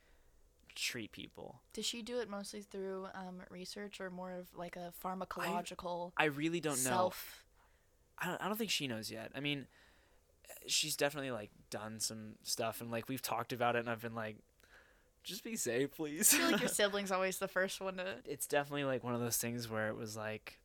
treat 0.75 1.13
people. 1.13 1.61
Does 1.73 1.85
she 1.85 2.03
do 2.03 2.19
it 2.19 2.29
mostly 2.29 2.63
through 2.63 3.07
um, 3.15 3.43
research 3.51 4.01
or 4.01 4.11
more 4.11 4.33
of 4.33 4.47
like 4.57 4.77
a 4.77 4.93
pharmacological 5.05 6.13
I 6.17 6.27
really 6.27 6.61
don't 6.61 6.83
know. 6.85 7.13
I 8.19 8.27
don't, 8.27 8.43
I 8.43 8.47
don't 8.49 8.57
think 8.57 8.71
she 8.71 8.89
knows 8.89 9.11
yet. 9.11 9.31
I 9.35 9.41
mean, 9.41 9.67
she's 10.67 10.97
definitely 10.97 11.31
like 11.31 11.51
done 11.71 12.01
some 12.01 12.33
stuff 12.43 12.81
and 12.81 12.91
like 12.91 13.09
we've 13.09 13.23
talked 13.23 13.53
about 13.53 13.77
it 13.77 13.81
and 13.81 13.91
I've 13.91 14.03
been 14.03 14.15
like 14.15 14.37
just 15.25 15.45
be 15.45 15.57
safe, 15.57 15.95
please. 15.95 16.33
I 16.33 16.39
feel 16.39 16.51
like 16.53 16.61
your 16.61 16.69
sibling's 16.69 17.13
always 17.13 17.39
the 17.39 17.49
first 17.49 17.81
one 17.81 17.99
to. 17.99 18.15
it's 18.25 18.47
definitely 18.47 18.85
like 18.85 19.05
one 19.05 19.15
of 19.15 19.21
those 19.21 19.37
things 19.37 19.69
where 19.69 19.89
it 19.89 19.97
was 19.97 20.17
like 20.17 20.59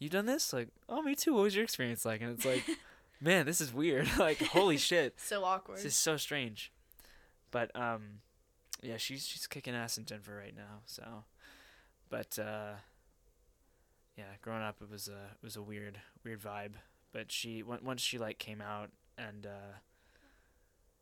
you 0.00 0.08
done 0.08 0.26
this? 0.26 0.52
Like, 0.52 0.68
oh, 0.88 1.02
me 1.02 1.14
too. 1.14 1.34
What 1.34 1.42
was 1.42 1.54
your 1.54 1.62
experience 1.62 2.04
like? 2.04 2.22
And 2.22 2.32
it's 2.32 2.46
like, 2.46 2.64
man, 3.20 3.46
this 3.46 3.60
is 3.60 3.72
weird. 3.72 4.08
like, 4.18 4.38
holy 4.38 4.76
shit. 4.90 5.14
So 5.18 5.44
awkward. 5.44 5.78
This 5.78 5.84
is 5.86 5.96
so 5.96 6.16
strange. 6.16 6.72
But 7.50 7.74
um 7.74 8.20
yeah, 8.82 8.96
she's 8.96 9.26
she's 9.26 9.46
kicking 9.46 9.74
ass 9.74 9.98
in 9.98 10.04
Denver 10.04 10.36
right 10.36 10.54
now, 10.56 10.80
so 10.86 11.24
but 12.08 12.38
uh 12.38 12.72
yeah, 14.16 14.24
growing 14.42 14.62
up 14.62 14.76
it 14.82 14.90
was 14.90 15.08
a 15.08 15.32
it 15.34 15.42
was 15.44 15.56
a 15.56 15.62
weird 15.62 15.98
weird 16.24 16.40
vibe. 16.40 16.74
But 17.12 17.32
she 17.32 17.62
on- 17.62 17.80
once 17.84 18.00
she 18.02 18.18
like 18.18 18.38
came 18.38 18.60
out 18.60 18.90
and 19.18 19.46
uh 19.46 19.78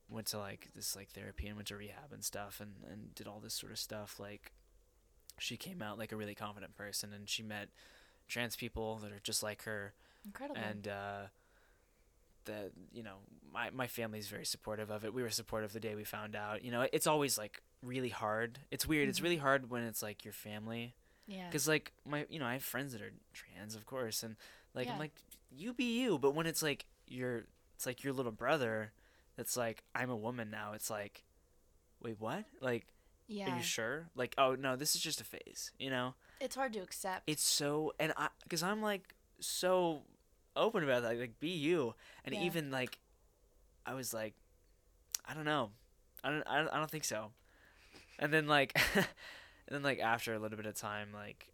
went 0.08 0.26
to 0.28 0.38
like 0.38 0.70
this 0.74 0.96
like 0.96 1.10
therapy 1.10 1.46
and 1.46 1.56
went 1.56 1.68
to 1.68 1.76
rehab 1.76 2.12
and 2.12 2.24
stuff 2.24 2.60
and 2.60 2.72
and 2.90 3.14
did 3.14 3.26
all 3.28 3.40
this 3.40 3.52
sort 3.54 3.70
of 3.72 3.78
stuff 3.78 4.18
like 4.18 4.52
she 5.38 5.56
came 5.58 5.82
out 5.82 5.98
like 5.98 6.12
a 6.12 6.16
really 6.16 6.34
confident 6.34 6.74
person 6.74 7.12
and 7.12 7.28
she 7.28 7.42
met 7.42 7.68
trans 8.26 8.56
people 8.56 8.96
that 8.96 9.12
are 9.12 9.20
just 9.22 9.42
like 9.42 9.62
her 9.64 9.92
Incredible. 10.24 10.60
and 10.60 10.88
uh, 10.88 11.20
the 12.48 12.70
you 12.92 13.02
know 13.02 13.16
my 13.52 13.70
my 13.70 13.86
family's 13.86 14.28
very 14.28 14.44
supportive 14.44 14.90
of 14.90 15.04
it. 15.04 15.14
We 15.14 15.22
were 15.22 15.30
supportive 15.30 15.72
the 15.72 15.80
day 15.80 15.94
we 15.94 16.04
found 16.04 16.34
out. 16.34 16.64
You 16.64 16.70
know, 16.72 16.86
it's 16.92 17.06
always 17.06 17.38
like 17.38 17.62
really 17.82 18.08
hard. 18.08 18.58
It's 18.70 18.86
weird. 18.86 19.08
It's 19.08 19.20
Mhm. 19.20 19.22
really 19.24 19.36
hard 19.36 19.70
when 19.70 19.84
it's 19.84 20.02
like 20.02 20.24
your 20.24 20.32
family, 20.34 20.94
yeah. 21.26 21.46
because 21.46 21.68
like 21.68 21.92
my 22.04 22.26
you 22.28 22.38
know 22.38 22.46
I 22.46 22.54
have 22.54 22.64
friends 22.64 22.92
that 22.92 23.02
are 23.02 23.12
trans, 23.32 23.74
of 23.76 23.86
course, 23.86 24.22
and 24.22 24.36
like 24.74 24.88
I'm 24.88 24.98
like 24.98 25.12
you 25.50 25.72
be 25.72 26.00
you. 26.00 26.18
But 26.18 26.32
when 26.34 26.46
it's 26.46 26.62
like 26.62 26.86
your 27.06 27.44
it's 27.76 27.86
like 27.86 28.02
your 28.04 28.12
little 28.12 28.32
brother, 28.32 28.92
that's 29.36 29.56
like 29.56 29.84
I'm 29.94 30.10
a 30.10 30.16
woman 30.16 30.50
now. 30.50 30.72
It's 30.72 30.90
like, 30.90 31.24
wait, 32.02 32.16
what? 32.20 32.44
Like, 32.60 32.86
Yeah. 33.28 33.52
are 33.52 33.56
you 33.56 33.62
sure? 33.62 34.08
Like, 34.14 34.34
oh 34.36 34.54
no, 34.56 34.76
this 34.76 34.94
is 34.96 35.00
just 35.00 35.20
a 35.20 35.24
phase. 35.24 35.72
You 35.78 35.90
know 35.90 36.14
It's 36.40 36.54
hard 36.56 36.72
to 36.74 36.80
accept. 36.80 37.22
it's 37.26 37.42
so 37.44 37.92
and 37.98 38.12
I 38.16 38.28
because 38.42 38.62
I'm 38.62 38.82
like 38.82 39.14
so 39.40 40.02
open 40.58 40.82
about 40.84 41.02
that 41.02 41.18
like 41.18 41.40
be 41.40 41.50
you. 41.50 41.94
And 42.24 42.34
Yeah. 42.34 42.42
even 42.42 42.70
like 42.70 42.98
I 43.86 43.94
was 43.94 44.12
like 44.12 44.34
I 45.26 45.34
don't 45.34 45.44
know. 45.44 45.70
I 46.24 46.30
don't 46.30 46.42
I 46.46 46.58
don't, 46.58 46.68
I 46.68 46.76
don't 46.78 46.90
think 46.90 47.04
so. 47.04 47.30
And 48.18 48.32
then 48.32 48.46
like 48.46 48.78
and 48.94 49.06
then 49.70 49.82
like 49.82 50.00
after 50.00 50.34
a 50.34 50.38
little 50.38 50.56
bit 50.56 50.66
of 50.66 50.74
time 50.74 51.08
like 51.12 51.52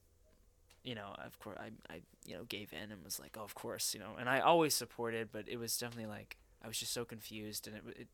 you 0.83 0.95
know 0.95 1.15
of 1.25 1.39
course 1.39 1.59
I 1.61 1.71
I 1.93 2.01
you 2.27 2.37
know 2.37 2.45
gave 2.45 2.73
in 2.73 2.91
and 2.91 3.05
was 3.05 3.21
like 3.21 3.37
oh 3.39 3.43
of 3.43 3.55
course 3.55 3.95
you 3.95 4.01
know. 4.01 4.17
And 4.19 4.29
I 4.29 4.41
always 4.41 4.75
supported 4.75 5.29
but 5.33 5.49
it 5.49 5.59
was 5.59 5.77
definitely 5.77 6.11
like 6.11 6.37
I 6.63 6.69
was 6.69 6.79
just 6.79 6.93
so 6.93 7.05
confused 7.05 7.67
and 7.69 7.77
it 7.77 7.83
it 8.01 8.09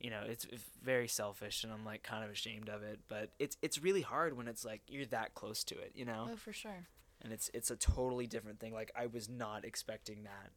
you 0.00 0.10
know 0.10 0.22
it's, 0.26 0.44
it's 0.46 0.64
very 0.82 1.06
selfish 1.08 1.62
and 1.62 1.72
I'm 1.72 1.84
like 1.84 2.02
kind 2.02 2.24
of 2.24 2.30
ashamed 2.30 2.68
of 2.68 2.82
it. 2.82 3.00
But 3.08 3.30
it's 3.38 3.56
it's 3.62 3.82
really 3.82 4.02
hard 4.02 4.36
when 4.36 4.48
it's 4.48 4.64
like 4.64 4.82
you're 4.88 5.06
that 5.06 5.34
close 5.34 5.64
to 5.64 5.74
it 5.78 5.92
you 5.94 6.04
know? 6.04 6.28
Oh, 6.32 6.36
for 6.36 6.52
sure. 6.52 6.86
And 7.22 7.32
it's 7.32 7.50
it's 7.54 7.70
a 7.70 7.76
totally 7.76 8.26
different 8.26 8.58
thing. 8.60 8.72
Like 8.74 8.90
I 8.96 9.06
was 9.06 9.28
not 9.28 9.64
expecting 9.64 10.24
that. 10.24 10.50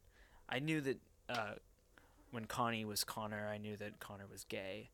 I 0.50 0.60
knew 0.60 0.82
that 0.82 0.98
uh, 1.30 1.54
when 2.32 2.46
Connie 2.46 2.86
was 2.86 3.04
Connor, 3.04 3.48
I 3.48 3.58
knew 3.58 3.78
that 3.78 4.00
Connor 4.00 4.26
was 4.32 4.44
gay, 4.44 4.90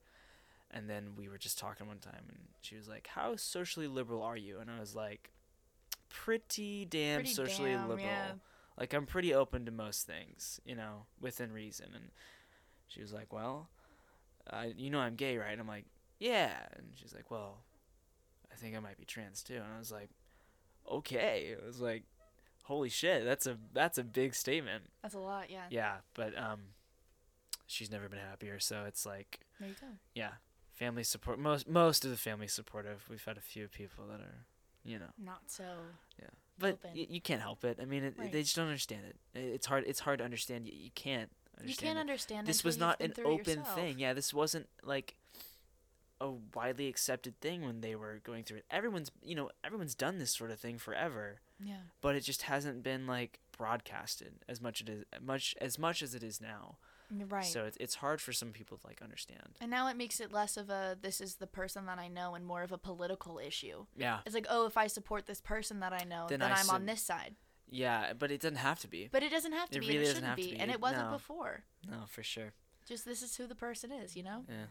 and 0.69 0.89
then 0.89 1.11
we 1.17 1.27
were 1.29 1.37
just 1.37 1.57
talking 1.57 1.87
one 1.87 1.99
time, 1.99 2.23
and 2.29 2.39
she 2.61 2.75
was 2.75 2.87
like, 2.87 3.07
"How 3.07 3.35
socially 3.35 3.87
liberal 3.87 4.21
are 4.21 4.37
you?" 4.37 4.59
And 4.59 4.69
I 4.69 4.79
was 4.79 4.95
like, 4.95 5.31
"Pretty 6.09 6.85
damn 6.85 7.19
Pretty 7.21 7.33
socially 7.33 7.71
damn, 7.71 7.87
liberal. 7.89 8.05
yeah. 8.07 8.31
Like 8.77 8.93
I'm 8.93 9.05
pretty 9.05 9.33
open 9.33 9.65
to 9.65 9.71
most 9.71 10.07
things, 10.07 10.59
you 10.65 10.75
know, 10.75 11.05
within 11.19 11.51
reason." 11.51 11.87
And 11.93 12.11
she 12.87 13.01
was 13.01 13.13
like, 13.13 13.31
"Well, 13.33 13.69
uh, 14.49 14.65
you 14.75 14.89
know 14.89 14.99
I'm 14.99 15.15
gay, 15.15 15.37
right?" 15.37 15.51
And 15.51 15.61
I'm 15.61 15.67
like, 15.67 15.85
"Yeah," 16.19 16.53
and 16.75 16.87
she's 16.95 17.13
like, 17.13 17.31
"Well." 17.31 17.59
I 18.53 18.55
think 18.57 18.75
I 18.75 18.79
might 18.79 18.97
be 18.97 19.05
trans 19.05 19.43
too, 19.43 19.55
and 19.55 19.73
I 19.73 19.79
was 19.79 19.93
like, 19.93 20.09
okay. 20.91 21.49
It 21.51 21.63
was 21.65 21.79
like, 21.79 22.03
holy 22.63 22.89
shit, 22.89 23.23
that's 23.25 23.47
a 23.47 23.57
that's 23.73 23.97
a 23.97 24.03
big 24.03 24.35
statement. 24.35 24.83
That's 25.01 25.15
a 25.15 25.19
lot. 25.19 25.49
Yeah. 25.49 25.65
Yeah, 25.69 25.93
but 26.13 26.37
um, 26.37 26.59
she's 27.67 27.91
never 27.91 28.07
been 28.09 28.19
happier. 28.19 28.59
So 28.59 28.83
it's 28.87 29.05
like, 29.05 29.39
There 29.59 29.69
you 29.69 29.75
go. 29.79 29.87
yeah, 30.13 30.31
family 30.73 31.03
support. 31.03 31.39
Most 31.39 31.67
most 31.67 32.05
of 32.05 32.11
the 32.11 32.17
family 32.17 32.47
supportive. 32.47 33.05
We've 33.09 33.23
had 33.23 33.37
a 33.37 33.41
few 33.41 33.67
people 33.67 34.05
that 34.09 34.19
are, 34.21 34.45
you 34.83 34.99
know, 34.99 35.11
Not 35.23 35.41
so. 35.47 35.63
Yeah, 36.19 36.27
but 36.59 36.79
y- 36.95 37.07
you 37.09 37.21
can't 37.21 37.41
help 37.41 37.63
it. 37.63 37.79
I 37.81 37.85
mean, 37.85 38.03
it, 38.03 38.15
Right. 38.17 38.31
they 38.31 38.43
just 38.43 38.55
don't 38.55 38.67
understand 38.67 39.01
it. 39.07 39.15
It's 39.39 39.65
hard. 39.65 39.83
It's 39.87 39.99
hard 40.01 40.19
to 40.19 40.25
understand. 40.25 40.67
You, 40.67 40.73
you 40.75 40.91
can't. 40.95 41.29
Understand 41.59 41.69
You 41.81 41.87
can't 41.87 41.97
it. 41.97 42.01
understand. 42.01 42.47
This 42.47 42.63
was 42.63 42.77
not 42.79 42.99
an 43.01 43.13
open 43.23 43.59
yourself. 43.59 43.75
thing. 43.75 43.99
Yeah, 43.99 44.13
this 44.13 44.33
wasn't 44.33 44.67
like. 44.83 45.15
A 46.21 46.31
widely 46.55 46.87
accepted 46.87 47.39
thing 47.41 47.65
when 47.65 47.81
they 47.81 47.95
were 47.95 48.19
going 48.23 48.43
through 48.43 48.57
it. 48.59 48.65
Everyone's 48.69 49.11
you 49.23 49.35
know 49.35 49.49
everyone's 49.63 49.95
done 49.95 50.19
this 50.19 50.31
sort 50.31 50.51
of 50.51 50.59
thing 50.59 50.77
forever, 50.77 51.41
Yeah. 51.59 51.81
but 52.01 52.15
it 52.15 52.21
just 52.21 52.43
hasn't 52.43 52.83
been 52.83 53.07
like 53.07 53.39
broadcasted 53.57 54.33
as 54.47 54.61
much 54.61 54.81
it 54.81 54.89
is 54.89 55.03
much 55.21 55.55
as 55.59 55.77
much 55.79 56.01
as 56.03 56.13
it 56.15 56.23
is 56.23 56.39
now. 56.41 56.77
Right. 57.27 57.43
So 57.43 57.65
it's 57.65 57.75
it's 57.77 57.95
hard 57.95 58.21
for 58.21 58.31
some 58.31 58.51
people 58.51 58.77
to 58.77 58.87
like 58.87 59.01
understand. 59.01 59.57
and 59.59 59.69
now 59.69 59.87
it 59.89 59.97
makes 59.97 60.21
it 60.21 60.31
less 60.31 60.55
of 60.55 60.69
a 60.69 60.97
this 61.01 61.19
is 61.19 61.35
the 61.35 61.47
person 61.47 61.85
that 61.87 61.99
I 61.99 62.07
know 62.07 62.35
and 62.35 62.45
more 62.45 62.63
of 62.63 62.71
a 62.71 62.77
political 62.77 63.37
issue. 63.39 63.85
Yeah, 63.97 64.19
It's 64.25 64.33
like, 64.35 64.47
oh, 64.49 64.65
if 64.65 64.77
I 64.77 64.87
support 64.87 65.25
this 65.25 65.41
person 65.41 65.81
that 65.81 65.91
I 65.91 66.05
know, 66.05 66.27
Then 66.29 66.39
then, 66.39 66.51
I 66.53 66.59
I'm 66.61 66.69
on 66.69 66.85
this 66.85 67.01
side. 67.01 67.35
yeah, 67.69 68.13
but 68.13 68.31
it 68.31 68.39
doesn't 68.39 68.57
have 68.59 68.79
to 68.79 68.87
be. 68.87 69.09
But 69.11 69.23
it 69.23 69.29
doesn't 69.31 69.51
have 69.51 69.69
to 69.71 69.77
It 69.79 69.81
be. 69.81 69.87
really 69.89 70.05
it 70.05 70.15
shouldn't 70.15 70.35
be. 70.37 70.51
be. 70.53 70.57
And 70.57 70.71
it 70.71 70.79
wasn't 70.79 71.07
No. 71.07 71.11
before. 71.17 71.63
No, 71.89 72.05
for 72.07 72.23
sure. 72.23 72.53
Just 72.87 73.03
this 73.05 73.21
is 73.21 73.35
who 73.35 73.45
the 73.45 73.55
person 73.55 73.91
is, 73.91 74.15
you 74.15 74.23
know? 74.23 74.45
Yeah. 74.47 74.65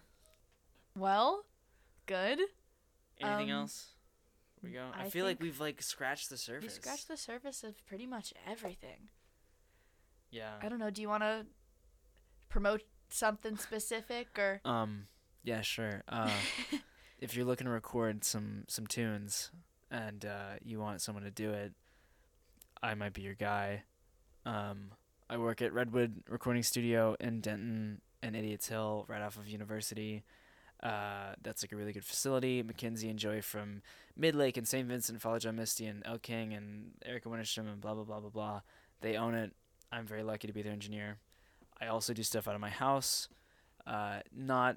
Well, 0.96 1.44
good. 2.06 2.40
Anything 3.20 3.50
Um, 3.52 3.60
else? 3.62 3.88
We 4.62 4.70
go. 4.70 4.90
I, 4.94 5.04
I 5.04 5.10
feel 5.10 5.24
like 5.24 5.40
we've 5.40 5.60
like 5.60 5.80
scratched 5.82 6.28
the 6.30 6.36
surface. 6.36 6.76
We 6.76 6.82
scratched 6.82 7.08
the 7.08 7.16
surface 7.16 7.62
of 7.64 7.84
pretty 7.86 8.06
much 8.06 8.34
everything. 8.46 9.08
Yeah. 10.30 10.52
I 10.62 10.68
don't 10.68 10.78
know. 10.78 10.90
Do 10.90 11.00
you 11.02 11.08
want 11.08 11.22
to 11.22 11.46
promote 12.48 12.82
something 13.08 13.56
specific 13.56 14.28
or? 14.38 14.60
Um. 14.64 15.06
Yeah. 15.42 15.62
Sure. 15.62 16.02
Uh, 16.08 16.30
if 17.18 17.34
you're 17.34 17.46
looking 17.46 17.64
to 17.66 17.70
record 17.70 18.24
some 18.24 18.64
some 18.68 18.86
tunes 18.86 19.50
and 19.90 20.24
uh, 20.24 20.54
you 20.62 20.78
want 20.78 21.00
someone 21.00 21.24
to 21.24 21.30
do 21.30 21.50
it, 21.52 21.72
I 22.82 22.94
might 22.94 23.12
be 23.14 23.22
your 23.22 23.34
guy. 23.34 23.84
Um, 24.44 24.90
I 25.28 25.36
work 25.38 25.62
at 25.62 25.72
Redwood 25.72 26.22
Recording 26.28 26.62
Studio 26.62 27.16
in 27.20 27.40
Denton 27.40 28.00
and 28.22 28.36
Idiots 28.36 28.68
Hill, 28.68 29.04
right 29.08 29.22
off 29.22 29.36
of 29.38 29.48
University. 29.48 30.22
Uh, 30.82 31.34
that's 31.42 31.62
like 31.62 31.72
a 31.72 31.76
really 31.76 31.92
good 31.92 32.04
facility. 32.04 32.62
Mackenzie 32.62 33.10
and 33.10 33.18
Joey 33.18 33.42
from 33.42 33.82
Midlake 34.18 34.56
and 34.56 34.66
St. 34.66 34.88
Vincent, 34.88 35.20
Father 35.20 35.38
John 35.38 35.56
Misty 35.56 35.86
and 35.86 36.02
Elle 36.06 36.18
King 36.18 36.54
and 36.54 36.92
Erika 37.04 37.28
Wennerstrom 37.28 37.70
and 37.70 37.80
blah 37.80 37.94
blah 37.94 38.04
blah 38.04 38.20
blah 38.20 38.30
blah. 38.30 38.60
They 39.00 39.16
own 39.16 39.34
it. 39.34 39.52
I'm 39.92 40.06
very 40.06 40.22
lucky 40.22 40.46
to 40.46 40.52
be 40.52 40.62
their 40.62 40.72
engineer. 40.72 41.18
I 41.80 41.86
also 41.86 42.12
do 42.12 42.22
stuff 42.22 42.48
out 42.48 42.54
of 42.54 42.60
my 42.60 42.70
house. 42.70 43.28
Uh, 43.86 44.20
not 44.34 44.76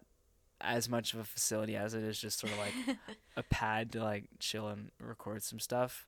as 0.60 0.90
much 0.90 1.14
of 1.14 1.20
a 1.20 1.24
facility 1.24 1.76
as 1.76 1.94
it 1.94 2.04
is 2.04 2.20
just 2.20 2.40
sort 2.40 2.54
of 2.54 2.60
like 2.60 2.98
a 3.38 3.44
pad 3.44 3.92
to 3.92 4.04
like 4.04 4.26
chill 4.40 4.68
and 4.68 4.92
record 5.00 5.44
some 5.44 5.60
stuff. 5.60 6.08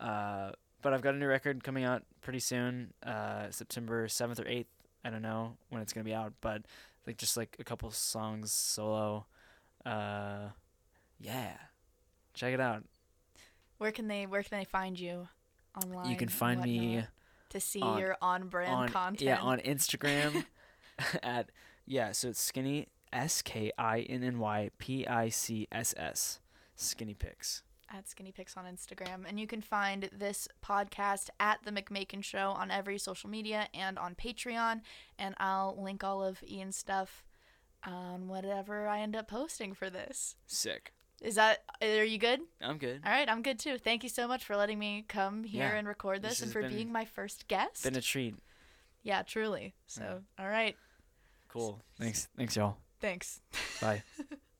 Uh, 0.00 0.50
but 0.82 0.92
I've 0.92 1.02
got 1.02 1.14
a 1.14 1.18
new 1.18 1.26
record 1.26 1.62
coming 1.62 1.84
out 1.84 2.02
pretty 2.22 2.40
soon, 2.40 2.92
uh, 3.04 3.50
September 3.50 4.08
seventh 4.08 4.40
or 4.40 4.48
eighth. 4.48 4.68
I 5.04 5.10
don't 5.10 5.22
know 5.22 5.56
when 5.70 5.82
it's 5.82 5.92
gonna 5.92 6.04
be 6.04 6.14
out, 6.14 6.32
but 6.40 6.62
like 7.06 7.16
just 7.16 7.36
like 7.36 7.56
a 7.58 7.64
couple 7.64 7.90
songs 7.90 8.52
solo. 8.52 9.26
Uh, 9.84 10.48
yeah, 11.20 11.52
check 12.34 12.52
it 12.54 12.60
out. 12.60 12.84
Where 13.78 13.92
can 13.92 14.06
they 14.08 14.26
Where 14.26 14.42
can 14.42 14.58
they 14.58 14.64
find 14.64 14.98
you 14.98 15.28
online? 15.82 16.10
you 16.10 16.16
can 16.16 16.28
find 16.28 16.60
me 16.62 17.04
to 17.50 17.60
see 17.60 17.80
on- 17.80 17.98
your 17.98 18.16
on 18.22 18.48
brand 18.48 18.72
on 18.72 18.88
content. 18.88 19.22
yeah 19.22 19.38
on 19.40 19.58
Instagram 19.60 20.44
at 21.22 21.50
yeah. 21.86 22.12
So 22.12 22.28
it's 22.28 22.40
skinny 22.40 22.88
S 23.12 23.42
K 23.42 23.72
I 23.76 24.00
N 24.00 24.22
N 24.22 24.38
Y 24.38 24.70
P 24.78 25.06
I 25.06 25.28
C 25.28 25.66
S 25.72 25.94
S 25.96 26.40
skinny 26.76 27.14
pics. 27.14 27.62
At 27.94 28.08
Skinny 28.08 28.32
Pics 28.32 28.56
on 28.56 28.64
Instagram. 28.64 29.24
And 29.28 29.38
you 29.38 29.46
can 29.46 29.60
find 29.60 30.08
this 30.16 30.48
podcast 30.64 31.28
at 31.38 31.58
The 31.64 31.70
McMakin 31.72 32.24
Show 32.24 32.50
on 32.50 32.70
every 32.70 32.98
social 32.98 33.28
media 33.28 33.68
and 33.74 33.98
on 33.98 34.14
Patreon. 34.14 34.80
And 35.18 35.34
I'll 35.38 35.76
link 35.80 36.02
all 36.02 36.22
of 36.24 36.42
Ian's 36.48 36.76
stuff 36.76 37.24
on 37.84 38.28
whatever 38.28 38.86
I 38.86 39.00
end 39.00 39.14
up 39.16 39.28
posting 39.28 39.74
for 39.74 39.90
this. 39.90 40.36
Sick. 40.46 40.92
Is 41.20 41.36
that, 41.36 41.58
are 41.80 42.02
you 42.04 42.18
good? 42.18 42.40
I'm 42.60 42.78
good. 42.78 43.00
All 43.06 43.12
right, 43.12 43.28
I'm 43.28 43.42
good 43.42 43.58
too. 43.58 43.78
Thank 43.78 44.02
you 44.02 44.08
so 44.08 44.26
much 44.26 44.44
for 44.44 44.56
letting 44.56 44.78
me 44.78 45.04
come 45.08 45.44
here 45.44 45.68
Yeah, 45.68 45.76
and 45.76 45.86
record 45.86 46.20
this 46.22 46.30
this, 46.38 46.42
and 46.42 46.52
for 46.52 46.62
been- 46.62 46.72
being 46.72 46.92
my 46.92 47.04
first 47.04 47.46
guest. 47.46 47.84
Been 47.84 47.94
a 47.96 48.00
treat. 48.00 48.34
yeah, 49.04 49.22
truly. 49.22 49.74
So, 49.86 50.22
all 50.38 50.48
right. 50.48 50.76
Cool. 51.48 51.80
Thanks. 51.98 52.28
Thanks, 52.36 52.56
y'all. 52.56 52.76
Thanks. 53.00 53.40
Bye. 53.80 54.02